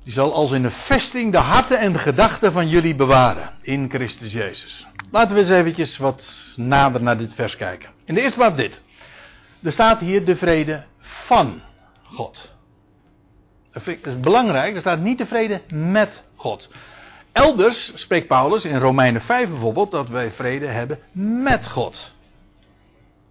Die 0.04 0.12
zal 0.12 0.34
als 0.34 0.50
in 0.50 0.64
een 0.64 0.70
vesting 0.70 1.32
de 1.32 1.38
harten 1.38 1.78
en 1.78 1.92
de 1.92 1.98
gedachten 1.98 2.52
van 2.52 2.68
jullie 2.68 2.94
bewaren 2.94 3.50
in 3.60 3.90
Christus 3.90 4.32
Jezus. 4.32 4.86
Laten 5.10 5.34
we 5.34 5.40
eens 5.40 5.50
eventjes 5.50 5.96
wat 5.96 6.52
nader 6.56 7.02
naar 7.02 7.18
dit 7.18 7.34
vers 7.34 7.56
kijken. 7.56 7.90
In 8.04 8.14
de 8.14 8.20
eerste 8.20 8.38
plaats 8.38 8.56
dit. 8.56 8.82
Er 9.62 9.72
staat 9.72 10.00
hier 10.00 10.24
de 10.24 10.36
vrede 10.36 10.84
van 10.98 11.62
God. 12.02 12.56
Dat 13.72 13.86
is 13.86 14.20
belangrijk, 14.20 14.74
er 14.74 14.80
staat 14.80 15.00
niet 15.00 15.18
de 15.18 15.26
vrede 15.26 15.60
met 15.68 16.24
God. 16.36 16.70
Elders 17.32 17.92
spreekt 17.94 18.26
Paulus 18.26 18.64
in 18.64 18.78
Romeinen 18.78 19.22
5 19.22 19.48
bijvoorbeeld 19.48 19.90
dat 19.90 20.08
wij 20.08 20.30
vrede 20.30 20.66
hebben 20.66 20.98
met 21.42 21.68
God. 21.68 22.14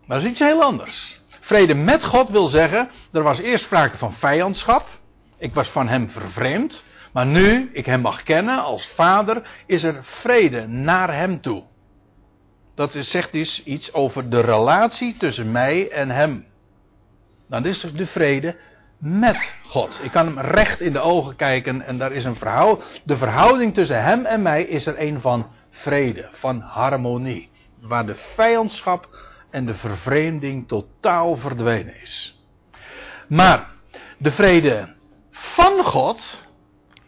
Maar 0.05 0.17
dat 0.17 0.25
is 0.25 0.31
iets 0.31 0.39
heel 0.39 0.63
anders. 0.63 1.21
Vrede 1.39 1.73
met 1.73 2.03
God 2.03 2.29
wil 2.29 2.47
zeggen, 2.47 2.89
er 3.11 3.23
was 3.23 3.39
eerst 3.39 3.63
sprake 3.63 3.97
van 3.97 4.13
vijandschap. 4.13 4.87
Ik 5.37 5.53
was 5.53 5.67
van 5.67 5.87
hem 5.87 6.09
vervreemd. 6.09 6.83
Maar 7.11 7.25
nu 7.25 7.69
ik 7.73 7.85
hem 7.85 8.01
mag 8.01 8.23
kennen 8.23 8.63
als 8.63 8.87
vader, 8.87 9.41
is 9.65 9.83
er 9.83 9.99
vrede 10.01 10.67
naar 10.67 11.15
hem 11.15 11.41
toe. 11.41 11.63
Dat 12.81 12.95
zegt 12.99 13.31
dus 13.31 13.63
iets 13.63 13.93
over 13.93 14.29
de 14.29 14.39
relatie 14.39 15.17
tussen 15.17 15.51
mij 15.51 15.91
en 15.91 16.09
hem. 16.09 16.45
Dan 17.49 17.65
is 17.65 17.83
er 17.83 17.95
de 17.95 18.05
vrede 18.05 18.55
met 18.97 19.53
God. 19.63 19.99
Ik 20.03 20.11
kan 20.11 20.25
hem 20.25 20.39
recht 20.39 20.81
in 20.81 20.93
de 20.93 20.99
ogen 20.99 21.35
kijken 21.35 21.81
en 21.81 21.97
daar 21.97 22.11
is 22.11 22.23
een 22.23 22.35
verhouding. 22.35 22.87
De 23.03 23.17
verhouding 23.17 23.73
tussen 23.73 24.03
hem 24.03 24.25
en 24.25 24.41
mij 24.41 24.63
is 24.63 24.85
er 24.85 25.01
een 25.01 25.21
van 25.21 25.47
vrede, 25.69 26.29
van 26.31 26.59
harmonie. 26.59 27.49
Waar 27.81 28.05
de 28.05 28.15
vijandschap 28.15 29.07
en 29.49 29.65
de 29.65 29.75
vervreemding 29.75 30.67
totaal 30.67 31.35
verdwenen 31.35 32.01
is. 32.01 32.43
Maar 33.27 33.69
de 34.17 34.31
vrede 34.31 34.95
van 35.31 35.83
God, 35.83 36.43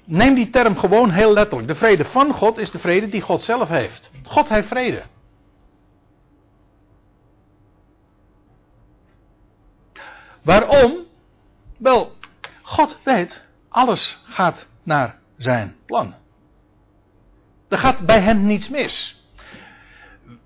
neem 0.05 0.33
die 0.33 0.49
term 0.49 0.77
gewoon 0.77 1.09
heel 1.09 1.33
letterlijk. 1.33 1.67
De 1.67 1.75
vrede 1.75 2.05
van 2.05 2.33
God 2.33 2.57
is 2.57 2.71
de 2.71 2.79
vrede 2.79 3.09
die 3.09 3.21
God 3.21 3.41
zelf 3.41 3.69
heeft. 3.69 4.11
God 4.23 4.49
heeft 4.49 4.67
vrede. 4.67 5.03
Waarom? 10.43 10.97
Wel, 11.77 12.11
God 12.61 12.97
weet, 13.03 13.45
alles 13.69 14.21
gaat 14.23 14.67
naar 14.83 15.19
zijn 15.37 15.75
plan. 15.85 16.15
Er 17.67 17.77
gaat 17.77 17.99
bij 17.99 18.21
hem 18.21 18.43
niets 18.45 18.69
mis. 18.69 19.21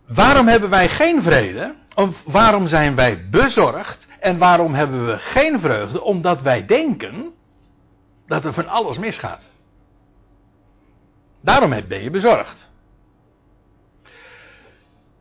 Waarom 0.08 0.48
hebben 0.48 0.70
wij 0.70 0.90
geen 0.90 1.24
vrede? 1.24 1.76
Of 1.96 2.16
waarom 2.26 2.68
zijn 2.68 2.96
wij 2.96 3.30
bezorgd? 3.30 4.08
En 4.20 4.38
waarom 4.38 4.74
hebben 4.74 5.06
we 5.06 5.18
geen 5.18 5.60
vreugde? 5.60 6.02
Omdat 6.02 6.42
wij 6.42 6.66
denken 6.66 7.34
dat 8.28 8.46
er 8.46 8.54
van 8.54 8.68
alles 8.68 8.98
misgaat. 8.98 9.42
Daarom 11.42 11.70
ben 11.88 12.04
je 12.04 12.10
bezorgd. 12.10 12.67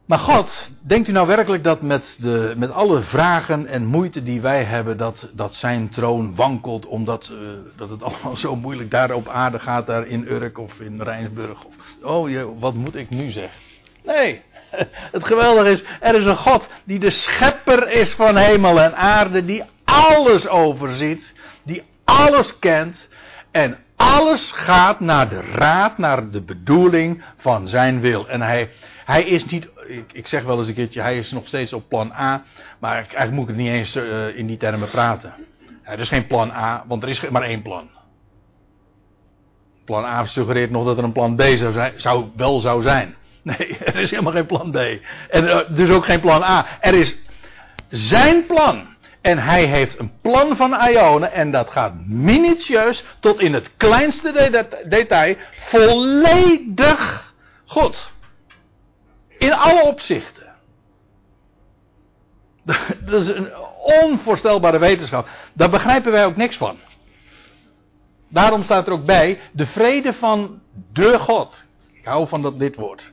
Maar 0.07 0.19
God, 0.19 0.71
denkt 0.81 1.09
u 1.09 1.13
nou 1.13 1.27
werkelijk 1.27 1.65
dat 1.65 1.83
met, 1.83 2.19
de, 2.21 2.55
met 2.57 2.71
alle 2.71 3.01
vragen 3.01 3.67
en 3.67 3.85
moeite 3.85 4.23
die 4.23 4.41
wij 4.41 4.65
hebben, 4.65 4.97
dat, 4.97 5.29
dat 5.33 5.55
zijn 5.55 5.89
troon 5.89 6.35
wankelt 6.35 6.87
omdat 6.87 7.33
uh, 7.33 7.49
dat 7.77 7.91
het 7.91 8.03
allemaal 8.13 8.37
zo 8.37 8.57
moeilijk 8.57 8.91
daar 8.91 9.13
op 9.13 9.29
aarde 9.29 9.59
gaat, 9.59 9.87
daar 9.87 10.07
in 10.07 10.27
Urk 10.29 10.59
of 10.59 10.81
in 10.81 11.03
Rijnsburg? 11.03 11.65
Of, 11.65 11.75
oh, 12.03 12.31
je, 12.31 12.59
wat 12.59 12.75
moet 12.75 12.95
ik 12.95 13.11
nu 13.11 13.31
zeggen? 13.31 13.61
Nee, 14.05 14.43
het 15.17 15.25
geweldige 15.25 15.71
is, 15.71 15.85
er 16.01 16.15
is 16.15 16.27
een 16.27 16.37
God 16.37 16.69
die 16.85 16.99
de 16.99 17.11
schepper 17.11 17.91
is 17.91 18.13
van 18.13 18.37
hemel 18.37 18.81
en 18.81 18.97
aarde, 18.97 19.45
die 19.45 19.63
alles 19.85 20.49
overziet, 20.49 21.35
die 21.63 21.83
alles 22.05 22.59
kent 22.59 23.09
en 23.51 23.79
alles 23.97 24.53
gaat 24.53 25.01
naar 25.01 25.29
de 25.29 25.41
raad, 25.41 25.99
naar 25.99 26.31
de 26.31 26.41
bedoeling 26.41 27.23
van 27.37 27.69
zijn 27.69 28.01
wil. 28.01 28.29
En 28.29 28.43
hij, 28.43 28.71
hij 29.07 29.23
is 29.23 29.45
niet, 29.45 29.69
ik, 30.13 30.27
zeg 30.27 30.45
wel 30.45 30.59
eens 30.59 30.69
een 30.69 30.75
keertje, 30.75 31.01
hij 31.01 31.17
is 31.17 31.31
nog 31.31 31.47
steeds 31.47 31.73
op 31.73 31.89
plan 31.89 32.13
A, 32.13 32.43
maar 32.79 32.95
eigenlijk 32.95 33.31
moet 33.31 33.43
ik 33.43 33.49
het 33.49 33.57
niet 33.57 33.69
eens 33.69 33.97
uh, 33.97 34.39
in 34.39 34.47
die 34.47 34.57
termen 34.57 34.91
praten. 34.91 35.35
Er 35.83 35.99
is 35.99 36.09
geen 36.09 36.27
plan 36.27 36.51
A, 36.51 36.85
want 36.87 37.03
er 37.03 37.09
is 37.09 37.29
maar 37.29 37.43
één 37.43 37.63
plan. 37.63 37.89
Plan 39.85 40.05
A 40.05 40.25
suggereert 40.25 40.71
nog 40.71 40.85
dat 40.85 40.99
er 40.99 41.05
een 41.05 41.13
plan 41.13 41.37
B 41.37 41.43
zou, 41.43 41.91
zou 41.97 42.27
wel 42.37 42.61
zou 42.61 42.83
zijn. 42.83 43.15
Nee, 43.47 43.79
er 43.79 43.97
is 43.97 44.11
helemaal 44.11 44.33
geen 44.33 44.47
plan 44.47 44.71
B. 44.71 44.77
En 45.31 45.45
uh, 45.45 45.59
dus 45.69 45.91
ook 45.91 46.05
geen 46.05 46.21
plan 46.21 46.43
A. 46.43 46.67
Er 46.81 46.95
is 46.95 47.17
zijn 47.89 48.47
plan. 48.47 48.87
En 49.21 49.39
hij 49.39 49.65
heeft 49.65 49.99
een 49.99 50.13
plan 50.21 50.57
van 50.57 50.75
Ionen 50.89 51.33
en 51.33 51.51
dat 51.51 51.71
gaat 51.71 51.93
minutieus 52.07 53.05
tot 53.21 53.41
in 53.41 53.55
het 53.55 53.77
kleinste 53.77 54.33
de 54.33 54.85
detail 54.89 55.37
volledig 55.51 57.35
goed. 57.67 58.15
In 59.39 59.53
alle 59.53 59.83
opzichten. 59.83 60.47
Dat 63.07 63.21
is 63.21 63.29
een 63.29 63.51
onvoorstelbare 64.03 64.79
wetenschap. 64.79 65.29
Daar 65.53 65.71
begrijpen 65.71 66.13
wij 66.13 66.25
ook 66.25 66.37
niks 66.37 66.57
van. 66.57 66.79
Daarom 68.29 68.63
staat 68.63 68.87
er 68.87 68.93
ook 68.93 69.05
bij 69.05 69.41
de 69.53 69.67
vrede 69.67 70.13
van 70.13 70.61
de 70.93 71.19
God. 71.19 71.65
Ik 71.93 72.05
hou 72.05 72.29
van 72.29 72.43
dat 72.43 72.55
lidwoord. 72.57 73.13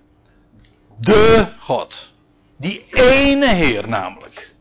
De 1.00 1.48
God. 1.60 2.14
Die 2.58 2.86
ene 2.92 3.48
Heer 3.48 3.88
namelijk. 3.88 4.54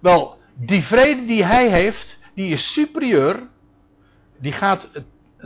Wel, 0.00 0.38
die 0.54 0.82
vrede 0.82 1.24
die 1.24 1.44
hij 1.44 1.68
heeft, 1.68 2.18
die 2.34 2.52
is 2.52 2.72
superieur. 2.72 3.48
Die 4.38 4.52
gaat, 4.52 4.88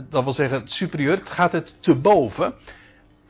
dat 0.09 0.23
wil 0.23 0.33
zeggen, 0.33 0.67
superieur, 0.67 1.21
gaat 1.23 1.51
het 1.51 1.75
te 1.79 1.95
boven. 1.95 2.53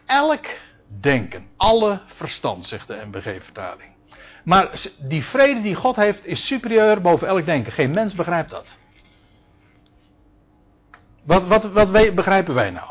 Elk 0.05 0.45
denken, 0.87 1.47
alle 1.57 1.99
verstand, 2.05 2.65
zegt 2.65 2.87
de 2.87 3.01
MBG-vertaling. 3.05 3.89
Maar 4.43 4.71
die 4.99 5.23
vrede 5.23 5.61
die 5.61 5.75
God 5.75 5.95
heeft, 5.95 6.25
is 6.25 6.45
superieur 6.45 7.01
boven 7.01 7.27
elk 7.27 7.45
denken. 7.45 7.71
Geen 7.71 7.91
mens 7.91 8.13
begrijpt 8.13 8.49
dat. 8.49 8.77
Wat, 11.23 11.45
wat, 11.45 11.71
wat 11.71 11.91
begrijpen 11.91 12.53
wij 12.53 12.69
nou? 12.69 12.89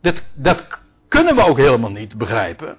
Dat, 0.00 0.22
dat 0.34 0.66
kunnen 1.08 1.34
we 1.34 1.44
ook 1.44 1.56
helemaal 1.56 1.90
niet 1.90 2.18
begrijpen. 2.18 2.76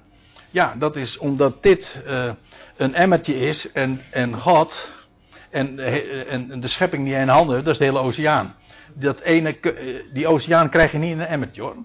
Ja, 0.49 0.75
dat 0.77 0.95
is 0.95 1.17
omdat 1.17 1.63
dit 1.63 2.01
uh, 2.07 2.31
een 2.77 2.95
emmertje 2.95 3.39
is 3.39 3.71
en, 3.71 4.01
en 4.11 4.39
God 4.39 4.91
en, 5.49 5.79
en, 5.79 6.51
en 6.51 6.59
de 6.59 6.67
schepping 6.67 7.03
die 7.03 7.13
hij 7.13 7.21
in 7.21 7.29
handen 7.29 7.63
dat 7.63 7.73
is 7.73 7.77
de 7.77 7.83
hele 7.83 7.99
oceaan. 7.99 8.55
Dat 8.93 9.19
ene, 9.19 9.57
die 10.13 10.27
oceaan 10.27 10.69
krijg 10.69 10.91
je 10.91 10.97
niet 10.97 11.11
in 11.11 11.19
een 11.19 11.27
emmertje 11.27 11.61
hoor. 11.61 11.75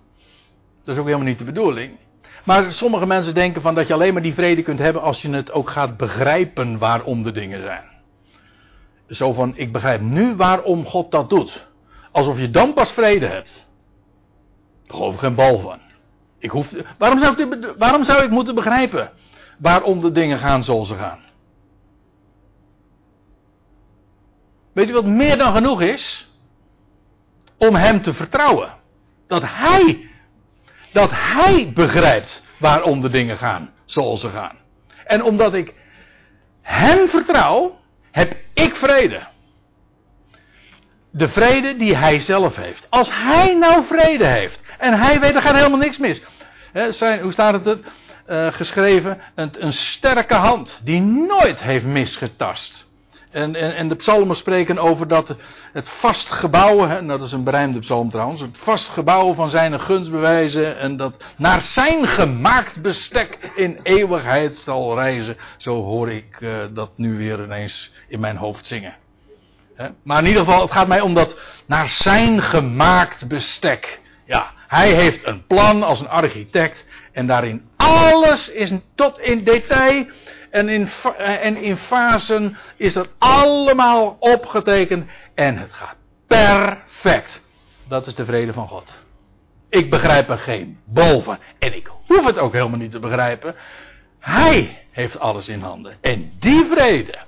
Dat 0.84 0.94
is 0.94 1.00
ook 1.00 1.06
helemaal 1.06 1.26
niet 1.26 1.38
de 1.38 1.44
bedoeling. 1.44 1.98
Maar 2.44 2.72
sommige 2.72 3.06
mensen 3.06 3.34
denken 3.34 3.62
van 3.62 3.74
dat 3.74 3.86
je 3.86 3.92
alleen 3.92 4.12
maar 4.12 4.22
die 4.22 4.34
vrede 4.34 4.62
kunt 4.62 4.78
hebben 4.78 5.02
als 5.02 5.22
je 5.22 5.30
het 5.30 5.52
ook 5.52 5.70
gaat 5.70 5.96
begrijpen 5.96 6.78
waarom 6.78 7.22
de 7.22 7.32
dingen 7.32 7.60
zijn. 7.62 7.84
Zo 9.08 9.32
van, 9.32 9.56
ik 9.56 9.72
begrijp 9.72 10.00
nu 10.00 10.34
waarom 10.34 10.84
God 10.84 11.10
dat 11.10 11.30
doet. 11.30 11.66
Alsof 12.10 12.38
je 12.38 12.50
dan 12.50 12.72
pas 12.72 12.92
vrede 12.92 13.26
hebt. 13.26 13.66
Daar 14.86 14.96
geloof 14.96 15.14
ik 15.14 15.20
geen 15.20 15.34
bal 15.34 15.58
van. 15.58 15.78
Ik 16.38 16.50
hoef, 16.50 16.74
waarom, 16.98 17.18
zou 17.18 17.42
ik, 17.42 17.74
waarom 17.78 18.04
zou 18.04 18.24
ik 18.24 18.30
moeten 18.30 18.54
begrijpen 18.54 19.10
waarom 19.58 20.00
de 20.00 20.12
dingen 20.12 20.38
gaan 20.38 20.64
zoals 20.64 20.88
ze 20.88 20.94
gaan? 20.94 21.18
Weet 24.72 24.90
u 24.90 24.92
wat 24.92 25.04
meer 25.04 25.38
dan 25.38 25.54
genoeg 25.54 25.80
is? 25.80 26.30
Om 27.58 27.74
hem 27.74 28.02
te 28.02 28.14
vertrouwen. 28.14 28.70
Dat 29.26 29.42
hij, 29.44 30.10
dat 30.92 31.10
hij 31.12 31.70
begrijpt 31.74 32.42
waarom 32.58 33.00
de 33.00 33.08
dingen 33.08 33.36
gaan 33.36 33.70
zoals 33.84 34.20
ze 34.20 34.28
gaan. 34.28 34.56
En 35.04 35.22
omdat 35.22 35.54
ik 35.54 35.74
hem 36.62 37.08
vertrouw, 37.08 37.78
heb 38.10 38.36
ik 38.52 38.76
vrede. 38.76 39.20
De 41.10 41.28
vrede 41.28 41.76
die 41.76 41.96
hij 41.96 42.20
zelf 42.20 42.56
heeft. 42.56 42.86
Als 42.90 43.10
hij 43.12 43.54
nou 43.54 43.84
vrede 43.84 44.26
heeft. 44.26 44.60
En 44.78 44.98
hij 44.98 45.20
weet, 45.20 45.34
er 45.34 45.42
gaat 45.42 45.54
helemaal 45.54 45.78
niks 45.78 45.98
mis. 45.98 46.20
zijn, 46.90 47.20
hoe 47.20 47.32
staat 47.32 47.64
het? 47.64 47.80
Uh, 48.28 48.52
geschreven? 48.52 49.20
Een, 49.34 49.50
een 49.58 49.72
sterke 49.72 50.34
hand 50.34 50.80
die 50.84 51.00
nooit 51.00 51.62
heeft 51.62 51.84
misgetast. 51.84 52.81
En, 53.32 53.54
en, 53.56 53.74
en, 53.74 53.88
de 53.88 53.94
psalmen 53.94 54.36
spreken 54.36 54.78
over 54.78 55.08
dat 55.08 55.36
het 55.72 55.88
vastgebouwen, 55.88 56.96
en 56.96 57.06
dat 57.06 57.22
is 57.22 57.32
een 57.32 57.44
berijmde 57.44 57.78
psalm 57.78 58.10
trouwens, 58.10 58.40
het 58.40 58.58
vastgebouwen 58.58 59.34
van 59.34 59.50
zijn 59.50 59.80
gunstbewijzen 59.80 60.78
en 60.78 60.96
dat 60.96 61.16
naar 61.36 61.62
zijn 61.62 62.06
gemaakt 62.06 62.82
bestek 62.82 63.38
in 63.54 63.80
eeuwigheid 63.82 64.56
zal 64.56 64.94
reizen. 64.94 65.36
Zo 65.56 65.82
hoor 65.82 66.10
ik 66.10 66.40
uh, 66.40 66.56
dat 66.70 66.90
nu 66.96 67.16
weer 67.16 67.44
ineens 67.44 67.92
in 68.08 68.20
mijn 68.20 68.36
hoofd 68.36 68.66
zingen. 68.66 68.94
Maar 70.02 70.18
in 70.18 70.26
ieder 70.26 70.44
geval, 70.44 70.60
het 70.60 70.72
gaat 70.72 70.88
mij 70.88 71.00
om 71.00 71.14
dat 71.14 71.38
naar 71.66 71.88
zijn 71.88 72.42
gemaakt 72.42 73.28
bestek. 73.28 74.00
Ja, 74.26 74.50
hij 74.68 74.92
heeft 74.92 75.26
een 75.26 75.46
plan 75.46 75.82
als 75.82 76.00
een 76.00 76.08
architect. 76.08 76.86
En 77.12 77.26
daarin 77.26 77.68
alles 77.76 78.50
is 78.50 78.72
tot 78.94 79.20
in 79.20 79.44
detail 79.44 80.06
en 80.52 80.68
in, 80.68 80.88
en 81.18 81.56
in 81.56 81.76
fasen 81.76 82.56
is 82.76 82.92
dat 82.92 83.08
allemaal 83.18 84.16
opgetekend. 84.18 85.10
En 85.34 85.58
het 85.58 85.72
gaat 85.72 85.96
perfect. 86.26 87.42
Dat 87.88 88.06
is 88.06 88.14
de 88.14 88.24
vrede 88.24 88.52
van 88.52 88.68
God. 88.68 88.94
Ik 89.68 89.90
begrijp 89.90 90.28
er 90.28 90.38
geen 90.38 90.78
boven. 90.84 91.38
En 91.58 91.76
ik 91.76 91.90
hoef 92.06 92.26
het 92.26 92.38
ook 92.38 92.52
helemaal 92.52 92.78
niet 92.78 92.90
te 92.90 92.98
begrijpen. 92.98 93.54
Hij 94.18 94.86
heeft 94.90 95.18
alles 95.18 95.48
in 95.48 95.60
handen. 95.60 95.96
En 96.00 96.32
die 96.38 96.64
vrede 96.64 97.18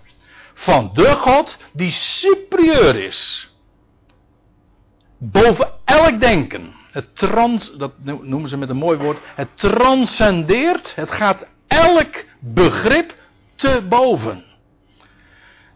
van 0.55 0.91
de 0.93 1.15
God 1.15 1.59
die 1.73 1.91
superieur 1.91 2.97
is. 2.97 3.51
Boven 5.19 5.73
elk 5.85 6.21
denken. 6.21 6.73
Het 6.91 7.17
trans, 7.17 7.73
dat 7.73 7.93
noemen 8.03 8.49
ze 8.49 8.57
met 8.57 8.69
een 8.69 8.77
mooi 8.77 8.99
woord. 8.99 9.19
Het 9.35 9.49
transcendeert. 9.55 10.95
Het 10.95 11.11
gaat 11.11 11.47
elk 11.67 12.25
begrip 12.53 13.15
te 13.55 13.83
boven. 13.89 14.45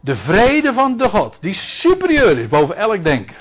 De 0.00 0.16
vrede 0.16 0.72
van 0.72 0.96
de 0.96 1.08
God, 1.08 1.38
die 1.40 1.54
superieur 1.54 2.38
is 2.38 2.48
boven 2.48 2.76
elk 2.76 3.04
denken, 3.04 3.36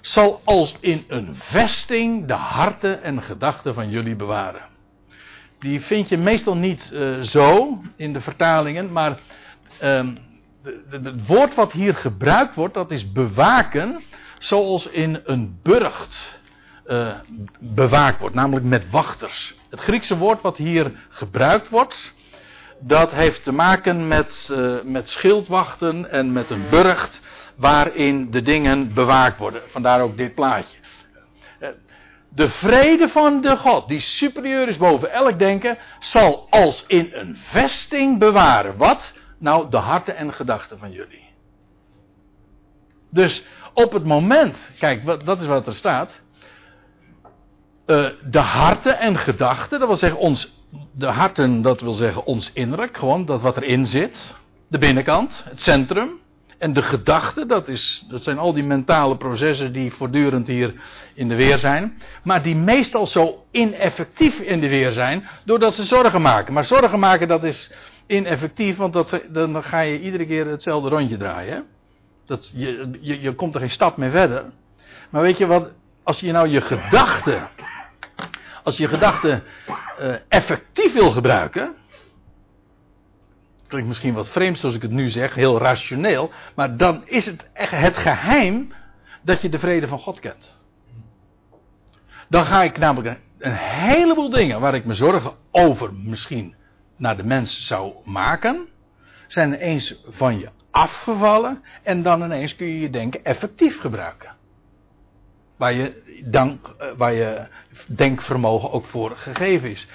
zal 0.00 0.40
als 0.44 0.76
in 0.80 1.04
een 1.08 1.34
vesting 1.34 2.26
de 2.26 2.34
harten 2.34 3.02
en 3.02 3.22
gedachten 3.22 3.74
van 3.74 3.90
jullie 3.90 4.16
bewaren. 4.16 4.62
Die 5.58 5.80
vind 5.80 6.08
je 6.08 6.16
meestal 6.16 6.56
niet 6.56 6.90
uh, 6.94 7.20
zo 7.20 7.78
in 7.96 8.12
de 8.12 8.20
vertalingen, 8.20 8.92
maar 8.92 9.18
uh, 9.82 10.08
het 10.90 11.26
woord 11.26 11.54
wat 11.54 11.72
hier 11.72 11.94
gebruikt 11.94 12.54
wordt, 12.54 12.74
dat 12.74 12.90
is 12.90 13.12
bewaken, 13.12 14.02
zoals 14.38 14.86
in 14.86 15.20
een 15.24 15.58
burcht 15.62 16.40
uh, 16.86 17.14
bewaakt 17.58 18.20
wordt, 18.20 18.34
namelijk 18.34 18.66
met 18.66 18.90
wachters. 18.90 19.54
Het 19.70 19.80
Griekse 19.80 20.18
woord 20.18 20.40
wat 20.40 20.56
hier 20.56 20.92
gebruikt 21.08 21.68
wordt, 21.68 22.12
dat 22.84 23.10
heeft 23.10 23.44
te 23.44 23.52
maken 23.52 24.08
met, 24.08 24.48
uh, 24.52 24.82
met 24.82 25.08
schildwachten 25.08 26.10
en 26.10 26.32
met 26.32 26.50
een 26.50 26.64
burcht 26.70 27.20
waarin 27.56 28.30
de 28.30 28.42
dingen 28.42 28.94
bewaakt 28.94 29.38
worden. 29.38 29.62
Vandaar 29.70 30.00
ook 30.00 30.16
dit 30.16 30.34
plaatje. 30.34 30.76
Uh, 31.60 31.68
de 32.28 32.48
vrede 32.48 33.08
van 33.08 33.40
de 33.40 33.56
God, 33.56 33.88
die 33.88 34.00
superieur 34.00 34.68
is 34.68 34.76
boven 34.76 35.12
elk 35.12 35.38
denken, 35.38 35.78
zal 36.00 36.46
als 36.50 36.84
in 36.86 37.10
een 37.12 37.36
vesting 37.36 38.18
bewaren. 38.18 38.76
Wat? 38.76 39.12
Nou, 39.38 39.70
de 39.70 39.76
harten 39.76 40.16
en 40.16 40.32
gedachten 40.32 40.78
van 40.78 40.92
jullie. 40.92 41.30
Dus 43.10 43.44
op 43.72 43.92
het 43.92 44.04
moment, 44.04 44.56
kijk, 44.78 45.24
dat 45.24 45.40
is 45.40 45.46
wat 45.46 45.66
er 45.66 45.74
staat. 45.74 46.20
Uh, 47.86 48.08
de 48.30 48.38
harten 48.38 48.98
en 48.98 49.18
gedachten, 49.18 49.78
dat 49.78 49.88
wil 49.88 49.96
zeggen 49.96 50.20
ons, 50.20 50.61
de 50.92 51.06
harten, 51.06 51.62
dat 51.62 51.80
wil 51.80 51.92
zeggen 51.92 52.24
ons 52.24 52.50
innerlijk, 52.52 52.96
gewoon 52.96 53.24
dat 53.24 53.40
wat 53.40 53.56
erin 53.56 53.86
zit. 53.86 54.34
De 54.68 54.78
binnenkant, 54.78 55.44
het 55.48 55.60
centrum. 55.60 56.20
En 56.58 56.72
de 56.72 56.82
gedachten, 56.82 57.48
dat, 57.48 57.68
is, 57.68 58.04
dat 58.08 58.22
zijn 58.22 58.38
al 58.38 58.52
die 58.52 58.64
mentale 58.64 59.16
processen 59.16 59.72
die 59.72 59.92
voortdurend 59.92 60.46
hier 60.46 60.74
in 61.14 61.28
de 61.28 61.34
weer 61.34 61.58
zijn. 61.58 61.98
Maar 62.22 62.42
die 62.42 62.56
meestal 62.56 63.06
zo 63.06 63.44
ineffectief 63.50 64.38
in 64.38 64.60
de 64.60 64.68
weer 64.68 64.92
zijn, 64.92 65.28
doordat 65.44 65.74
ze 65.74 65.84
zorgen 65.84 66.22
maken. 66.22 66.52
Maar 66.52 66.64
zorgen 66.64 66.98
maken, 66.98 67.28
dat 67.28 67.44
is 67.44 67.72
ineffectief, 68.06 68.76
want 68.76 68.92
dat, 68.92 69.20
dan 69.28 69.62
ga 69.62 69.80
je 69.80 70.00
iedere 70.00 70.26
keer 70.26 70.46
hetzelfde 70.46 70.88
rondje 70.88 71.16
draaien. 71.16 71.64
Dat, 72.26 72.52
je, 72.54 72.90
je, 73.00 73.20
je 73.20 73.34
komt 73.34 73.54
er 73.54 73.60
geen 73.60 73.70
stap 73.70 73.96
mee 73.96 74.10
verder. 74.10 74.44
Maar 75.10 75.22
weet 75.22 75.38
je 75.38 75.46
wat, 75.46 75.70
als 76.02 76.20
je 76.20 76.32
nou 76.32 76.48
je 76.48 76.60
gedachten, 76.60 77.48
als 78.62 78.76
je 78.76 78.88
gedachten 78.88 79.42
uh, 80.00 80.14
effectief 80.28 80.92
wil 80.92 81.10
gebruiken, 81.10 81.74
klinkt 83.66 83.88
misschien 83.88 84.14
wat 84.14 84.30
vreemd 84.30 84.58
zoals 84.58 84.74
ik 84.74 84.82
het 84.82 84.90
nu 84.90 85.10
zeg, 85.10 85.34
heel 85.34 85.58
rationeel, 85.58 86.30
maar 86.54 86.76
dan 86.76 87.02
is 87.06 87.26
het 87.26 87.50
echt 87.52 87.72
het 87.72 87.96
geheim 87.96 88.72
dat 89.22 89.42
je 89.42 89.48
de 89.48 89.58
vrede 89.58 89.88
van 89.88 89.98
God 89.98 90.20
kent. 90.20 90.60
Dan 92.28 92.44
ga 92.44 92.62
ik 92.62 92.78
namelijk 92.78 93.20
een 93.38 93.56
heleboel 93.56 94.30
dingen 94.30 94.60
waar 94.60 94.74
ik 94.74 94.84
me 94.84 94.94
zorgen 94.94 95.32
over 95.50 95.94
misschien 95.94 96.54
naar 96.96 97.16
de 97.16 97.24
mens 97.24 97.66
zou 97.66 97.94
maken, 98.04 98.68
zijn 99.26 99.54
ineens 99.54 99.94
van 100.08 100.38
je 100.38 100.48
afgevallen 100.70 101.62
en 101.82 102.02
dan 102.02 102.22
ineens 102.22 102.56
kun 102.56 102.66
je 102.66 102.80
je 102.80 102.90
denken 102.90 103.24
effectief 103.24 103.80
gebruiken. 103.80 104.40
Waar 105.62 105.72
je, 105.72 106.22
dank, 106.24 106.74
eh, 106.98 107.16
je 107.16 107.46
denkvermogen 107.86 108.72
ook 108.72 108.84
voor 108.84 109.16
gegeven 109.16 109.70
is. 109.70 109.86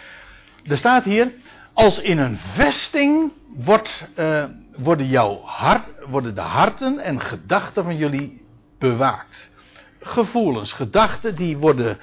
Er 0.64 0.78
staat 0.78 1.04
hier, 1.04 1.32
als 1.74 2.00
in 2.00 2.18
een 2.18 2.38
vesting 2.38 3.32
wordt, 3.48 4.08
uh, 4.16 4.44
worden, 4.76 5.08
jouw 5.08 5.42
hart, 5.44 5.86
worden 6.06 6.36
de 6.36 6.42
harten 6.42 7.00
en 7.00 7.22
gedachten 7.22 7.84
van 7.84 7.98
jullie 7.98 8.42
bewaakt. 8.80 9.52
Gevoelens, 10.00 10.72
gedachten, 10.72 11.36
die 11.36 11.58
worden 11.58 11.98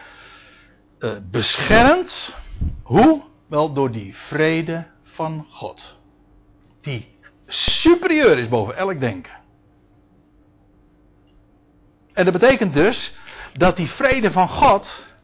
uh, 0.99 1.13
beschermd. 1.31 2.35
Hoe? 2.83 3.23
Wel 3.49 3.73
door 3.73 3.91
die 3.91 4.17
vrede 4.17 4.87
van 5.03 5.47
God. 5.51 5.97
Die 6.81 7.09
superieur 7.47 8.39
is 8.39 8.49
boven 8.49 8.77
elk 8.77 9.01
denken. 9.01 9.33
En 12.13 12.25
dat 12.25 12.33
betekent 12.33 12.75
dus 12.75 13.23
dat 13.57 13.77
die 13.77 13.91
vrede 13.91 14.33
van 14.33 14.49
God 14.49 15.15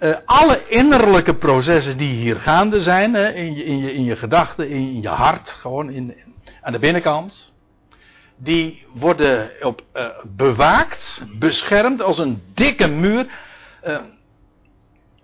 uh, 0.00 0.16
alle 0.24 0.68
innerlijke 0.68 1.34
processen 1.34 1.96
die 1.96 2.14
hier 2.14 2.40
gaande 2.40 2.80
zijn, 2.80 3.14
hè, 3.14 3.32
in, 3.32 3.54
je, 3.54 3.64
in, 3.64 3.78
je, 3.78 3.94
in 3.94 4.04
je 4.04 4.16
gedachten, 4.16 4.68
in 4.68 5.00
je 5.00 5.08
hart, 5.08 5.50
gewoon 5.50 5.90
in, 5.90 6.14
aan 6.60 6.72
de 6.72 6.78
binnenkant, 6.78 7.54
die 8.36 8.86
worden 8.94 9.50
op, 9.60 9.82
uh, 9.94 10.06
bewaakt, 10.24 11.24
beschermd 11.38 12.02
als 12.02 12.18
een 12.18 12.42
dikke 12.54 12.88
muur. 12.88 13.26
Uh, 13.86 14.00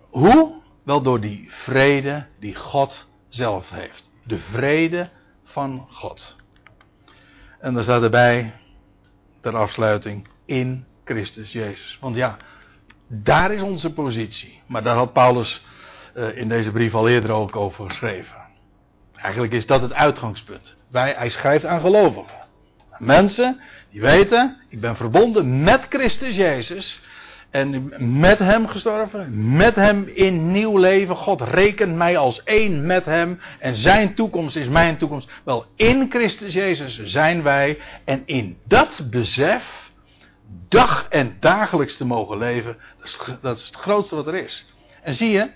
hoe? 0.09 0.55
Wel 0.83 1.01
door 1.01 1.19
die 1.19 1.47
vrede 1.49 2.25
die 2.39 2.55
God 2.55 3.07
zelf 3.29 3.69
heeft. 3.69 4.11
De 4.23 4.37
vrede 4.37 5.09
van 5.43 5.87
God. 5.89 6.35
En 7.59 7.73
dan 7.73 7.83
staat 7.83 8.01
erbij, 8.01 8.53
ter 9.41 9.55
afsluiting, 9.55 10.27
in 10.45 10.85
Christus 11.07 11.51
Jezus. 11.51 11.97
Want 12.01 12.15
ja, 12.15 12.37
daar 13.07 13.51
is 13.51 13.61
onze 13.61 13.93
positie. 13.93 14.61
Maar 14.65 14.83
daar 14.83 14.95
had 14.95 15.13
Paulus 15.13 15.61
uh, 16.15 16.37
in 16.37 16.47
deze 16.47 16.71
brief 16.71 16.93
al 16.93 17.09
eerder 17.09 17.31
ook 17.31 17.55
over 17.55 17.85
geschreven. 17.85 18.35
Eigenlijk 19.15 19.53
is 19.53 19.65
dat 19.65 19.81
het 19.81 19.93
uitgangspunt. 19.93 20.75
Wij, 20.91 21.13
hij 21.17 21.29
schrijft 21.29 21.65
aan 21.65 21.79
gelovigen. 21.79 22.37
Mensen 22.97 23.59
die 23.91 24.01
weten, 24.01 24.57
ik 24.69 24.79
ben 24.79 24.95
verbonden 24.95 25.63
met 25.63 25.85
Christus 25.89 26.35
Jezus. 26.35 27.01
En 27.49 27.93
met 28.19 28.39
hem 28.39 28.67
gestorven, 28.67 29.55
met 29.55 29.75
hem 29.75 30.11
in 30.13 30.51
nieuw 30.51 30.77
leven. 30.77 31.15
God 31.15 31.41
rekent 31.41 31.95
mij 31.95 32.17
als 32.17 32.43
één 32.43 32.85
met 32.85 33.05
hem. 33.05 33.39
En 33.59 33.75
zijn 33.75 34.13
toekomst 34.13 34.55
is 34.55 34.67
mijn 34.67 34.97
toekomst. 34.97 35.29
Wel, 35.43 35.65
in 35.75 36.05
Christus 36.09 36.53
Jezus 36.53 37.03
zijn 37.03 37.43
wij. 37.43 37.77
En 38.03 38.23
in 38.25 38.57
dat 38.63 39.07
besef, 39.09 39.86
dag 40.67 41.07
en 41.09 41.37
dagelijks 41.39 41.97
te 41.97 42.05
mogen 42.05 42.37
leven, 42.37 42.77
dat 42.97 43.05
is, 43.05 43.19
dat 43.41 43.57
is 43.57 43.65
het 43.65 43.75
grootste 43.75 44.15
wat 44.15 44.27
er 44.27 44.35
is. 44.35 44.65
En 45.01 45.13
zie 45.13 45.29
je, 45.29 45.49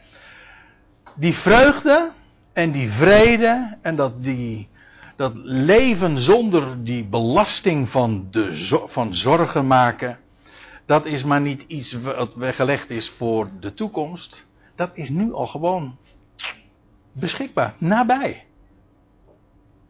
die 1.15 1.33
vreugde 1.33 2.11
en 2.53 2.71
die 2.71 2.91
vrede 2.91 3.77
en 3.81 3.95
dat, 3.95 4.23
die, 4.23 4.69
dat 5.15 5.31
leven 5.43 6.19
zonder 6.19 6.83
die 6.83 7.05
belasting 7.05 7.89
van, 7.89 8.27
de, 8.31 8.85
van 8.87 9.13
zorgen 9.15 9.67
maken 9.67 10.19
dat 10.91 11.05
is 11.05 11.23
maar 11.23 11.41
niet 11.41 11.63
iets 11.67 11.91
wat 11.91 12.35
weggelegd 12.35 12.89
is 12.89 13.09
voor 13.09 13.49
de 13.59 13.73
toekomst. 13.73 14.45
Dat 14.75 14.89
is 14.93 15.09
nu 15.09 15.33
al 15.33 15.47
gewoon 15.47 15.97
beschikbaar, 17.11 17.75
nabij. 17.77 18.45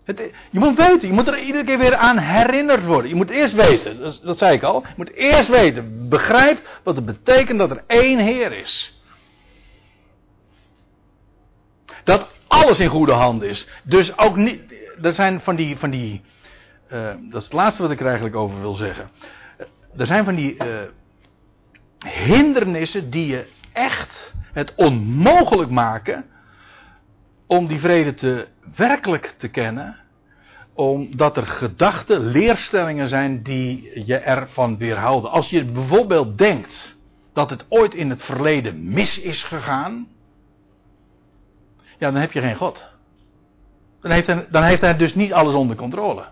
Het, 0.04 0.22
je 0.50 0.60
moet 0.60 0.78
weten, 0.78 1.08
je 1.08 1.14
moet 1.14 1.28
er 1.28 1.40
iedere 1.40 1.64
keer 1.64 1.78
weer 1.78 1.96
aan 1.96 2.18
herinnerd 2.18 2.86
worden. 2.86 3.10
Je 3.10 3.16
moet 3.16 3.30
eerst 3.30 3.54
weten, 3.54 4.00
dat, 4.24 4.38
zei 4.38 4.54
ik 4.54 4.64
al. 4.64 4.82
Je 4.82 4.94
moet 4.96 5.14
eerst 5.14 5.50
weten, 5.50 6.10
begrijp 6.10 6.80
wat 6.84 6.96
het 6.96 7.06
betekent 7.06 7.60
dat 7.60 7.72
er 7.72 7.84
één 7.88 8.20
Heer 8.20 8.52
is. 8.52 9.02
Dat 12.04 12.30
alles 12.48 12.80
in 12.80 12.88
goede 12.88 13.12
handen 13.12 13.50
is. 13.50 13.68
Dus 13.84 14.18
ook 14.18 14.36
niet, 14.36 14.74
er 15.02 15.14
zijn 15.14 15.42
van 15.42 15.56
die, 15.56 15.78
van 15.78 15.90
die 15.90 16.22
uh, 16.92 17.14
dat 17.30 17.42
is 17.42 17.48
het 17.48 17.54
laatste 17.54 17.82
wat 17.82 17.92
ik 17.92 18.00
er 18.00 18.06
eigenlijk 18.06 18.36
over 18.36 18.62
wil 18.62 18.76
zeggen 18.76 19.10
er 19.98 20.06
zijn 20.06 20.26
van 20.26 20.36
die 20.36 20.56
uh, 20.64 20.82
hindernissen 22.06 23.10
die 23.10 23.28
je 23.28 23.48
echt 23.74 24.34
het 24.54 24.74
onmogelijk 24.76 25.70
maken 25.70 26.26
om 27.48 27.68
die 27.68 27.80
vrede 27.80 28.14
te 28.14 28.48
werkelijk 28.76 29.34
te 29.38 29.48
kennen, 29.48 30.00
omdat 30.74 31.38
er 31.38 31.48
gedachten, 31.48 32.26
leerstellingen 32.26 33.08
zijn 33.08 33.44
die 33.44 34.06
je 34.06 34.18
ervan 34.18 34.78
weerhouden. 34.78 35.32
Als 35.32 35.50
je 35.50 35.66
bijvoorbeeld 35.66 36.38
denkt 36.38 36.98
dat 37.34 37.50
het 37.50 37.66
ooit 37.70 37.94
in 37.94 38.10
het 38.10 38.22
verleden 38.22 38.94
mis 38.94 39.20
is 39.20 39.44
gegaan, 39.44 40.08
ja, 41.98 42.12
dan 42.12 42.22
heb 42.22 42.32
je 42.32 42.42
geen 42.42 42.56
God. 42.56 42.90
Dan 44.02 44.12
heeft 44.12 44.28
hij, 44.28 44.48
dan 44.50 44.64
heeft 44.64 44.82
hij 44.82 44.98
dus 44.98 45.16
niet 45.16 45.34
alles 45.34 45.54
onder 45.54 45.76
controle. 45.76 46.26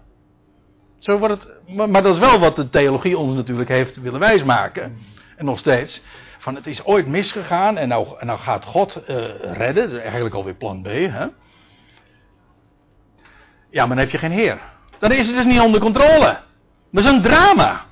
Zo 0.99 1.17
wordt 1.17 1.43
het, 1.43 1.75
maar, 1.89 2.03
dat 2.03 2.13
is 2.13 2.19
wel 2.19 2.39
wat 2.39 2.55
de 2.55 2.69
theologie 2.69 3.17
ons 3.17 3.35
natuurlijk 3.35 3.69
heeft 3.69 4.01
willen 4.01 4.19
wijsmaken. 4.19 4.97
En 5.37 5.45
nog 5.45 5.59
steeds. 5.59 6.01
Van 6.37 6.55
het 6.55 6.67
is 6.67 6.85
ooit 6.85 7.07
misgegaan 7.07 7.77
en 7.77 7.87
nou, 7.87 8.25
nou 8.25 8.39
gaat 8.39 8.65
God 8.65 9.01
uh, 9.07 9.25
redden. 9.41 9.83
Dat 9.83 9.91
is 9.93 10.01
eigenlijk 10.01 10.35
alweer 10.35 10.55
plan 10.55 10.81
B. 10.81 10.87
Hè? 10.87 11.27
Ja, 13.69 13.85
maar 13.85 13.95
dan 13.95 14.05
heb 14.05 14.09
je 14.09 14.17
geen 14.17 14.31
Heer. 14.31 14.59
Dan 14.99 15.11
is 15.11 15.27
het 15.27 15.35
dus 15.35 15.45
niet 15.45 15.59
onder 15.59 15.79
controle. 15.79 16.39
Dat 16.91 17.03
is 17.03 17.09
een 17.09 17.21
drama. 17.21 17.85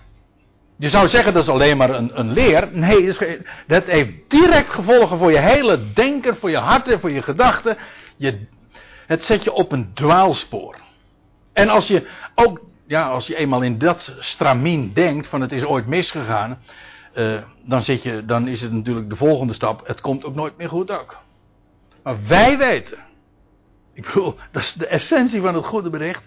Je 0.78 0.90
zou 0.90 1.08
zeggen 1.08 1.34
dat 1.34 1.44
is 1.44 1.50
alleen 1.50 1.78
maar 1.78 1.90
een, 1.90 2.20
een 2.20 2.32
leer. 2.32 2.70
Nee, 2.72 3.14
dat 3.68 3.84
heeft 3.86 4.12
direct 4.28 4.74
gevolgen 4.74 5.18
voor 5.18 5.32
je 5.32 5.40
hele 5.40 5.94
denken, 5.94 6.38
voor 6.38 6.50
je 6.50 6.58
hart 6.58 6.88
en 6.88 7.00
voor 7.00 7.12
je 7.12 7.22
gedachten. 7.22 7.78
Je, 8.16 8.48
het 9.08 9.24
zet 9.24 9.44
je 9.44 9.54
op 9.54 9.72
een 9.72 9.94
dwaalspoor. 9.94 10.76
En 11.54 11.70
als 11.70 11.88
je 11.88 12.08
ook 12.36 12.62
ja, 12.88 13.08
als 13.08 13.28
je 13.28 13.36
eenmaal 13.36 13.62
in 13.62 13.78
dat 13.78 14.16
stramien 14.20 14.94
denkt 14.94 15.28
van 15.28 15.42
het 15.42 15.52
is 15.52 15.64
ooit 15.64 15.88
misgegaan, 15.88 16.60
uh, 17.16 17.38
dan, 17.64 17.84
zit 17.84 18.04
je, 18.04 18.26
dan 18.26 18.48
is 18.48 18.62
het 18.62 18.72
natuurlijk 18.72 19.10
de 19.10 19.16
volgende 19.16 19.54
stap, 19.54 19.88
het 19.88 20.02
komt 20.02 20.26
ook 20.26 20.36
nooit 20.36 20.58
meer 20.58 20.70
goed 20.70 20.92
ook. 21.00 21.18
Maar 22.04 22.18
wij 22.28 22.58
weten, 22.58 22.98
ik 23.98 24.06
bedoel, 24.06 24.36
dat 24.52 24.64
is 24.64 24.74
de 24.74 24.88
essentie 24.88 25.42
van 25.42 25.56
het 25.56 25.66
goede 25.66 25.90
bericht. 25.90 26.24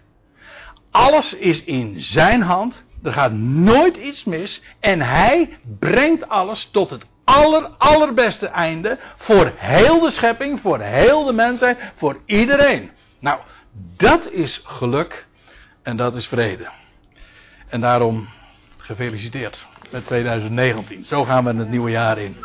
Alles 0.91 1.35
is 1.35 1.64
in 1.64 1.95
zijn 2.01 2.43
hand, 2.43 2.85
er 3.03 3.12
gaat 3.12 3.33
nooit 3.33 3.97
iets 3.97 4.25
mis 4.25 4.62
en 4.81 5.01
hij 5.01 5.59
brengt 5.79 6.29
alles 6.29 6.68
tot 6.71 6.91
het 6.91 7.05
aller, 7.25 7.68
allerbeste 7.79 8.47
einde 8.47 8.99
voor 9.16 9.53
heel 9.57 10.01
de 10.01 10.11
schepping, 10.11 10.61
voor 10.61 10.81
heel 10.81 11.25
de 11.25 11.33
mensheid, 11.33 11.79
voor 11.97 12.16
iedereen. 12.27 12.91
Nou, 13.18 13.41
Dat 13.97 14.31
is 14.31 14.61
geluk 14.64 15.27
en 15.83 15.97
dat 15.97 16.16
is 16.16 16.27
vrede. 16.27 16.68
En 17.68 17.81
daarom 17.81 18.29
gefeliciteerd 18.77 19.66
met 19.91 20.05
2019. 20.05 21.05
Zo 21.05 21.25
gaan 21.25 21.45
we 21.45 21.55
het 21.55 21.68
nieuwe 21.68 21.91
jaar 21.91 22.18
in. 22.18 22.37